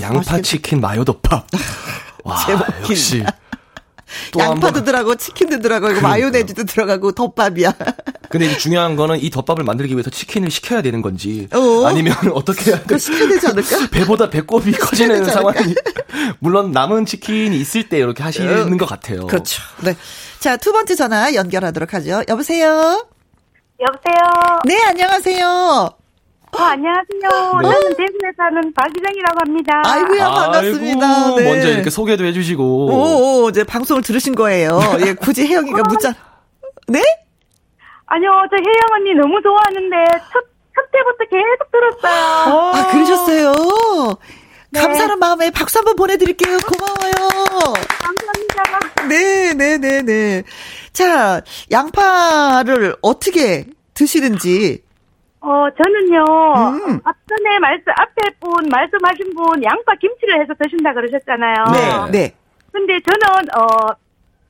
[0.00, 0.42] 양파 맛있겠다.
[0.42, 1.46] 치킨 마요 덮밥.
[2.24, 2.46] 와,
[2.88, 3.24] 역시.
[4.32, 6.10] 또 양파도 들어가고 치킨도 들어가고 그러니까요.
[6.10, 7.74] 마요네즈도 들어가고 덮밥이야.
[8.28, 11.84] 근데 이제 중요한 거는 이 덮밥을 만들기 위해서 치킨을 시켜야 되는 건지 어.
[11.86, 13.88] 아니면 어떻게 해야 그거 시켜야 되지 않을까?
[13.92, 15.74] 배보다 배꼽이 커지는 상황이
[16.38, 19.26] 물론 남은 치킨이 있을 때 이렇게 하시는 것 같아요.
[19.26, 19.62] 그렇죠.
[19.82, 19.96] 네.
[20.40, 22.22] 자, 두 번째 전화 연결하도록 하죠.
[22.28, 23.06] 여보세요?
[23.80, 24.60] 여보세요.
[24.64, 26.01] 네, 안녕하세요.
[26.54, 27.60] 어, 안녕하세요.
[27.62, 27.68] 네.
[27.70, 29.82] 저는 대구에 사는 박기정이라고 합니다.
[29.86, 31.06] 아이고야, 반갑습니다.
[31.24, 31.44] 아이고, 네.
[31.48, 32.62] 먼저 이렇게 소개도 해주시고.
[32.62, 34.78] 오, 오, 이제 방송을 들으신 거예요.
[35.06, 36.14] 예, 굳이 혜영이가 묻자.
[36.88, 37.00] 네?
[38.06, 39.96] 아니요, 저 혜영 언니 너무 좋아하는데
[40.30, 42.72] 첫, 첫 때부터 계속 들었어요.
[42.74, 43.52] 아, 그러셨어요?
[44.70, 44.80] 네.
[44.80, 46.58] 감사한 마음에 박수 한번 보내드릴게요.
[46.58, 47.12] 고마워요.
[47.88, 49.06] 감사합니다.
[49.08, 50.42] 네, 네, 네, 네.
[50.92, 53.64] 자, 양파를 어떻게
[53.94, 54.82] 드시는지.
[55.44, 56.24] 어, 저는요,
[56.86, 57.00] 음.
[57.02, 62.10] 앞전에 말씀, 앞에 분, 말씀하신 분, 양파 김치를 해서 드신다 그러셨잖아요.
[62.12, 62.34] 네, 네.
[62.72, 63.88] 근데 저는, 어,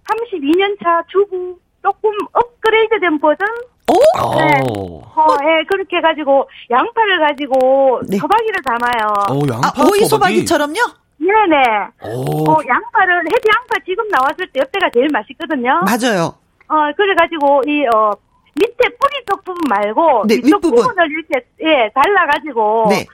[0.05, 3.49] 32년차 주부, 조금 업그레이드 된 버전?
[3.89, 3.95] 오?
[4.39, 4.61] 네.
[4.69, 5.01] 오.
[5.03, 8.19] 어, 예, 그렇게 해가지고, 양파를 가지고, 네.
[8.19, 9.15] 소박이를 담아요.
[9.31, 10.45] 오, 양파 아, 오이 소박이.
[10.45, 10.75] 소박이처럼요?
[11.19, 11.65] 네네.
[12.05, 12.51] 오.
[12.51, 15.81] 어, 양파를, 햇양파 지금 나왔을 때 옆에가 제일 맛있거든요.
[15.87, 16.35] 맞아요.
[16.69, 18.13] 어, 그래가지고, 이, 어,
[18.55, 20.83] 밑에 뿌리 쪽 부분 말고, 네, 이쪽 윗부분.
[20.83, 23.07] 부분을 이렇게, 예, 잘라가지고, 네.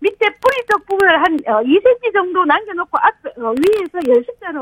[0.00, 4.60] 밑에 뿌리 쪽 부분을 한, 어, 2cm 정도 남겨놓고, 앞, 어, 위에서 열십자로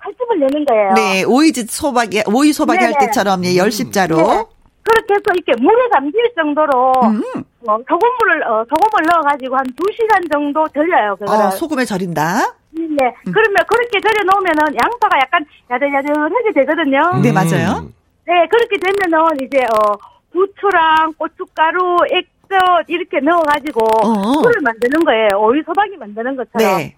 [0.00, 0.92] 칼집을 내는 거예요.
[0.94, 3.06] 네, 오이지 소박이, 오이 소박이 할 네네.
[3.06, 4.16] 때처럼, 예, 열십자로.
[4.16, 4.44] 네.
[4.82, 7.22] 그렇게 해서 이렇게 물에 담길 정도로, 음.
[7.66, 11.46] 어, 소금물을, 어, 소금을 넣어가지고 한 2시간 정도 절여요, 그거를.
[11.46, 12.54] 어, 소금에 절인다.
[12.70, 13.14] 네.
[13.24, 17.20] 그러면 그렇게 절여 놓으면은 양파가 약간 야들야들하게 되거든요.
[17.22, 17.88] 네, 맞아요.
[18.28, 19.96] 네, 그렇게 되면은 이제 어
[20.32, 24.42] 부추랑 고춧가루, 액젓 이렇게 넣어가지고 어.
[24.42, 25.28] 술을 만드는 거예요.
[25.40, 26.76] 오이 소박이 만드는 것처럼.
[26.76, 26.94] 네.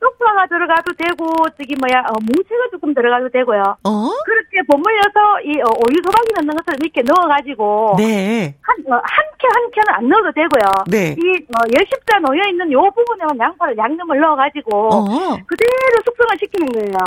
[0.00, 3.62] 쪽파가 들어가도 되고 저기 뭐야 어, 무채가 조금 들어가도 되고요.
[3.84, 4.10] 어?
[4.24, 8.56] 그렇게 버무려서 이 어, 오이 소박이 넣는 것을 이렇게 넣어가지고 네.
[8.62, 10.66] 한, 어, 한 켜, 한 켜는 안 넣어도 되고요.
[10.90, 11.14] 네.
[11.14, 15.04] 이, 어, 열십자 놓여 있는 요 부분에만 양파를 양념을 넣어가지고, 어.
[15.46, 16.98] 그대로 숙성을 시키는 거예요.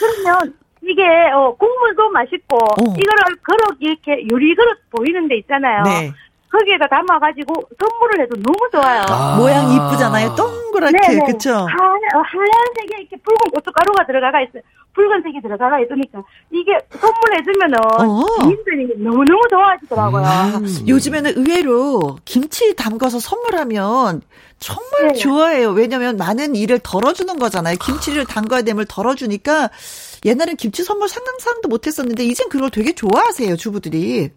[0.00, 1.02] 그러면, 이게,
[1.34, 2.82] 어, 국물도 맛있고, 어.
[2.82, 5.82] 이거를 그릇, 이렇게 유리 그릇 보이는 데 있잖아요.
[5.84, 6.12] 네.
[6.50, 9.02] 거기에다 담아가지고 선물을 해도 너무 좋아요.
[9.08, 9.36] 아.
[9.36, 10.34] 모양 이쁘잖아요.
[10.34, 11.26] 동그랗게, 네네.
[11.26, 11.50] 그쵸?
[11.50, 14.62] 하얀, 어, 하얀색에 이렇게 붉은 고춧가루가 들어가가 있어요.
[14.94, 18.24] 붉은색이 들어가가 있으니까 이게 선물해주면은 어.
[18.42, 20.22] 지인들이 너무 너무 좋아하시더라고요.
[20.24, 24.22] 아, 요즘에는 의외로 김치 담가서 선물하면
[24.58, 25.12] 정말 네.
[25.14, 25.70] 좋아해요.
[25.70, 27.76] 왜냐면 많은 일을 덜어주는 거잖아요.
[27.76, 29.70] 김치를 담가야 됨을 덜어주니까
[30.24, 34.30] 옛날엔 김치 선물 상상도 못했었는데 이젠 그걸 되게 좋아하세요, 주부들이.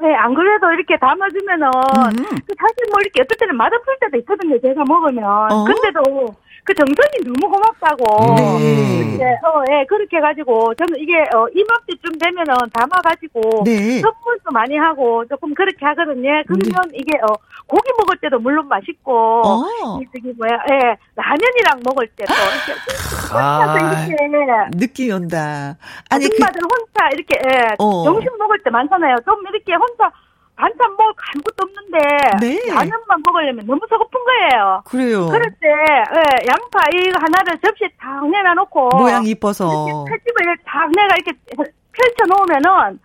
[0.00, 2.24] 네, 안 그래도 이렇게 담아주면은, 음.
[2.46, 5.24] 그 사실 뭐 이렇게 어떨 때는 맛없을 때도 있거든요, 제가 먹으면.
[5.24, 5.64] 어?
[5.64, 6.34] 근데도
[6.64, 8.34] 그 정성이 너무 고맙다고.
[8.58, 9.16] 네.
[9.18, 14.00] 네, 어, 예, 그렇게 해가지고, 저는 이게, 어, 이맘때쯤 되면은 담아가지고, 네.
[14.00, 16.42] 선물도 많이 하고, 조금 그렇게 하거든요.
[16.46, 17.36] 그러면 이게, 어,
[17.66, 19.12] 고기 먹을 때도 물론 맛있고,
[19.44, 20.00] 어.
[20.00, 24.06] 이 저기 뭐야, 예, 라면이랑 먹을 때도 이렇게, 혼자서 아.
[24.08, 25.76] 이렇게, 느낌이 온다.
[26.10, 28.04] 아니, 그, 아줌마들 혼자 이렇게 예, 어.
[28.04, 29.16] 점심 먹을 때 많잖아요.
[29.24, 30.10] 좀 이렇게 혼자
[30.56, 31.98] 반찬 먹을 거 아무것도 없는데
[32.40, 32.70] 네.
[32.72, 34.82] 라면만 먹으려면 너무 서글픈 거예요.
[34.86, 35.26] 그래요.
[35.26, 40.04] 그럴 때 예, 양파 이거 하나를 접시에 탁 내놔놓고 모양 이뻐서.
[40.08, 43.00] 칼집을 탁 내가 이렇게 펼쳐 놓으면은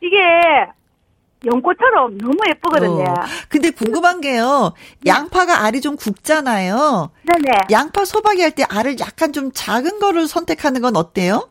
[0.00, 0.16] 이게
[1.44, 3.04] 연꽃처럼 너무 예쁘거든요.
[3.04, 3.14] 어.
[3.48, 4.72] 근데 궁금한 게요.
[5.06, 7.10] 양파가 알이 좀 굵잖아요.
[7.22, 7.58] 네네.
[7.70, 11.48] 양파 소박이 할 때 알을 약간 좀 작은 거를 선택하는 건 어때요?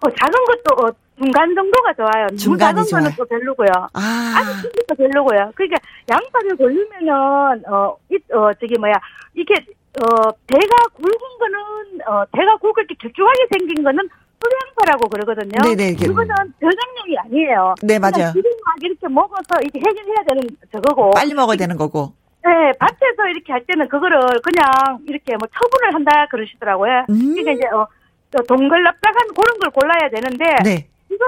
[0.00, 2.26] 어, 작은 것도 어, 중간 정도가 좋아요.
[2.26, 3.14] 너무 중간이 작은 거는 좋아요.
[3.16, 3.68] 또 별로고요.
[3.92, 4.34] 아.
[4.36, 5.52] 아니, 진짜 별로고요.
[5.54, 5.76] 그러니까
[6.10, 8.94] 양파를 고르면은 어, 이, 어 저기 뭐야
[9.34, 9.54] 이게
[10.00, 14.08] 어 대가 굵은 거는 어 대가 굵게 이렇게 길쭉하게 생긴 거는
[14.42, 15.62] 소량파라고 그러거든요.
[15.62, 17.74] 네네, 이게- 그거는 저장용이 아니에요.
[17.82, 18.32] 네, 맞아요.
[18.34, 20.42] 막 이렇게 먹어서 이게 해결해야 되는
[20.72, 21.12] 저거고.
[21.12, 22.12] 빨리 먹어야 되는 거고.
[22.44, 27.06] 네, 밭에서 이렇게 할 때는 그거를 그냥 이렇게 뭐 처분을 한다 그러시더라고요.
[27.08, 27.34] 음.
[27.34, 27.86] 그러니까 이제 어,
[28.32, 30.88] 저 동글납작한 그런 걸 골라야 되는데 네.
[31.14, 31.26] 지금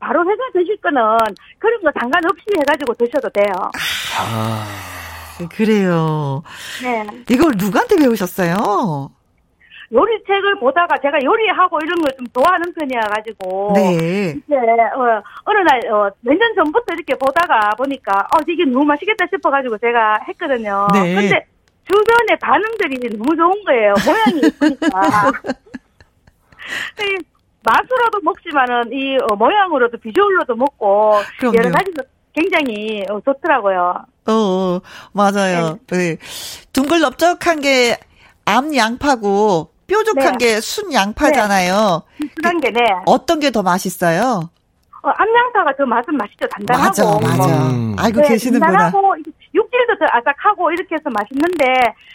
[0.00, 1.00] 바로 회사 드실 거는
[1.58, 3.52] 그런 거 상관없이 해가지고 드셔도 돼요.
[4.18, 4.66] 아.
[5.50, 6.42] 그래요.
[6.82, 7.06] 네.
[7.30, 9.10] 이걸 누구한테 배우셨어요?
[9.92, 13.72] 요리책을 보다가 제가 요리하고 이런 걸 좀 좋아하는 편이어가지고.
[13.74, 14.34] 네.
[14.36, 19.26] 이제, 어, 어느 날, 어, 몇 년 전부터 이렇게 보다가 보니까, 어, 이게 너무 맛있겠다
[19.34, 20.86] 싶어가지고 제가 했거든요.
[20.94, 21.14] 네.
[21.14, 21.46] 근데
[21.86, 23.94] 주변의 반응들이 너무 좋은 거예요.
[24.06, 25.30] 모양이 예쁘니까.
[27.62, 31.56] 이 맛으로도 먹지만은 이 어, 모양으로도 비주얼로도 먹고 그럼요.
[31.58, 33.94] 여러 가지로 굉장히 어, 좋더라고요.
[34.26, 34.80] 어, 어,
[35.12, 35.78] 맞아요.
[35.88, 36.16] 네.
[36.72, 37.96] 둥글넓적한 게
[38.44, 40.46] 암 양파고 뾰족한 네.
[40.46, 42.02] 게순 양파잖아요.
[42.18, 42.80] 비슷한 게 네.
[43.06, 44.50] 어떤 게 더 맛있어요?
[45.04, 46.46] 어, 암양파가 더 맛은 맛있죠.
[46.48, 47.20] 단단하고.
[47.20, 47.70] 맞아, 맞아.
[47.70, 47.94] 음.
[47.98, 48.66] 알고 네, 계시는구나.
[48.90, 49.14] 단단하고
[49.72, 51.64] 육질도 더 아삭하고 이렇게 해서 맛있는데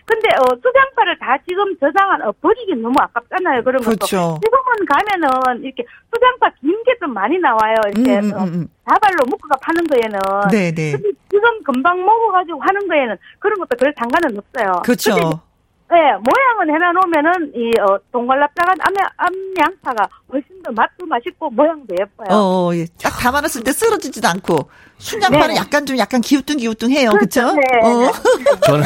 [0.05, 3.63] 근데 어, 수장파를 다 지금 저장한 어, 버리긴 너무 아깝잖아요.
[3.63, 3.97] 그런 것도.
[3.97, 4.39] 그렇죠.
[4.43, 7.75] 지금은 가면은 이렇게 수장파 긴 게 좀 많이 나와요.
[7.93, 8.67] 이렇게 음, 음, 어, 음, 음.
[8.85, 10.19] 다발로 묶어가 파는 거에는.
[10.51, 10.91] 네, 네.
[11.29, 14.81] 지금 금방 먹어가지고 하는 거에는 그런 것도 별 상관은 없어요.
[14.83, 15.41] 그렇죠.
[15.87, 22.27] 근데 네, 모양은 해놔놓으면은 이 어, 동글납작한 암양, 암양파가 훨씬 더 맛도 맛있고 모양도 예뻐요.
[22.29, 22.85] 어, 어, 예.
[23.01, 25.55] 딱 담아놨을 때 쓰러지지도 않고 순양파는 네.
[25.55, 27.11] 약간 좀 약간 기우뚱기우뚱해요.
[27.11, 27.53] 그렇죠?
[27.53, 27.61] 네.
[27.83, 28.11] 어.
[28.67, 28.83] 저는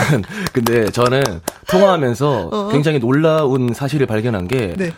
[0.53, 1.23] 근데 저는
[1.69, 2.67] 통화하면서 어.
[2.69, 4.91] 굉장히 놀라운 사실을 발견한 게 네.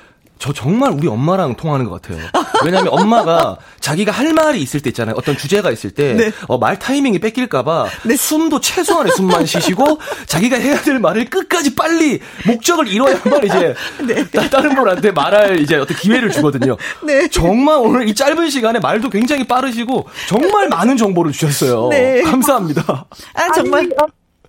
[0.43, 2.19] 저 정말 우리 엄마랑 통화하는 것 같아요.
[2.65, 5.15] 왜냐하면 엄마가 자기가 할 말이 있을 때 있잖아요.
[5.17, 6.31] 어떤 주제가 있을 때 네.
[6.49, 7.85] 어, 말 타이밍이 뺏길까봐
[8.17, 13.73] 숨도 최소한의 숨만 쉬시고 자기가 해야 될 말을 끝까지 빨리 목적을 이뤄야만 이제
[14.35, 16.75] 따- 다른 분한테 말할 이제 어떤 기회를 주거든요.
[17.03, 17.29] 네.
[17.29, 21.87] 정말 오늘 이 짧은 시간에 말도 굉장히 빠르시고 정말 많은 정보를 주셨어요.
[21.87, 22.21] 네.
[22.21, 23.05] 감사합니다.
[23.33, 23.79] 아, 정말.
[23.79, 24.05] 아니, 어,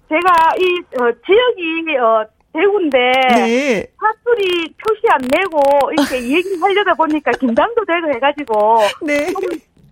[0.09, 2.99] 제가 이 어, 지역이 어, 대구인데
[3.35, 3.87] 네.
[4.01, 5.61] 사투리 표시 안 내고
[5.93, 9.27] 이렇게 얘기를 하려다 보니까 긴장도 되고 해가지고 네.
[9.33, 9.41] 좀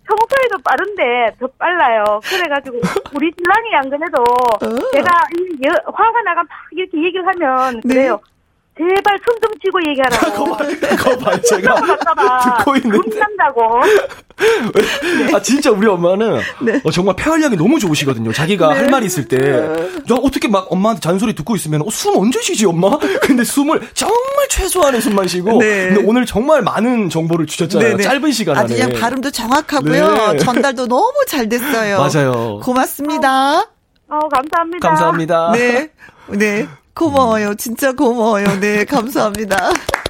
[0.05, 2.19] 평소에도 빠른데 더 빨라요.
[2.23, 2.77] 그래가지고
[3.15, 4.91] 우리 신랑이 안 그래도 어.
[4.91, 7.93] 제가 이 여- 화가 나가 막 이렇게 얘기를 하면 네.
[7.95, 8.19] 그래요.
[8.77, 10.57] 제발 손 좀 치고 얘기하라고.
[10.97, 11.75] 그거 봐, 제가
[12.57, 12.97] 듣고 있는데.
[12.97, 13.81] 혼난다고.
[15.35, 16.81] 아 진짜 우리 엄마는 네.
[16.83, 18.33] 어, 정말 폐활량이 너무 좋으시거든요.
[18.33, 19.37] 자기가 할 말 이 있을 때,
[20.07, 22.97] 나 어떻게 막 엄마한테 잔소리 듣고 있으면 어, 숨 언제 쉬지 엄마?
[23.21, 25.59] 근데 숨을 정말 최소한의 숨만 쉬고.
[25.59, 25.89] 네.
[25.93, 27.89] 근데 오늘 정말 많은 정보를 주셨잖아요.
[27.97, 28.03] 네네.
[28.03, 28.65] 짧은 시간 안에.
[28.65, 30.31] 아주 그냥 발음도 정확하고요.
[30.33, 30.37] 네.
[30.37, 31.97] 전달도 너무 잘 됐어요.
[32.11, 32.59] 맞아요.
[32.63, 33.59] 고맙습니다.
[34.09, 34.87] 어 감사합니다.
[34.87, 35.51] 감사합니다.
[35.53, 35.89] 네.
[36.29, 36.67] 네.
[36.95, 37.55] 고마워요.
[37.55, 38.59] 진짜 고마워요.
[38.59, 38.85] 네.
[38.85, 39.71] 감사합니다.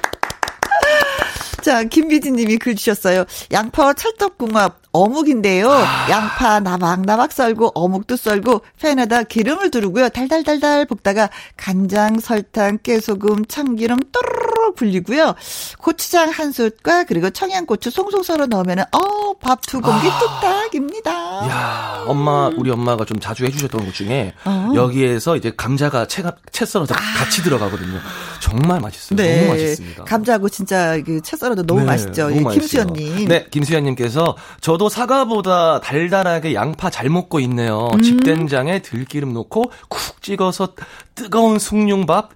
[1.64, 3.24] 자, 김미진 님이 글 주셨어요.
[3.50, 5.70] 양파와 찰떡궁합 어묵인데요.
[6.10, 10.10] 양파 나박나박 썰고 어묵도 썰고 팬에다 기름을 두르고요.
[10.10, 15.34] 달달달달 볶다가 간장, 설탕, 깨소금, 참기름 또르르 굴리고요.
[15.78, 21.12] 고추장 한 숟갈 그리고 청양고추 송송 썰어 넣으면은 어, 밥 두 공기 뚝딱입니다.
[21.12, 24.70] 야, 엄마 우리 엄마가 좀 자주 해 주셨던 것 중에 어.
[24.74, 26.22] 여기에서 이제 감자가 채,
[26.52, 27.98] 채 썰어서 같이 들어가거든요.
[28.40, 29.16] 정말 맛있어요.
[29.16, 30.04] 너무 맛있습니다.
[30.04, 30.08] 네.
[30.08, 32.30] 감자하고 진짜 그채 썰어 도 너무 네, 맛있죠.
[32.30, 32.50] 너무.
[32.50, 33.28] 김수현님.
[33.28, 37.88] 네, 김수현님께서 저도 사과보다 달달하게 양파 잘 먹고 있네요.
[37.94, 38.02] 음.
[38.02, 40.74] 집된장에 들기름 넣고 쿡 찍어서
[41.14, 42.30] 뜨거운 숭늉밥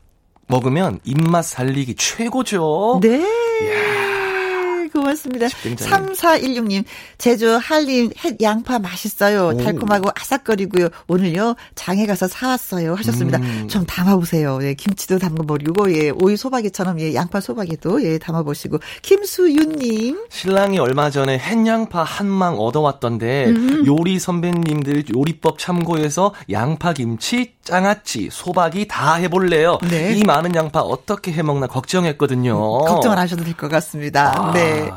[0.46, 3.00] 먹으면 입맛 살리기 최고죠.
[3.02, 3.22] 네.
[5.00, 5.48] 고맙습니다.
[5.48, 5.90] 집된장에.
[6.12, 6.84] 3416님,
[7.18, 9.52] 제주 한림 햇 양파 맛있어요.
[9.54, 9.56] 오.
[9.56, 10.88] 달콤하고 아삭거리고요.
[11.08, 12.94] 오늘요, 장에 가서 사왔어요.
[12.94, 13.38] 하셨습니다.
[13.38, 13.68] 음.
[13.68, 14.58] 좀 담아보세요.
[14.62, 18.78] 예, 김치도 담가버리고, 예, 오이 소박이처럼, 예, 양파 소박이도, 예, 담아보시고.
[19.02, 23.84] 김수윤님, 신랑이 얼마 전에 햇양파 한 망 얻어왔던데 음.
[23.86, 29.78] 요리 선배님들 요리법 참고해서 양파 김치, 장아찌, 소박이 다 해볼래요.
[29.90, 30.14] 네.
[30.14, 32.56] 이 많은 양파 어떻게 해먹나 걱정했거든요.
[32.84, 34.48] 걱정 안 하셔도 될 것 같습니다.
[34.50, 34.52] 아.
[34.52, 34.87] 네.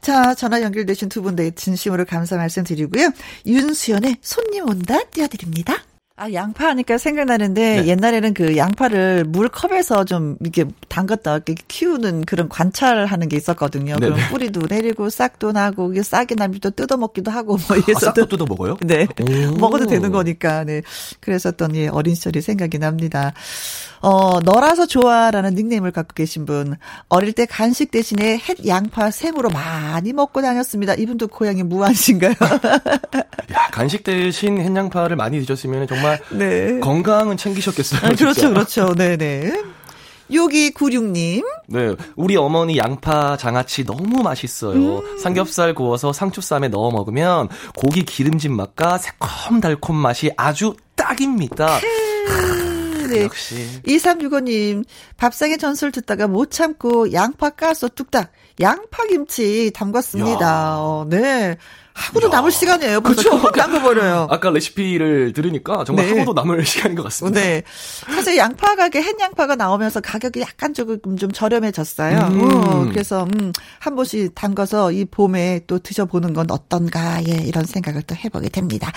[0.00, 3.10] 자, 전화 연결되신 두분 네, 진심으로 감사 말씀 드리고요.
[3.46, 5.76] 윤수연의 손님 온다 띄워드립니다.
[6.20, 7.86] 아, 양파 하니까 생각나는데 네.
[7.86, 13.96] 옛날에는 그 양파를 물컵에서 좀 이렇게 담갔다 이렇게 키우는 그런 관찰하는 게 있었거든요.
[14.00, 14.14] 네네.
[14.14, 18.06] 그럼 뿌리도 내리고 싹도 나고 이게 싹이 나면 또 뜯어 먹기도 하고 뭐 아, 이래서
[18.06, 18.76] 싹도 뜯어 먹어요?
[18.80, 19.06] 네.
[19.20, 19.56] 오.
[19.58, 20.82] 먹어도 되는 거니까, 네.
[21.20, 23.32] 그랬었던, 예, 어린 시절이 생각이 납니다.
[24.00, 26.76] 어, 너라서 좋아라는 닉네임을 갖고 계신 분.
[27.08, 30.94] 어릴 때 간식 대신에 햇 양파 생으로 많이 먹고 다녔습니다.
[30.94, 32.34] 이분도 고향이 무안신가요?
[33.54, 36.78] 야, 간식 대신 햇 양파를 많이 드셨으면 정말 네.
[36.80, 38.00] 건강은 챙기셨겠어요.
[38.04, 38.48] 아, 그렇죠.
[38.50, 38.94] 그렇죠.
[38.94, 39.52] 네네.
[40.30, 41.42] 6296님.
[41.68, 44.98] 네, 우리 어머니 양파 장아찌 너무 맛있어요.
[44.98, 45.18] 음.
[45.18, 51.78] 삼겹살 구워서 상추쌈에 넣어 먹으면 고기 기름진 맛과 새콤달콤 맛이 아주 딱입니다.
[53.14, 53.22] 네.
[53.24, 53.54] 역시.
[53.86, 54.84] 2365님,
[55.16, 60.78] 밥상의 전설 듣다가 못 참고 양파 까서 뚝딱 양파김치 담갔습니다.
[60.78, 61.56] 어, 네.
[61.98, 63.00] 하고도 남을 시간이에요.
[63.00, 64.28] 금방 담궈버려요.
[64.30, 66.12] 아까 레시피를 들으니까 정말 네.
[66.12, 67.40] 하고도 남을 시간인 것 같습니다.
[67.40, 67.62] 네.
[68.06, 72.18] 사실 양파 가게 햇 양파가 나오면서 가격이 약간 조금 좀 저렴해졌어요.
[72.18, 72.40] 음.
[72.40, 78.02] 어, 그래서 음, 한 번씩 담가서 이 봄에 또 드셔보는 건 어떤가 예 이런 생각을
[78.02, 78.92] 또 해보게 됩니다.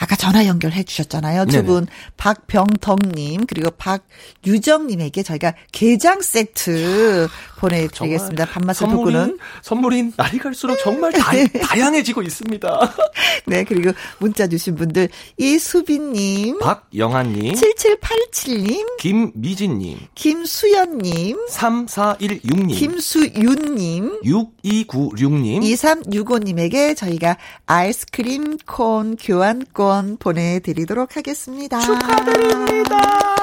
[0.00, 1.44] 아까 전화 연결해 주셨잖아요.
[1.46, 1.66] 두.
[1.66, 1.86] 분
[2.16, 8.46] 박병덕님 그리고 박유정님에게 저희가 게장 세트 보내드리겠습니다.
[8.46, 12.94] 밥맛을 돋구는 선물이 날이 갈수록 정말 다, 다양해지고 있습니다.
[13.46, 27.36] 네 그리고 문자 주신 분들 이수빈님 박영아님, 7787님 김미진님, 김수연님, 3416님, 김수윤님, 6296님, 2365님에게 저희가
[27.66, 31.80] 아이스크림 콘 교환권 보내드리도록 하겠습니다.
[31.80, 33.35] 축하드립니다.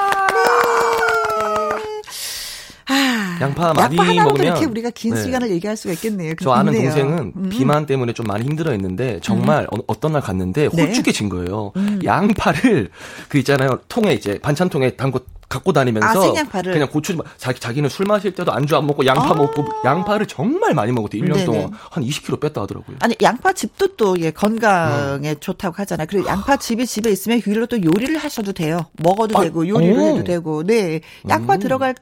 [3.44, 5.22] 양파 많이 양파 하나로도 먹으면 이렇게 우리가 긴 네.
[5.22, 6.34] 시간을 얘기할 수가 있겠네요.
[6.42, 6.90] 저 아는 있네요.
[6.90, 7.48] 동생은 음.
[7.48, 10.82] 비만 때문에 좀 많이 힘들어했는데 정말 어, 떤날 갔는데 네.
[10.82, 11.72] 홀쭉해진 거예요.
[11.76, 12.00] 음.
[12.04, 12.90] 양파를
[13.28, 16.62] 그 있잖아요 통에 이제 반찬통에 담고 갖고 다니면서 아.
[16.62, 19.34] 그냥 고추 자기 자기는 술 마실 때도 안주 안 먹고 양파 아.
[19.34, 21.44] 먹고 양파를 정말 많이 먹었대 1년 네네.
[21.44, 22.96] 동안 한 20kg 뺐다 하더라고요.
[23.00, 26.06] 아니 양파 즙도 또 예, 건강에 좋다고 하잖아요.
[26.10, 28.86] 그리고 양파 즙이 집에 있으면 위로 또 요리를 하셔도 돼요.
[28.94, 30.06] 먹어도 아, 되고 요리를 오.
[30.06, 30.64] 해도 되고.
[30.64, 31.00] 네.
[31.28, 31.60] 양파 음.
[31.60, 31.94] 들어갈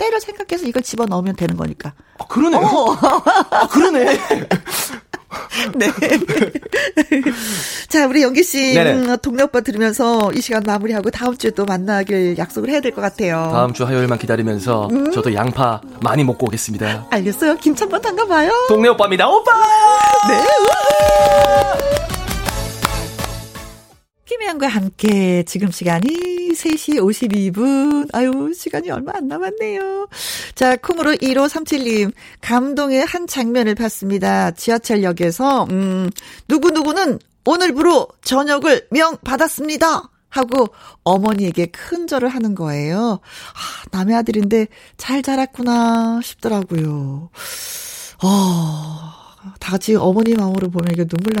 [0.00, 1.92] 때를 생각해서 이걸 집어 넣으면 되는 거니까.
[2.18, 2.60] 아, 그러네요.
[2.66, 2.96] 어.
[3.50, 4.04] 아, 그러네.
[5.76, 5.86] 네.
[7.88, 8.92] 자, 우리 영기 씨, 네네.
[8.94, 13.00] 음, 동네 오빠 들으면서 이 시간 마무리하고 다음 주에 또 만나길 약속을 해야 될 것
[13.02, 13.50] 같아요.
[13.52, 15.12] 다음 주 화요일만 기다리면서 음.
[15.12, 17.08] 저도 양파 많이 먹고 오겠습니다.
[17.10, 17.56] 알겠어요.
[17.58, 18.50] 김천번 담가봐요.
[18.68, 19.28] 동네 오빠입니다.
[19.28, 19.52] 오빠!
[20.28, 22.19] 네.
[24.30, 26.06] 김혜영과 함께 지금 시간이
[26.54, 28.08] 3시 52분.
[28.12, 30.06] 아유, 시간이 얼마 안 남았네요.
[30.54, 34.52] 자, 콩으로 1537님, 감동의 한 장면을 봤습니다.
[34.52, 36.10] 지하철역에서, 음,
[36.48, 40.08] 누구누구는 오늘부로 저녁을 명 받았습니다.
[40.28, 40.68] 하고
[41.02, 43.18] 어머니에게 큰 절을 하는 거예요.
[43.18, 47.30] 아, 남의 아들인데 잘 자랐구나 싶더라고요.
[48.22, 49.12] 어,
[49.58, 51.32] 다 같이 어머니 마음으로 보면 이게 눈물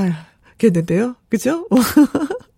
[0.58, 1.14] 나겠는데요?
[1.28, 1.68] 그죠?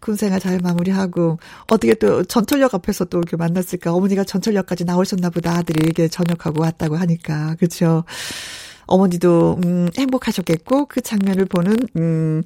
[0.00, 3.92] 군생활 잘 마무리하고 어떻게 또 전철역 앞에서 또 이렇게 만났을까?
[3.92, 8.04] 어머니가 전철역까지 나오셨나 보다 아들이 이게 전역하고 왔다고 하니까 그렇죠.
[8.86, 12.42] 어머니도 음 행복하셨겠고 그 장면을 보는 음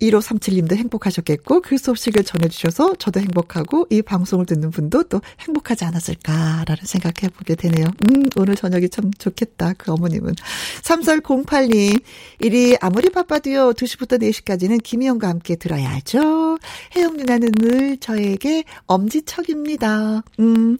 [0.00, 7.32] 1537님도 행복하셨겠고 그 소식을 전해주셔서 저도 행복하고 이 방송을 듣는 분도 또 행복하지 않았을까라는 생각해
[7.36, 7.86] 보게 되네요.
[7.86, 9.74] 음, 오늘 저녁이 참 좋겠다.
[9.76, 10.34] 그 어머님은.
[10.82, 12.00] 3408님,
[12.40, 16.58] 일이 아무리 바빠도요, 2시부터 4시까지는 김희영과 함께 들어야죠.
[16.96, 20.22] 혜영 누나는 늘 저에게 엄지척입니다.
[20.40, 20.78] 음,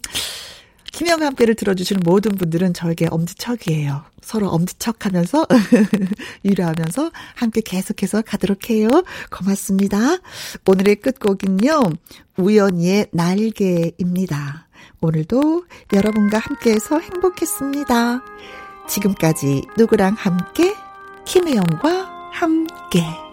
[0.91, 4.03] 김영과 함께를 들어주시는 모든 분들은 저에게 엄지척이에요.
[4.29, 5.47] 서로 엄지척 하면서
[6.43, 8.87] 위로하면서 함께 계속해서 가도록 해요.
[9.31, 10.17] 고맙습니다.
[10.67, 11.81] 오늘의 끝곡은요.
[12.37, 14.67] 우연히의 날개입니다.
[15.01, 18.21] 오늘도 여러분과 함께해서 행복했습니다.
[18.87, 20.75] 지금까지 누구랑 함께
[21.25, 23.28] 김혜영과 함께